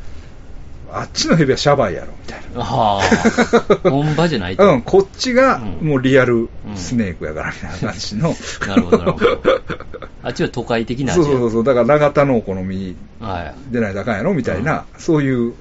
[0.91, 2.61] あっちのヘビはシャバいやろ、みたいな。
[2.61, 3.89] ああ。
[3.89, 4.73] 本場じゃないと。
[4.73, 8.35] うん、こっちがうんもう real snake やからみたいな感じの。
[8.68, 9.41] なるほど、なるほど。
[10.23, 13.72] あっちは都会的な味やそうそうそう、だから長田のお好みはい。
[13.72, 15.53] 出ないとあかんやろみたいな、そういう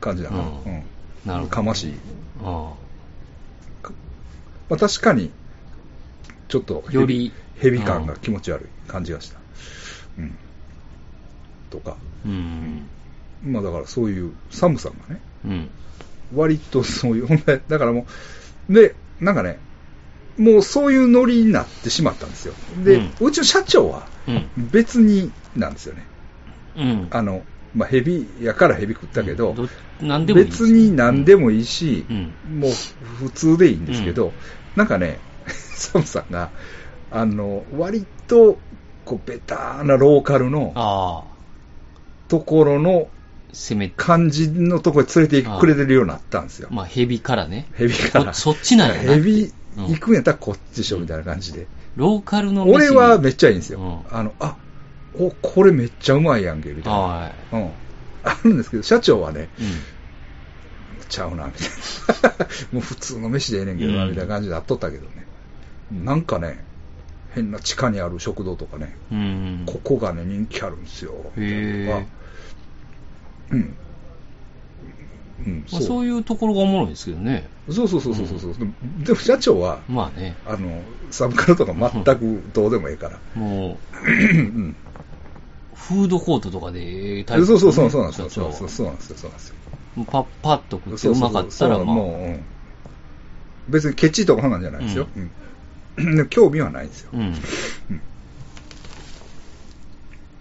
[0.00, 0.38] 感じだな。
[0.38, 0.82] ううんん。
[1.26, 1.46] なるほど。
[1.48, 1.94] かましい。
[2.42, 2.72] あ
[4.68, 5.30] まあ、確かに、
[6.48, 9.38] ちょっとよりヘビ感が気持ち悪い感じがした。
[10.18, 10.36] うん。
[11.70, 11.92] とか。
[11.92, 11.96] あ。
[12.26, 12.88] うん。
[13.42, 15.70] まあだからそういう寒さがね、うん。
[16.34, 18.06] 割とそういう、ほんで、だからも
[18.68, 19.58] う、で、なんかね、
[20.36, 22.54] もうそういうノリになってしまったんですよ。
[22.84, 24.70] で、ううんちの社長はうん。
[24.70, 26.04] 別になんですよね。
[26.76, 27.08] うん。
[27.10, 27.42] あの、
[27.74, 29.68] まあ、ヘビやからヘビ食ったけど、ど
[30.00, 32.70] 何でもいいです別に何でもいいし、うんもう
[33.20, 34.32] 普通でいいんですけど、
[34.76, 36.50] なんかね、 サムさんが、
[37.10, 38.58] あの、割と、
[39.04, 40.74] こう、ベターなローカルの。
[42.28, 43.08] ところの
[43.52, 46.68] 攻め、感じのところに連れて行くくれてるようになったんですよ。
[46.70, 47.66] まあ、ヘビからね。
[47.74, 48.34] ヘビから。
[48.34, 51.66] そそっちなんやな行くんやったらこっちでしょ、みたいな感じで。
[51.96, 53.80] ローカルの俺はめっちゃいいんですよ。
[53.80, 54.56] うんあの、あ、
[55.14, 56.98] お、これめっちゃうまいやんけ、みたいな。
[56.98, 57.70] はうん。
[58.22, 59.62] あるんですけど、社長はね、い。
[59.62, 59.70] うん。
[61.08, 61.68] ちゃうな、みたい
[62.38, 62.46] な。
[62.72, 65.26] もう普通の飯でええねんけどな、うんみたいな感じでなっとったけどね。
[65.90, 66.64] なんかね、
[67.34, 69.62] 変な地下にある食堂とかね、うん。
[69.66, 71.14] ここがね、人気あるんですよ。
[71.36, 72.06] へ
[73.50, 73.76] うん。
[75.46, 77.48] うん、まあ、そういうところがおもろいですけどね。
[77.70, 78.72] そうそうそうそうそうそう、でも
[79.04, 80.36] でも社長は、まあね。
[80.44, 83.20] あの、サブカルとか全くどうでもいいから。
[83.34, 84.76] もうん。
[85.72, 88.30] う、フードコートとかでええタイプそうそうそう、そうなんですよ。
[88.30, 89.16] そうそうそうなんですよ。
[89.16, 89.56] そうなんですよ。
[90.10, 92.44] パッパッと食ってそうそううまかったら、そうまあ、もう、うん
[93.68, 95.06] 別にケチとかなんじゃないですよ。
[95.96, 96.16] うん。
[96.16, 97.10] で興味はないんですよ。
[97.12, 97.34] うん。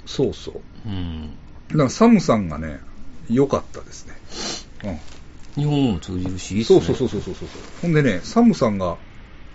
[0.05, 0.87] そうそう。
[0.87, 1.37] うん。
[1.69, 2.79] だからサムさんがね、
[3.29, 4.15] 良かったですね。
[5.55, 5.63] うん。
[5.63, 6.81] 日本語も通じるし、いいっすね。
[6.81, 7.61] そうそうそうそうそうそう。
[7.81, 8.97] ほんでね、サムさんが、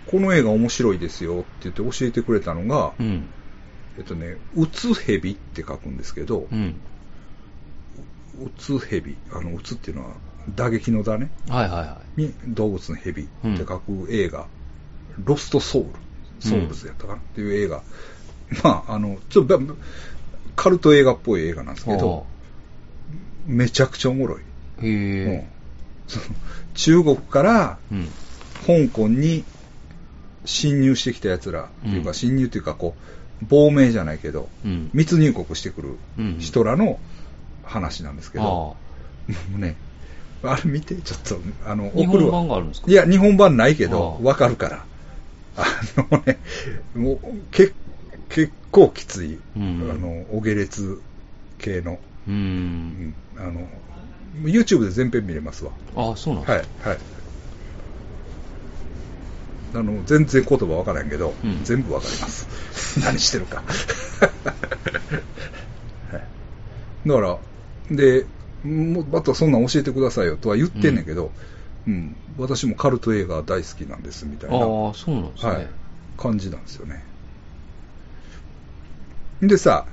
[0.07, 3.27] この映画面白いですよって言って教えてくれたのが、うん。
[3.97, 6.75] えっとね、うつヘビって書くんですけど、うん。
[8.41, 10.15] うつヘビ、あの、うつっていうのは
[10.55, 14.47] 打撃の打ね、はいはいはに動物のヘビって書く映画、
[15.23, 15.89] ロストソウル、
[16.39, 17.83] ソウルズやったかな、っていう映画。
[18.63, 19.73] まあ、あの、ちょっとば
[20.55, 21.91] カルト映画っぽい映画なんですい。
[21.91, 22.25] けど、
[23.45, 24.41] めちゃくちゃおもろい。
[26.75, 28.07] 中国からうん。
[28.65, 29.43] 香港に
[30.45, 32.95] 侵入してきた奴らいうか、うん侵入っていうかこ
[33.41, 34.89] う、亡命じゃないけど、うん。
[34.93, 36.99] 密入国してくるうん人らの
[37.63, 38.77] 話なんですけど、あも
[39.57, 39.75] うね、
[40.43, 41.97] あれ見て、ちょっと、あの、あ。
[41.97, 42.91] 日本送るわ版があるんですか？
[42.91, 44.85] いや、日本版ないけど、わかるから。
[45.57, 45.65] あ
[46.11, 46.39] のね、
[46.95, 47.19] もう、
[47.51, 47.71] け
[48.29, 51.01] 結構きつい、うんあの、お下劣
[51.57, 52.31] 系の、う。
[52.31, 52.35] うん
[53.09, 53.67] ん、あの、
[54.43, 55.71] YouTube で全編見れますわ。
[55.95, 56.89] ああ、そうなんですか。
[56.89, 56.99] はい、はい。
[59.75, 62.47] あの、全然言葉わからんけど、うん全部わかります。
[63.01, 63.63] 何してるか。
[66.11, 66.27] はい
[67.07, 67.37] だから、
[67.91, 68.25] で、
[68.63, 71.31] もう、あとはそんなん教えてくださいよとは言ってんねんけど、
[71.85, 75.51] うん、私もカルト映画大好きなんですみたいな、ああ、そうなんですね。
[75.51, 75.67] はい、
[76.17, 77.03] 感じなんですよね。
[79.41, 79.85] でさ、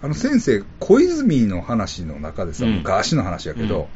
[0.00, 3.88] あの先生、小泉の話の中でさ、うん昔の話やけど、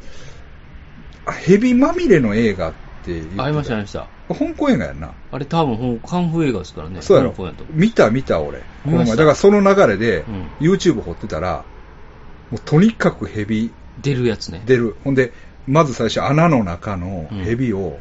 [1.26, 2.72] あヘビまみれの映画っ
[3.04, 4.06] て言ってたありました、ありました。
[4.28, 5.12] 香港映画やんな。
[5.30, 7.02] あれ多分、ほんカンフー映画ですからね。
[7.02, 7.64] そうやろ香港やと。
[7.70, 8.58] 見た見た俺。
[8.84, 9.04] この前。
[9.04, 11.64] 見まだからその流れで、うん YouTube 掘ってたら、
[12.50, 13.70] もうとにかくヘビ
[14.00, 14.62] 出るやつね。
[14.66, 14.96] 出る。
[15.04, 15.32] ほんで、
[15.66, 17.98] まず最初穴の中のうんヘビを、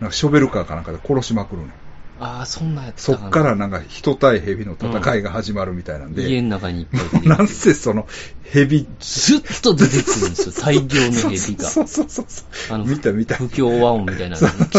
[0.00, 1.72] なんかショベルカーかなんかで殺しまくるねん。
[2.20, 8.06] ああ、そんなやつそっからなんか人対ヘビの戦いが始まるみたいなんで、家の中にいっぱいなんせその
[8.42, 11.64] ヘビ、ずっと出てくるんですよ、大量のヘビが。
[11.70, 12.74] そうそうそうそう。
[12.74, 13.36] あの、見た見た。
[13.36, 14.72] 不協和音みたいなそうそう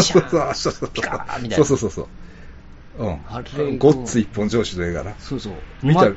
[0.54, 0.90] そうそう。
[0.90, 2.08] ピカーみたいなそうそうそうそ
[2.98, 3.04] う。
[3.04, 3.20] うん。
[3.26, 5.14] あれごっつ一本上司の映画な。
[5.18, 5.50] そうそ
[5.82, 5.86] う。
[5.86, 6.16] 見たま、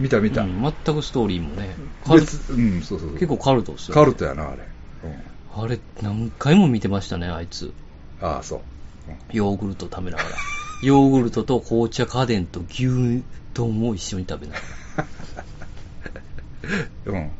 [0.00, 0.42] 見た見た。
[0.42, 3.18] うん全くストーリーもね、カル別うん、そうそうそう。
[3.18, 4.68] 結構カルトっすよ、カルトやな、あれ。
[5.04, 5.64] うん。
[5.64, 7.74] あれ、何回も見てましたね、あいつ。
[8.20, 8.60] ああ、そう。
[9.32, 10.28] ヨーグルト食べながら。
[10.82, 13.22] ヨーグルトと紅茶家電と牛
[13.54, 14.60] 丼を一緒に食べなが
[17.06, 17.14] うん。
[17.14, 17.30] うん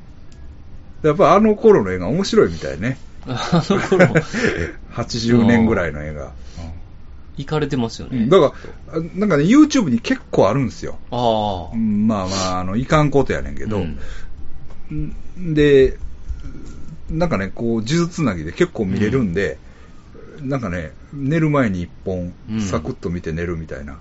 [1.02, 2.96] やっぱあの頃の映画面白いみたいね。
[3.26, 3.34] ら。
[3.34, 4.06] あの頃、
[4.94, 6.32] 80年ぐらいの映画。
[7.36, 8.18] 行かれてますよね。
[8.18, 8.54] うんだか
[8.92, 10.98] ら、あなんかね、YouTube に結構あるんですよ。
[11.10, 11.74] ああ。
[11.74, 13.80] うんまあまあ、あの、いかんことやねんけど、う
[14.94, 15.98] んんで、
[17.10, 19.58] なんかね、こう、呪術つなぎで結構見れるんで、
[20.40, 23.98] なんかね、寝る前に一本うん、サクッと見て寝るみたいな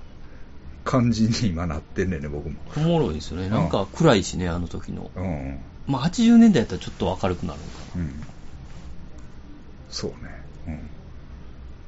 [0.85, 2.55] 感じに今なってんねんね、僕も。
[2.77, 3.49] おもろいですよね。
[3.49, 5.11] なんか暗いしね、あの時の。
[5.15, 5.59] うんうん。
[5.87, 8.23] まあ80年代やったらちょっと明るくなるのかうん。
[9.89, 10.41] そうね。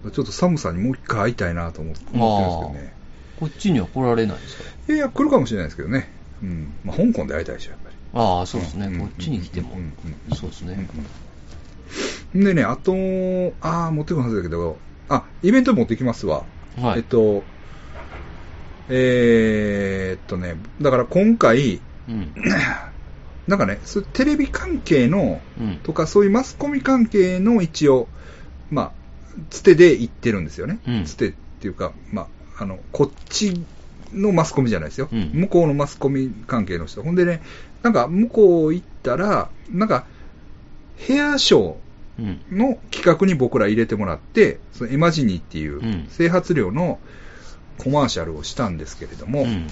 [0.03, 0.11] うん。
[0.11, 2.93] ちょっと寒さにもう一回会いたいなと思って思ってるんですけどね。
[3.39, 3.39] な。
[3.39, 4.63] こっちには来られないですか？
[4.89, 6.11] いやいや、来るかもしれないですけどね。
[6.41, 6.73] うん。
[6.83, 7.95] まあ、香港で会いたいでしょ、やっぱり。
[8.15, 8.87] ああ、そうですね。
[8.87, 9.77] うんこっちに来ても。
[10.35, 10.87] そうですね。
[12.35, 12.93] でね、あと、
[13.61, 14.77] ああ、持ってくるはずだけど、
[15.09, 16.43] あ、イベント持ってきますわ。
[16.77, 17.43] はいえっと、
[18.89, 22.33] えーっとね、だから今回、うん。
[23.47, 23.79] なんかね、
[24.13, 25.79] テレビ関係の、うん。
[25.83, 28.07] とか、そういうマスコミ関係の一応、
[28.71, 28.91] まあ、
[29.49, 30.79] つてで行ってるんですよね。
[30.87, 32.27] うんつてっていうか、ま
[32.57, 33.53] あ、あの、こっち
[34.13, 35.09] のマスコミじゃないですよ。
[35.11, 37.03] うん向こうのマスコミ関係の人。
[37.03, 37.41] ほんでね、
[37.81, 40.05] なんか向こう行ったら、なんか、
[40.97, 41.71] ヘアショうん。
[41.71, 41.75] ー
[42.51, 46.99] の企画に僕ら入れてもらって、そのエマジニーっていううん整髪料の
[47.77, 49.67] コマーシャルをしたんですけれども、うん。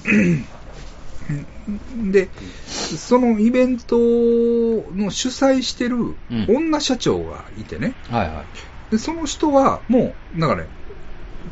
[2.11, 2.29] で、
[2.67, 6.15] そのイベントの主催してるん
[6.49, 8.45] 女社長がいてね、はいはい。
[8.91, 10.65] でその人はもう、なんかね、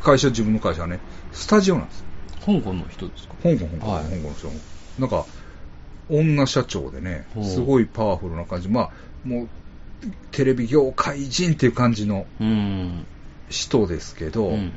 [0.02, 0.98] 会社、自分の会社はね、
[1.32, 2.04] スタジオなんですよ。
[2.40, 3.34] 香港の人ですか？
[3.42, 4.54] 香港、香港、はい香港の人も。
[4.98, 5.24] なんか、
[6.08, 8.68] 女社長でねすごいパワフルな感じ。
[8.68, 8.90] まあ、
[9.24, 9.48] もう、
[10.32, 13.06] テレビ業界人っていう感じのうん。
[13.48, 14.72] 人ですけど、うん。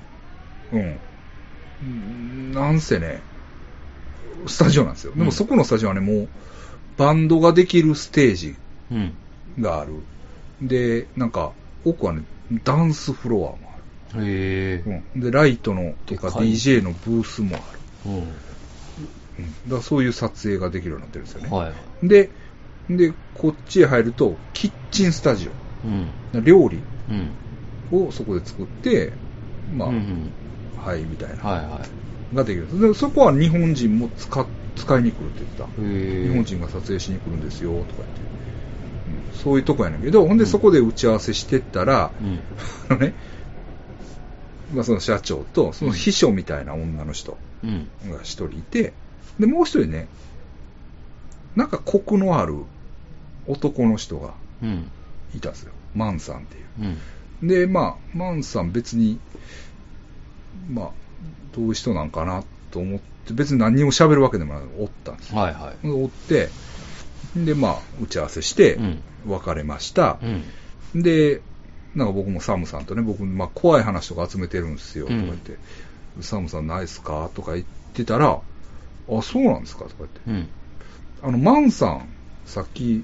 [0.71, 0.99] うん。
[1.81, 3.21] うんなんせね、
[4.47, 5.13] スタジオなんですよ。
[5.13, 6.27] でうんもそこのスタジオはね、もう、
[6.97, 8.55] バンドができるステージ
[8.91, 9.13] うん。
[9.59, 9.93] がある。
[10.61, 11.53] で、なんか、
[11.85, 12.23] 奥はね、
[12.63, 13.71] ダンスフロアも
[14.13, 14.25] ある。
[14.25, 15.01] へえ。
[15.15, 17.65] うん、で、ライトのとか DJ のブースもある。
[18.05, 18.33] うん。
[19.39, 21.49] うん、だそういう撮影ができるようになってるんですよね。
[21.49, 21.71] は
[22.03, 22.07] い。
[22.07, 22.29] で、
[22.89, 25.49] で、こっちへ入ると、キッチンスタジ
[25.85, 26.09] うん。
[26.35, 26.39] オ。
[26.41, 26.79] 料理
[27.09, 27.31] うん。
[27.91, 29.13] をそこで作って、
[29.75, 30.33] まあ、うんうん
[30.75, 31.81] はい、みたいな、はいは
[32.33, 32.35] い。
[32.35, 32.81] ができる。
[32.81, 34.45] で、そこは日本人も使
[34.75, 35.67] 使いに来るって言ってた。
[35.77, 38.21] 日本人が撮影しに来るんですよ、とか言って。
[39.07, 42.39] うん、そういうとこやねんけど、ほんでそこで打ち合わせしてったら、うん。
[42.89, 43.13] あのね、
[44.73, 47.87] まあその社長と、その秘書みたいな女の人うん。
[48.09, 48.93] が一人いて、
[49.39, 50.07] で、もう一人ね、
[51.55, 52.55] なんかコクのある
[53.47, 54.89] 男の人がうん。
[55.35, 55.71] いたんですよ。
[55.95, 56.97] マンさんっていう。
[57.41, 57.47] うん。
[57.47, 59.19] で、まあ、マンさん別に、
[60.69, 60.89] まあ、
[61.55, 65.39] どういう人なんかなと思って、別に何にも喋るわけでもないおったんですよ。
[65.39, 65.87] はいはい。
[65.87, 66.49] おって、
[67.35, 70.19] で、まあ、打ち合わせしてうん、別れました。
[70.93, 71.01] うん。
[71.01, 71.41] で、
[71.95, 75.57] なんか僕もサムさんとね、僕、まあ、怖い話とか集めてるんですよ、とか言って、
[76.21, 78.39] サムさんないっすかとか言ってたら、
[79.09, 80.21] あ、そうなんですかとか言って。
[80.27, 80.47] うん。
[81.23, 82.07] あの、マンさん、
[82.45, 83.03] さっき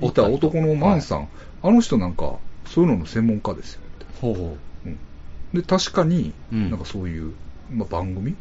[0.00, 1.28] いた男のマンさん、
[1.62, 2.36] あの人なんか、
[2.66, 3.80] そういうのの専門家ですよ。
[4.20, 4.56] ほうほ
[4.86, 4.88] う。
[4.88, 4.98] ん、
[5.54, 6.70] で、確かに、うん。
[6.70, 7.32] なんかそういう、
[7.70, 8.34] まあ、番組。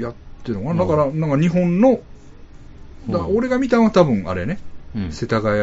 [0.00, 0.78] やってるのかな、うん。
[0.78, 2.00] だから、なんか日本の、
[3.10, 4.58] だ俺が見たのは多分あれね、
[4.94, 5.12] うん。
[5.12, 5.58] 世田谷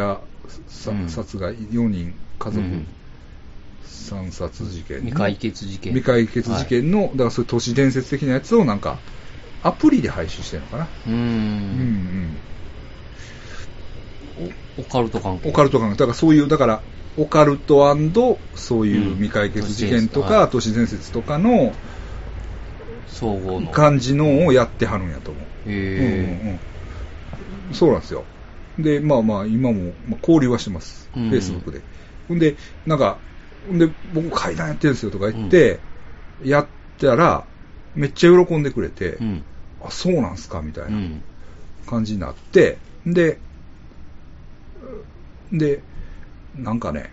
[0.67, 1.09] さうん。
[1.09, 2.85] 殺害、4人家族うん。
[3.83, 4.97] 惨殺事件。
[4.97, 5.93] の、未解決事件。
[5.93, 8.99] 未解決事件の、だからそういう都市伝説的なやつをなんか、
[9.63, 10.87] アプリで配信してるのかな。
[11.07, 12.37] うーうん
[14.77, 15.49] オカルト関係。
[15.49, 16.81] オカルト感が、だからそういう、だから、
[17.17, 21.73] オカルトそういう未解決事件とか、うん都市伝説とかの
[23.07, 23.71] 総合の。
[23.71, 25.69] 感じのをやってはるんやと思う。
[25.69, 26.59] うんうんへ
[27.69, 28.25] うん、そうなんですよ。
[28.77, 31.09] で、まあまあ、今も、まあ、交流はしてます。
[31.15, 31.81] うん Facebook で。
[32.27, 33.19] ほんで、なんか、
[33.65, 35.79] ほんで、僕階段やってるんですよとか言って、
[36.43, 36.67] やっ
[36.99, 37.45] たら、
[37.93, 39.23] めっちゃ喜んでくれて、え。
[39.23, 39.45] うん。
[39.81, 41.23] あ、そうなんすかみたいうなん
[41.85, 43.39] 感じになって、で、
[45.51, 45.81] で、
[46.55, 47.11] なんかね、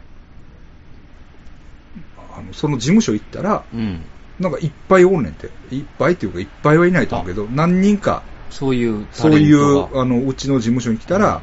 [2.35, 4.03] あのその事務所行ったら、うん。
[4.39, 5.51] なんかいっぱいおんねんて。
[5.71, 10.01] いっぱいっていうか、いっぱいはいないと思うけど、何人か、そういうタそういう、が。
[10.01, 11.43] あの、うちの事務所に来たら、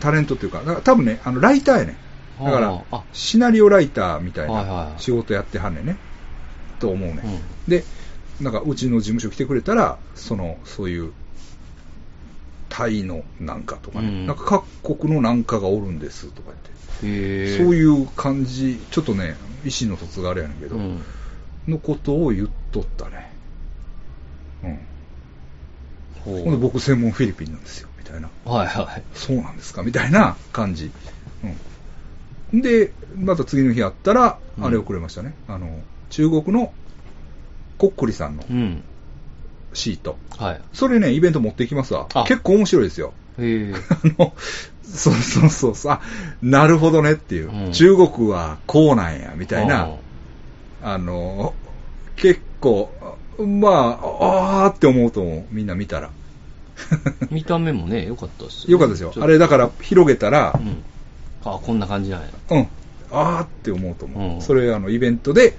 [0.00, 1.96] タレントっていうか、だから多分ね、あの、ライターやね
[2.40, 2.44] ん。
[2.44, 5.96] だからシナリオライターみたいない仕事やってはんねんね。
[6.78, 7.84] と思うね、うんで、
[8.40, 11.12] なんか、うちの事務所来てくれたら、その、そういう、
[12.78, 17.58] タイのなんかとかね、うんなんか各国のなんかがおるんですとか言って。
[17.58, 19.34] そういう感じ、ちょっとね、
[19.64, 21.02] 意思の疎通があれやねんけど、うん。
[21.66, 23.32] のことを言っとったね。
[24.62, 24.78] うん。
[26.44, 28.28] ほんで僕専門フィリピンなんですよ、みたいな。
[28.44, 29.02] はいはい。
[29.12, 30.92] そうなんですかみたいな感じ。
[32.52, 32.60] うん。
[32.62, 35.34] で、また次の日あったら、うんあれをくれましたね。
[35.48, 35.68] あの、
[36.10, 36.72] 中国の
[37.76, 38.84] コックリさんのうん。
[39.78, 40.18] シート。
[40.36, 40.60] はい。
[40.74, 42.24] それね、イベント持っていきますわあ。
[42.24, 43.14] 結構面白いですよ。
[43.38, 43.74] へえ。
[43.74, 44.34] あの、
[44.82, 46.00] そうそうそうそう、あ、
[46.42, 47.50] なるほどねっていう。
[47.50, 49.88] うん中国はこうなんや、みたいな。
[50.82, 51.54] あの、
[52.16, 52.92] 結構、
[53.38, 55.54] まあ、あーって思うと思う。
[55.54, 56.10] みんな見たら。
[57.30, 60.82] 見た目もね、良かったっすねよかったですよあれだから広げたらう、ん。
[61.44, 62.28] あ、こんな感じなんや。
[62.50, 62.68] うん。
[63.10, 64.34] あーって思うと思う。
[64.34, 65.56] うんそれ、あの、イベントで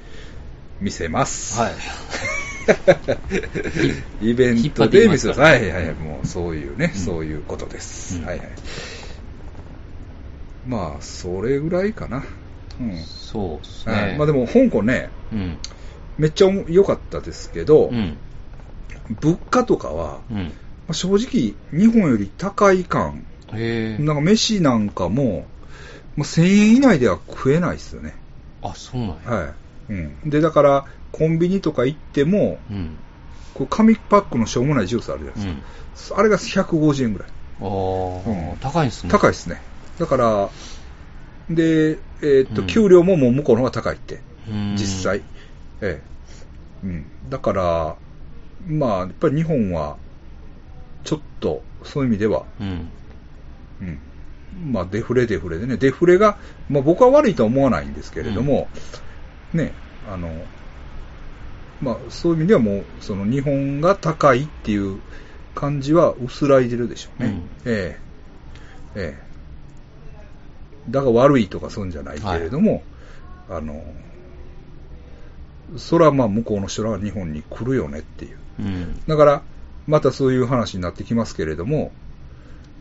[0.80, 1.60] 見せます。
[1.60, 1.74] はい。
[4.22, 5.34] イベントで見せます。
[5.34, 5.96] ますからはいはいはい。
[5.96, 8.18] もうそういうね、うんそういうことです。
[8.18, 8.50] うんはいはい。
[10.66, 12.24] まあ、それぐらいかな。
[12.80, 12.98] うん。
[13.04, 13.96] そうっすね。
[13.96, 15.60] はいまあでも、香港ね、うん。
[16.18, 18.18] めっちゃ良かったですけど、うん。
[19.22, 20.38] 物価とかは、うん。
[20.38, 20.52] ま
[20.90, 23.26] あ正直、日本より高い感。
[23.52, 25.46] なんか飯なんかも、も
[26.18, 28.16] う1000円以内では食えないですよね。
[28.62, 29.32] あ、そうなんや。
[29.32, 29.48] は
[29.90, 29.94] い。
[29.94, 30.30] うん。
[30.30, 32.98] で、だから、コンビニとか行っても、うん。
[33.54, 35.62] こう紙パックのしょうもないジュースあるじゃないで
[35.96, 36.20] すか。
[36.20, 37.30] あれが150円ぐらい。
[37.62, 39.12] うん高いんすね。
[39.12, 39.62] 高いですね。
[40.00, 40.50] だから、
[41.50, 44.22] で、えーっと、うん給料ももう向こうの方が高いって。
[44.48, 45.22] うん実際。
[45.82, 46.86] ええ。
[46.86, 47.06] うん。
[47.30, 47.96] だから、
[48.68, 49.98] まあ、やっぱり日本は、
[51.04, 52.90] ちょっと、そういう意味では、うん。
[53.82, 54.72] うん。
[54.72, 56.38] まあ、デフレデフレでね、デフレが、
[56.70, 58.68] まあ僕は悪いとは思わないんですけれども、
[59.54, 59.74] ね、
[60.12, 60.30] あの、
[61.82, 65.00] まあそういう意味ではもう、その日本が高いっていう
[65.56, 67.30] 感じは薄らいでるでしょうね。
[67.30, 68.00] うんええ。
[68.96, 70.92] ええ。
[70.92, 72.84] だから悪いとかそんじゃないけれども、
[73.50, 73.84] あの、
[75.78, 78.38] それはまあ向こうの人らは日本に来るよねっていう。
[78.60, 79.02] うん。
[79.08, 79.42] だから、
[79.88, 81.92] またそういう話になってきますけれども、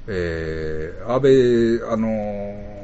[0.07, 2.79] えー、安倍、あのー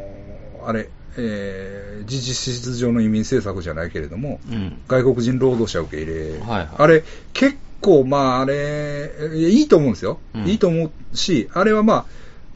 [0.67, 4.81] あれ、えー、事実質上の移民政策じゃないけれども、うん。
[4.89, 12.07] 外国人労働者受け入れ、はいはいあれ、結構、まあ、あれ、いやいいと思うんですよ、うんいいと思うし、あれはま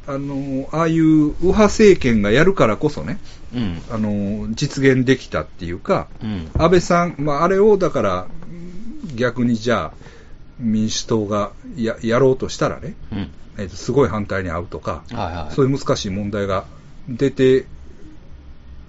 [0.07, 3.19] あ、あの、ああいう右派政権がやるからこそね、
[3.55, 3.83] うん。
[3.91, 6.51] あの、実現できたっていうか、うん。
[6.55, 8.27] 安倍さん、まあ、あれをだから、
[9.15, 10.09] 逆にじゃあ、
[10.59, 13.31] 民主党がややろうとしたらね、うん。
[13.59, 15.55] えっとすごい反対に遭うとか、はいはい。
[15.55, 16.65] そういう難しい問題が
[17.09, 17.67] 出て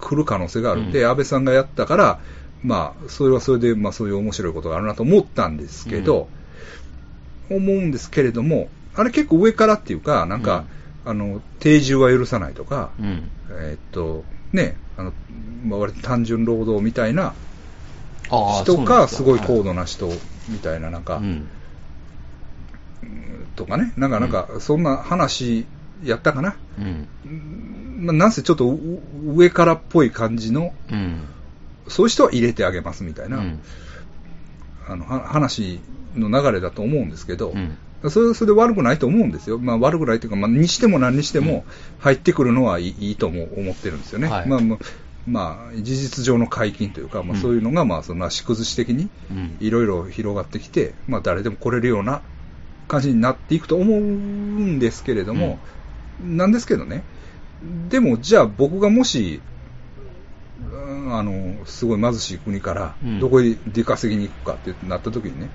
[0.00, 2.20] くる可能性があるんで、うん安倍さんがやったから、
[2.62, 6.28] まあ、それはそれで、まあ、そういう面白いことがあるなと思ったんですけど、
[7.50, 10.64] 思うんですけれども、あれ結構上からっていうか、なんか、
[11.04, 13.30] あの、定住は許さないとか、うん。
[13.50, 15.12] えっと、ね、あの、
[15.64, 17.34] まあ、割と単純労働みたいな
[18.62, 20.08] 人か、すごい高度度な人
[20.48, 21.48] みたいな、なんか、うん。
[23.56, 25.66] とかね、なんか、なんか、そんな話
[26.04, 26.56] やったかな。
[26.78, 27.08] うん。
[28.00, 29.00] まあ、なんせちょっとう
[29.34, 31.22] 上からっぽい感じの、うん。
[31.88, 33.60] そういう人は入れてあげますみたいな、うん。
[34.88, 35.80] あのは話
[36.16, 37.76] の流れだと思うんですけど、うん。
[38.10, 41.66] それはそれで悪くないと思うんですよ、まあ、悪くないというか、まあ、にしても何にしても
[41.98, 44.48] 入ってくるのはいいいいとも思ってるんですよね、はい。
[44.48, 44.78] まあまあ
[45.26, 47.42] まあ、事実上の解禁というか、まあ、うん。
[47.42, 49.56] そういうのがまあその足崩し的にうん。
[49.60, 52.22] いろいろ広がってきて、まあ、誰でも来れるような
[52.88, 55.58] 感じになっていくと思うんですけれども、
[56.24, 57.04] なんですけどね、
[57.88, 59.40] でもじゃあ僕がもし、
[60.72, 63.20] うんあのすごい貧しい国からうん。
[63.20, 65.50] どこへ出稼ぎに行くかってなった時にね、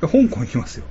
[0.00, 0.84] 香港行きますよ、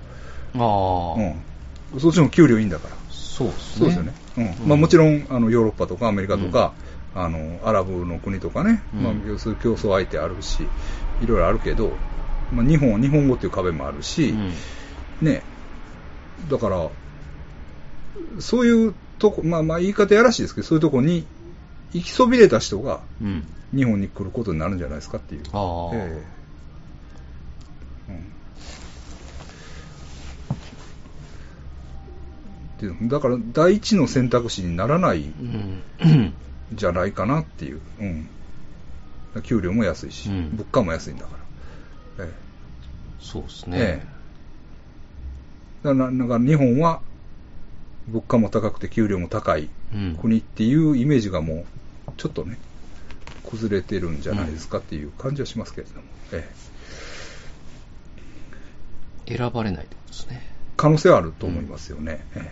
[0.56, 3.80] ああ、うん、そっちの給料いいんだから、そうですね。
[3.80, 4.44] そうですよね、うん。
[4.44, 4.70] うん。
[4.70, 6.74] まあ、もちろんあのヨーロッパとかアメリカとか、
[7.16, 9.04] あのアラブの国とかね、うん。
[9.04, 10.64] まあ、そういう競争相手あるし、
[11.22, 11.92] いろいろあるけど、
[12.54, 14.52] まあ、日本は日本語っていう壁もあるし、うん。
[15.22, 15.42] ね、
[16.50, 16.90] だから、
[18.40, 21.26] そういうとこ、まあまあ言い方やらしいですけど、そういうとこに
[21.94, 23.44] 行きそびれた人がうん。
[23.76, 25.44] 日本に来ることになるんじゃないですかっていう。
[25.54, 25.96] ああ。
[25.96, 26.24] え
[28.10, 28.14] えう
[32.94, 36.08] んでだから第一の選択肢にならないうん。
[36.08, 36.34] ん
[36.74, 38.06] じゃないかなっていう、う
[39.40, 41.32] ん、給料も安いし、うん物価も安いんだか
[42.18, 42.32] ら、え
[43.20, 43.78] そうですえね。
[43.80, 44.08] ええ
[45.84, 47.02] だからなんか日本は
[48.10, 50.18] 物価も高くて給料も高いうん。
[50.20, 51.66] 国っていうイメージがも
[52.08, 52.58] うちょっとね
[53.50, 56.04] 崩れてるんじゃないですかっていう感じはしますけれども、
[56.34, 56.48] え
[59.28, 59.38] え。
[59.38, 60.46] 選ばれないってことですね。
[60.78, 62.52] 可能性はあると思いますよね、ええ。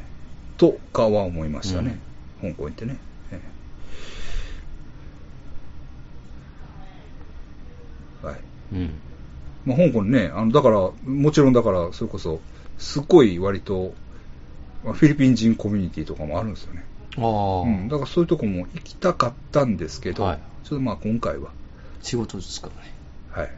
[0.57, 1.99] とかは思いましたね、
[2.41, 2.97] 香港行ってね、
[3.31, 3.39] え
[8.23, 8.25] え。
[8.27, 8.37] はい。
[8.73, 8.99] うん。
[9.67, 12.39] まあ、香港ねあのだからもちろんだからそれこそ
[12.77, 14.06] すごい割とまあ
[14.93, 16.83] フィリピン人コミュニティとかもあるんですよね
[17.17, 21.51] ああ、うん、だからそういうとこも行きたかったんですけど、はいちょっとまあ今回は、
[22.01, 22.93] 仕事ですからね。
[23.29, 23.51] はい。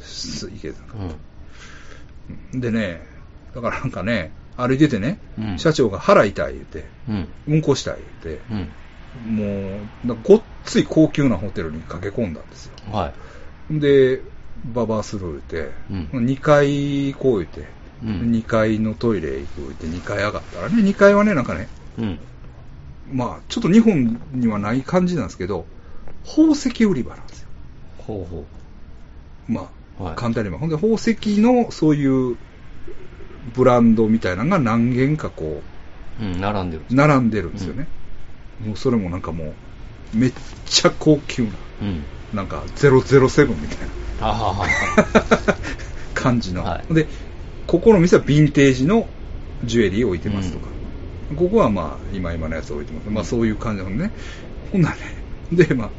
[0.00, 0.78] すいけど
[2.52, 2.60] うん。
[2.60, 3.00] でね、
[3.54, 7.28] だからなんかね、歩いててね、うん社長が腹痛い言うて、うん。
[7.46, 9.36] うんこしたい言うて、うん。
[9.36, 12.72] もう、ごっつい高級なホテルに駆け込んだんですよ。
[12.90, 13.12] は
[13.70, 13.78] い。
[13.78, 14.22] で、
[14.74, 17.68] ババアスルー言うて、うん2階行こう言うて、
[18.04, 21.68] うん2階のトイレ行く言うて、2階上がったらね、2階はね、なんかね、
[21.98, 22.18] うん。
[23.12, 25.66] まあ、ちょっと日本にはない感じなんですけど、
[26.24, 27.48] 宝石売り場なんですよ。
[27.98, 28.46] ほうほ
[29.48, 29.68] ま
[29.98, 30.58] あ、はい簡単に言えば。
[30.58, 32.36] ほんで、宝石のそういう
[33.54, 35.62] ブランドみたいなのが何軒かこ
[36.20, 36.24] う。
[36.24, 36.84] うん、並んでる。
[36.90, 37.86] う、並んでるんですよね。
[38.64, 40.32] もうそれもなんかもう、めっ
[40.66, 41.50] ちゃ高級な、
[41.82, 42.04] うん。
[42.34, 43.88] なんか007みたい
[44.20, 44.66] なあははは。
[46.14, 46.64] 感じの。
[46.64, 47.06] はいで、
[47.70, 49.06] ここの店はヴィンテージの
[49.62, 50.66] ジュエリーを置いてますとか。
[51.36, 53.10] ここはまあ、今今のやつを置いてます。
[53.10, 54.10] まあそういう感じなのね。
[54.72, 55.02] ほんならね、
[55.52, 55.90] で、まあ、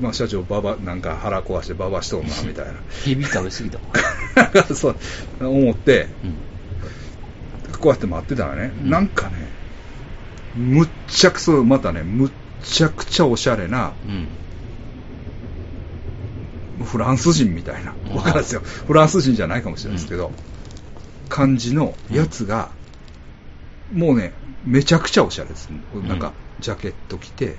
[0.00, 2.74] まあ社長、ババ、なんか腹壊してババしとんな、みたいな。
[3.04, 4.74] ヘビ食べ過ぎたもん。
[4.74, 4.96] そう、
[5.40, 7.78] 思って、うん。
[7.78, 9.34] こうやって待ってたらね、うんなんかね、
[10.56, 12.30] むっちゃくそ、またね、むっ
[12.64, 13.92] ちゃくちゃおしゃれな、
[16.80, 16.84] うん。
[16.84, 18.62] フランス人みたいな、うんわかるんですよ。
[18.64, 20.32] フランス人じゃないかもしれないですけど、
[21.32, 22.68] 感じのやつが、
[23.90, 24.34] もうね、
[24.66, 25.70] めちゃくちゃおしゃれです。
[25.70, 27.56] んなんか、ジャケット着て、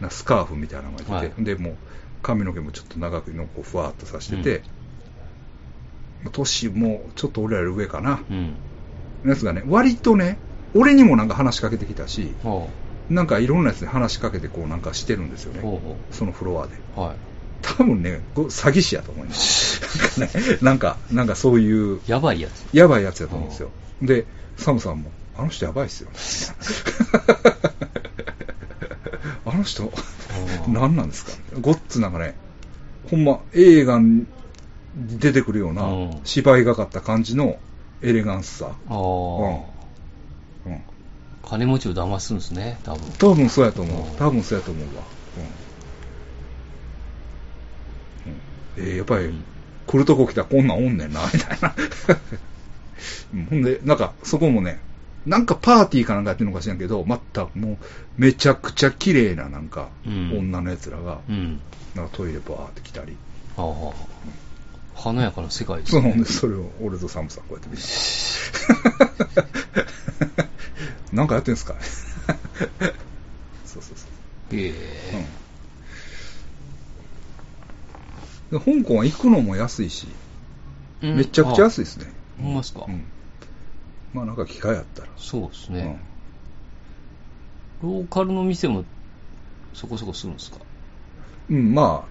[0.00, 1.76] なスカーフみたいなのが着て、はいで、もう、
[2.22, 4.62] 髪の毛もちょっと長くのこうふわっとさしてて、
[6.32, 8.24] 年もちょっと俺らより上かな。
[8.28, 8.56] うん。
[9.22, 10.38] のやつがね、割とね、
[10.74, 12.68] 俺にもなんか話しかけてきたし、ほ
[13.08, 15.60] なんかいろんなやつに話しかけてこうなんかしてるんですよう。
[15.60, 15.76] ほね。
[15.76, 16.74] うほそのフロアで。
[16.96, 17.00] う。
[17.00, 17.16] はい。
[17.76, 20.20] 多分ね、ご詐欺師やと思います。
[20.20, 22.64] なんかね、なんか、なんかそういう、やばいやつ。
[22.76, 23.70] やばいやつやと思うんですよ。
[24.02, 24.26] で、
[24.56, 26.10] サムさんも、あの人やばいっすよ。
[29.46, 29.92] あの人、
[30.68, 31.32] 何なんですか？
[31.60, 32.34] ごっつなんかね、
[33.10, 34.26] ほんま映画に
[34.96, 37.58] 出てくるようなうん芝居がかった感じの
[38.02, 38.66] エレガンスさ。
[38.66, 39.64] ああ、うん。
[41.44, 43.00] 金持ちを騙すんですね、多分。
[43.18, 44.16] 多分そうやと思うんう。
[44.16, 45.02] 多分そうやと思うわ。
[48.26, 48.32] うん。
[48.32, 48.40] うん、
[48.76, 49.44] えーやっぱり、うん
[49.86, 51.74] 来るとこ来たらこんなんおんねんな、みたいな。
[53.34, 54.80] う んほんで、なんか、そこもね、
[55.26, 57.76] なんかパーティーかなんかやってるのか知らんけど、またもう、
[58.16, 61.60] めちゃくちゃ綺麗な、なんか、うん女の奴らが、うん。
[61.94, 63.14] なんかトイレバーって来たり。
[63.58, 63.92] ああ、
[64.94, 66.10] 華やかな世界ですそうね。
[66.12, 67.82] ほんで、それを俺とサムさんこうやって見た。
[71.12, 71.74] なんかやってんすか
[73.66, 74.06] そうそうそ
[74.50, 74.56] う。
[74.56, 74.72] へえ。
[74.72, 75.24] で
[78.60, 80.06] 香港は行くのも安いし、
[81.02, 82.06] うんめちゃくちゃ安いですね。
[82.38, 82.86] あほんまっすか？
[82.88, 83.04] うん。
[84.14, 85.08] まあなんか機会あったら。
[85.16, 86.00] そうですね。
[87.82, 88.84] ローカルの店も
[89.74, 90.58] そこそこするんですか？
[91.50, 91.56] うん。
[91.56, 92.06] うん、ま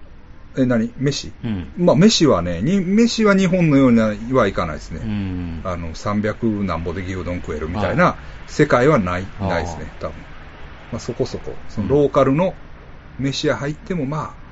[0.56, 0.92] あ、え、何？
[0.96, 1.32] 飯？
[1.42, 1.72] うん。
[1.76, 5.00] まあ飯はね、に飯は日本のようにはいかないですね。
[5.02, 5.60] うん。
[5.64, 8.16] あの、300何ぼで牛丼食えるみたいな
[8.46, 10.14] 世界はない、ないですね、多分。
[10.92, 12.54] まあそこそこ、そのローカルの
[13.18, 14.43] 飯屋入ってもまあ、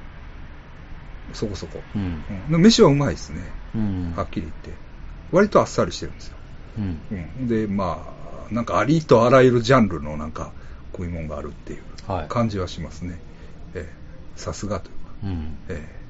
[1.33, 1.83] そこそこ。
[1.95, 2.25] うん。
[2.29, 3.43] うん、で飯はうまいですね。
[3.75, 4.13] うん。
[4.17, 4.71] はっきり言って。
[5.31, 6.37] 割とあっさりしてるんですよ。
[6.79, 7.01] うん。
[7.11, 8.05] うん、で、ま
[8.51, 10.53] あ、なんかありとあらゆるジャンルのなんか
[10.93, 13.19] 食い物があるっていうはい感じはしますね。
[13.75, 14.03] ええ
[14.37, 15.13] さすがというか。
[15.25, 15.59] うん。
[15.69, 16.03] ええ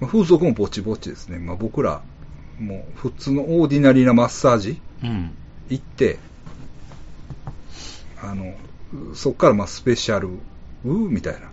[0.00, 1.38] まあ風俗もぼちぼちですね。
[1.38, 2.02] まあ、僕ら、
[2.58, 5.34] もう普通のオーディナリーなマッサージうん。
[5.68, 6.18] 行って、
[8.22, 8.54] あの、
[9.14, 10.38] そっからまあスペシャル、
[10.84, 11.50] うーみたいな。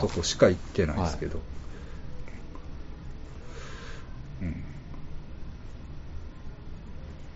[0.00, 1.40] とこしか行ってないですけど。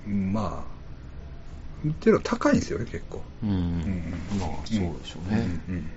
[0.07, 0.33] うん。
[0.33, 3.23] まあ、っていうのは高いんですよね、結構。
[3.43, 3.51] うん。
[3.51, 3.59] うんう
[4.37, 5.41] んまあ、そうでしょうね。
[5.69, 5.91] うんうん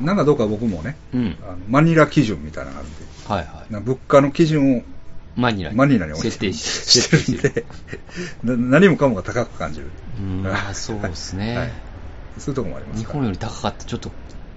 [0.00, 1.36] なんかどうか僕もね、うん。
[1.46, 3.72] あのマニラ基準みたいなのがあるんで、はいはい。
[3.72, 4.82] な物価の基準を
[5.36, 5.76] マニラに。
[5.76, 8.56] マニラに置いて設定してる。
[8.56, 9.90] んで、な 何もかもが高く感じる。
[10.18, 11.52] うん、まあそうですね。
[11.58, 11.72] はい
[12.40, 14.10] そういうとこもあります日本より高かったちょっと、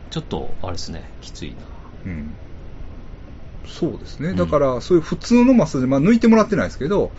[0.10, 1.64] ちょっと、あれですね、きついな。
[2.06, 2.36] うん。
[3.68, 4.30] そうですね。
[4.30, 7.12] うんだから、そういう普通のマッサージ、まあ抜いてもらってないですけど、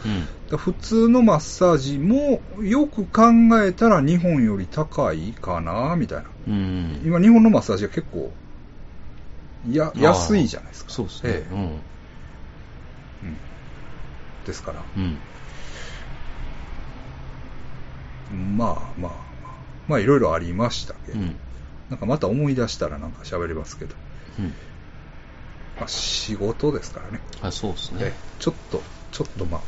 [0.50, 0.58] うん。
[0.58, 3.32] 普通のマッサージもよく考
[3.62, 6.24] えたら日本より高いかな、みたいな。
[6.48, 7.00] うん。
[7.04, 8.32] 今日本のマッサージは結構、
[9.70, 10.92] や、安いじゃないですか。
[10.92, 11.32] そうですね。
[11.32, 11.80] ええうん
[14.46, 15.18] ですから、うん。
[18.56, 19.33] まあまあ
[19.86, 21.38] まあ、まあいろいろありましたけど、うん。
[21.90, 23.94] なんかまた思い出したらなんか喋りますけど、
[24.38, 24.54] うん。
[25.76, 27.20] まあ仕事ですからね。
[27.40, 28.14] あ、そうですねええ。
[28.38, 28.82] ちょっと、
[29.12, 29.60] ちょっとまあ、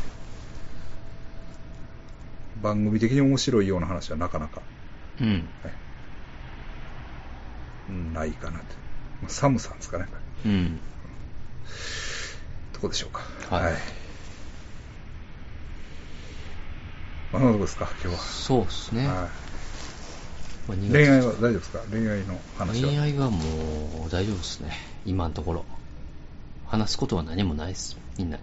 [2.62, 4.62] 番組的に面白いような話はなかなか、
[5.20, 5.48] うん。
[5.62, 5.74] はい
[7.88, 8.64] ないかなと。
[9.22, 10.06] まあ、寒さんですかね、
[10.44, 10.80] うん。
[12.72, 13.20] どこでしょうか。
[13.54, 13.74] はい
[17.32, 18.22] まあ、そんなとこですか、今日は。
[18.22, 19.06] そうですね。
[19.06, 19.45] はい
[20.68, 21.78] まあ2月恋愛は大丈夫ですか？
[21.90, 22.88] 恋愛の話は。
[22.88, 23.38] 恋愛はも
[24.06, 24.72] う大丈夫ですね。
[25.04, 25.64] 今のところ。
[26.66, 27.96] 話すことは何もないです。
[28.18, 28.42] みんなに。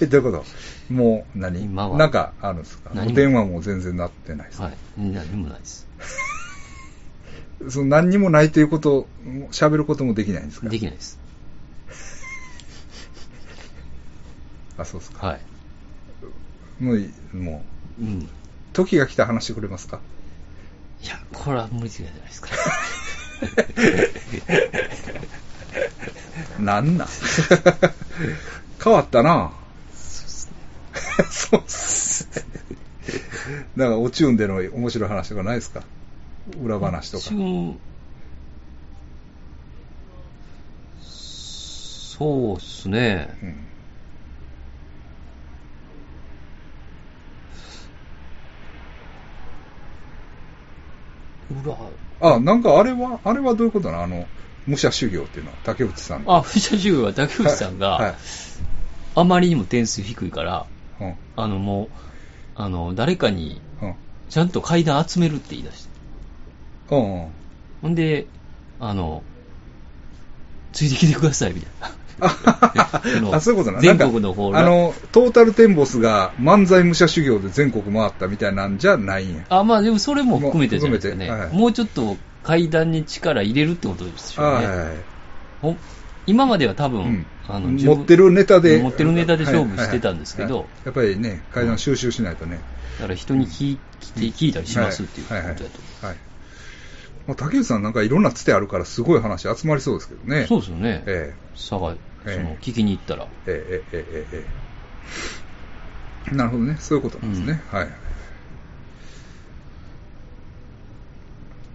[0.06, 0.44] どういうこ
[0.88, 0.92] と？
[0.92, 1.62] もう何？
[1.62, 2.90] 今はなんかあるんですか？
[2.94, 4.76] お電話も全然なってないですか、はい。
[4.96, 5.86] 何もないです。
[7.70, 9.08] その何にもないということを、
[9.50, 10.68] 喋ることもできないんですか？
[10.68, 11.18] できないです。
[14.78, 15.26] あ、そうですか。
[15.26, 15.40] はい。
[16.82, 17.64] もうい、も
[18.00, 18.28] う、うん。
[18.72, 20.00] 時が来たら話してくれますか？
[21.04, 22.48] いや、これは無理じゃないですか。
[26.58, 27.08] なんなん？
[28.82, 29.52] 変わったな
[29.92, 31.24] そうっすね。
[31.30, 32.44] そうっすね。
[33.76, 35.82] だから、おチューンでの面白い話とかないですか？
[36.62, 37.24] 裏話とか。
[42.16, 43.36] そうっすね。
[43.42, 43.63] うん
[51.50, 51.76] 裏、
[52.20, 54.02] あ、なんかあれは、あれはどういうことなの？
[54.04, 54.28] あの、
[54.66, 56.24] 武者修行っていうのは、竹内さん。
[56.26, 58.14] あ、藤田修は竹内さんが、はいはい
[59.16, 60.66] あまりにも点数低いから、
[61.00, 61.14] うん。
[61.36, 61.88] あのもう、
[62.56, 63.94] あの、誰かにうん。
[64.28, 65.90] ちゃんと階段集めるって言い出して。
[66.90, 67.28] うんうん。
[67.82, 68.26] ほんで、
[68.80, 69.22] あの、
[70.72, 71.94] ついてきてください、みたいな。
[72.20, 79.44] あ、そういうことな全国の方あの、トータルテンボスが漫才武者修行で全国回ったみたいなんじゃないんや。
[79.48, 81.26] あ、まあでもそれも含めてじゃないですかね。
[81.26, 84.66] もはい、もうちょっと階段に力入れるってことですよね。
[84.66, 85.76] はい、
[86.26, 88.80] 今までは多分、うん、あの持ってるネタで。
[88.82, 90.66] 持ってるネタで勝負してたんですけど。
[90.84, 92.60] やっぱりね、階段収集しないとね。
[92.98, 95.64] だから人に聞い聞いたりしますっていうことだと。
[95.64, 96.16] はいはい
[97.26, 100.46] まあ、竹内さんなんかいろんなつてあるからすごい話集まりそうですけどね。
[100.46, 101.02] そうですよね。
[101.06, 101.36] ええ。
[101.54, 103.28] 佐賀、その、聞きに行ったら。
[103.46, 104.46] ええ、ええ、え
[106.32, 106.76] え、なるほどね。
[106.80, 107.60] そういうことなんですね。
[107.72, 107.88] うん、はい。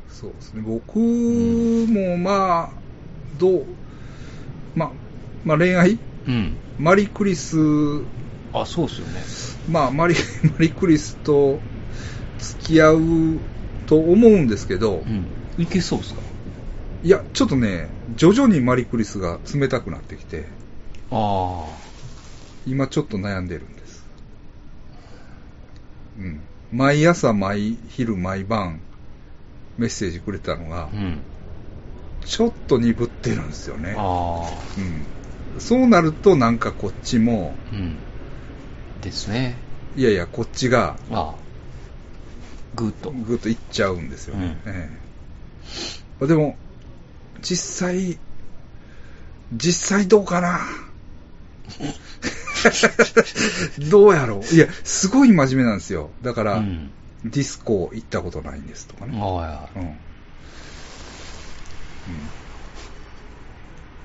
[0.09, 0.61] そうですね。
[0.61, 2.69] 僕も、まあ、
[3.39, 3.65] どう、
[4.75, 4.91] まあ、
[5.45, 5.99] まあ恋愛？
[6.27, 6.57] うん。
[6.77, 7.57] マリクリス、
[8.53, 9.13] あ、そうですよね。
[9.69, 11.59] まあ、マリ、 マリクリスと
[12.39, 13.01] 付き合う
[13.85, 15.38] と思うんですけど、うん。
[15.59, 16.21] いけそうですか？
[17.03, 20.45] いや、ちょっとね、徐々にマリクリスが冷たくなってきて、
[21.11, 21.89] ああ。
[22.65, 24.05] 今ちょっと悩んでるんです。
[26.19, 26.41] うん。
[26.71, 28.81] 毎朝、毎昼、毎晩、
[29.77, 31.19] メッセージくれたのがう、ん。
[32.25, 33.95] ちょっと鈍ってるんですよね。
[33.97, 34.49] ああ。
[34.77, 35.59] うん。
[35.59, 37.97] そうなると、なんかこっちも、うん。
[39.01, 39.55] ですね。
[39.95, 41.35] いやいや、こっちが、ああ。
[42.75, 43.11] ぐーっと。
[43.11, 44.57] ぐっといっちゃうんですよね。
[44.65, 44.98] うんえ
[46.21, 46.57] えでも、
[47.41, 48.17] 実際、
[49.53, 50.59] 実際どうかな？
[53.89, 54.55] どうやろう？
[54.55, 56.11] いや、すごい真面目なんですよ。
[56.21, 56.91] だから、うん。
[57.25, 59.17] ディスコ行ったことないんですとかね。
[59.21, 59.85] ああ、うん。
[59.87, 59.95] うん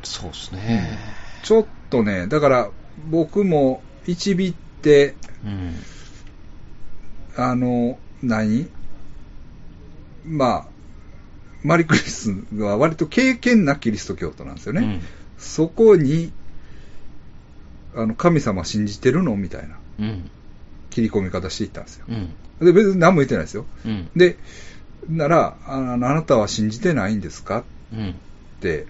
[0.03, 0.99] そうですね。
[1.43, 2.71] ちょっとね、だから
[3.09, 5.15] 僕も一ビって、
[5.45, 5.75] うん。
[7.37, 8.69] あの、何？
[10.25, 10.67] まあ、
[11.65, 14.81] マリクリスは割と経験なキリスト教徒なんですよね。
[14.83, 15.01] うん。
[15.39, 16.31] そこに、
[17.97, 20.31] あの、神様信じてるのみたいなうん。
[20.91, 22.05] 切り込み方していったんですよ。
[22.09, 22.35] うん。
[22.67, 23.67] で、別に何も言ってないですよ。
[23.85, 24.09] うん。
[24.15, 24.37] で、
[25.09, 27.65] なら、ああなたは信じてないんですか？
[27.93, 28.11] うん。
[28.11, 28.13] っ
[28.61, 28.87] て、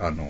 [0.00, 0.26] あの、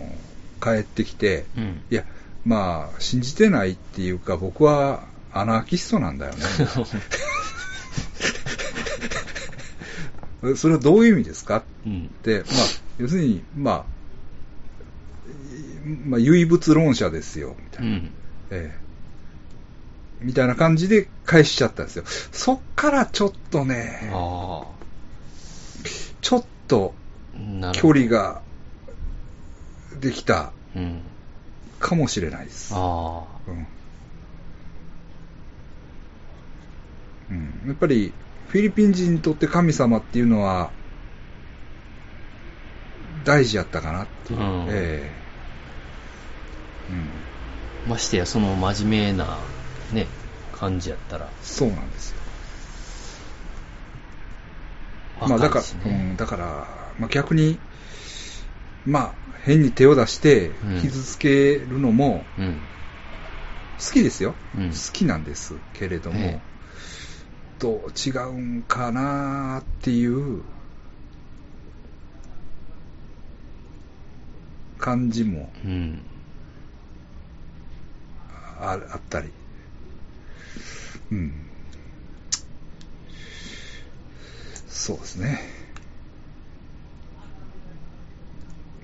[0.62, 1.82] 帰ってきて、うん。
[1.90, 2.04] いや、
[2.44, 6.38] まあ、信じてないっていうか、僕はアナーキストなんだよね。
[10.56, 11.64] それはどういう意味ですか？
[11.86, 12.06] うん。
[12.06, 12.44] って、まあ、
[12.98, 13.84] 要するに、まあ、
[16.06, 17.90] まあ、唯物論者ですよ、みたいな。
[17.90, 18.10] うん。
[18.50, 18.88] ええ
[20.20, 22.04] みたいな感じで返しちゃったんですよ。
[22.32, 24.64] そっからちょっとね、あ
[26.20, 26.92] ちょっと
[27.72, 27.92] 距。
[27.92, 28.42] 離が
[30.00, 31.00] できたうん。
[31.78, 32.72] かもしれないです。
[32.74, 33.66] あうん
[37.30, 38.12] うん、やっぱり
[38.48, 40.70] フィリピン人にとって神様っていうのは
[43.24, 44.40] 大事やったかなっていう。
[44.40, 45.10] うんええ
[46.90, 47.00] うん
[47.86, 47.90] あ。
[47.90, 49.38] ましてや、その真面目な、
[49.92, 50.06] ね、
[50.58, 51.28] 感じやったら。
[51.42, 52.16] そうなんですよ。
[55.20, 56.14] まあだから、うん、ね。
[56.16, 56.66] だから、
[56.98, 57.58] まあ逆に、
[58.86, 59.12] まあ
[59.42, 62.58] 変に手を出してうん傷つけるのもうん。
[63.78, 64.34] 好きですよ。
[64.56, 66.40] うん好きなんですけれども、え
[67.58, 70.42] どう違うんかなっていう
[74.78, 75.50] 感じも。
[78.60, 79.30] ああったり。
[81.10, 81.32] うん。
[84.68, 85.57] そうですね。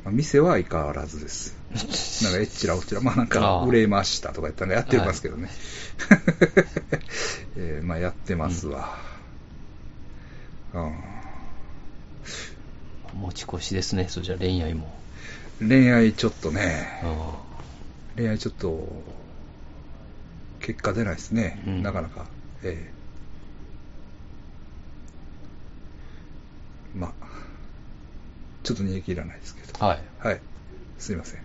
[0.05, 1.57] まあ店は相変わらずです。
[2.23, 5.51] なんか、えっちらおっちら、まあなんか、売れましたとか言ったらやってますけどね。
[7.57, 8.97] えーまあやってますわ。
[13.15, 14.93] 持ち越しですね、それじゃ恋愛も。
[15.61, 17.39] うん、恋愛ちょっとね、あ
[18.17, 18.87] 恋愛ちょっと、
[20.61, 21.63] 結果出ないですね。
[21.67, 22.27] うんなかなか。
[22.63, 22.95] ええ
[26.99, 27.27] まあ、
[28.65, 29.69] ちょっと逃げ切らないですけど。
[29.85, 29.99] あはい。
[30.19, 30.41] はい。
[30.99, 31.41] すいません。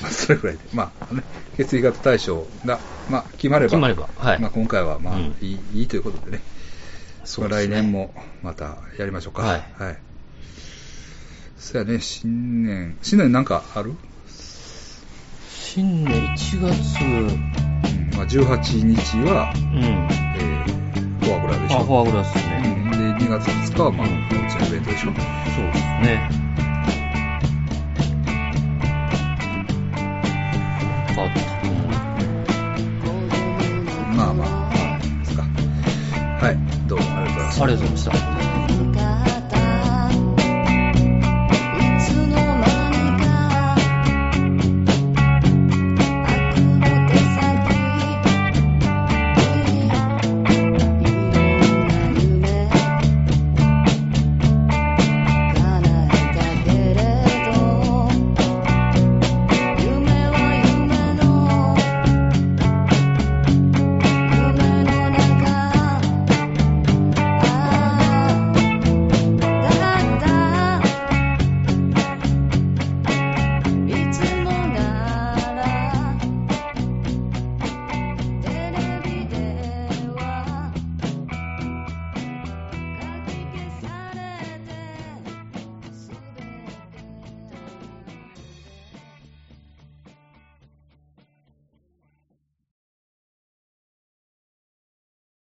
[0.00, 0.62] まあ、それぐらいで。
[0.72, 1.22] まあ、ね、
[1.56, 2.78] 血液型対象が、
[3.10, 6.42] まあ、決まれば、決まればはいまあ、今回は、まあ、うんいい、いいということでね。
[7.24, 9.42] そうですね来年も、また、やりましょうか。
[9.42, 9.98] はいはい。
[11.58, 13.94] そやね、新年、新年なんかある？
[15.48, 19.82] 新年1月、うん、まあ、18日は、うん。
[20.36, 21.84] えー、フォアグラでしあ、ょ。
[21.84, 22.58] フォアグラスうね。
[22.86, 24.10] ん、で、2月2日は、まあ、う
[24.50, 25.06] ちのイベントでしょ。
[25.06, 26.28] そうですね。
[31.16, 31.90] あったと思う。
[34.16, 35.42] まあまあ、まあ、ですか。
[35.42, 36.58] はい、
[36.88, 37.64] どうもありがとうございました。
[37.64, 38.51] ありがとうございました。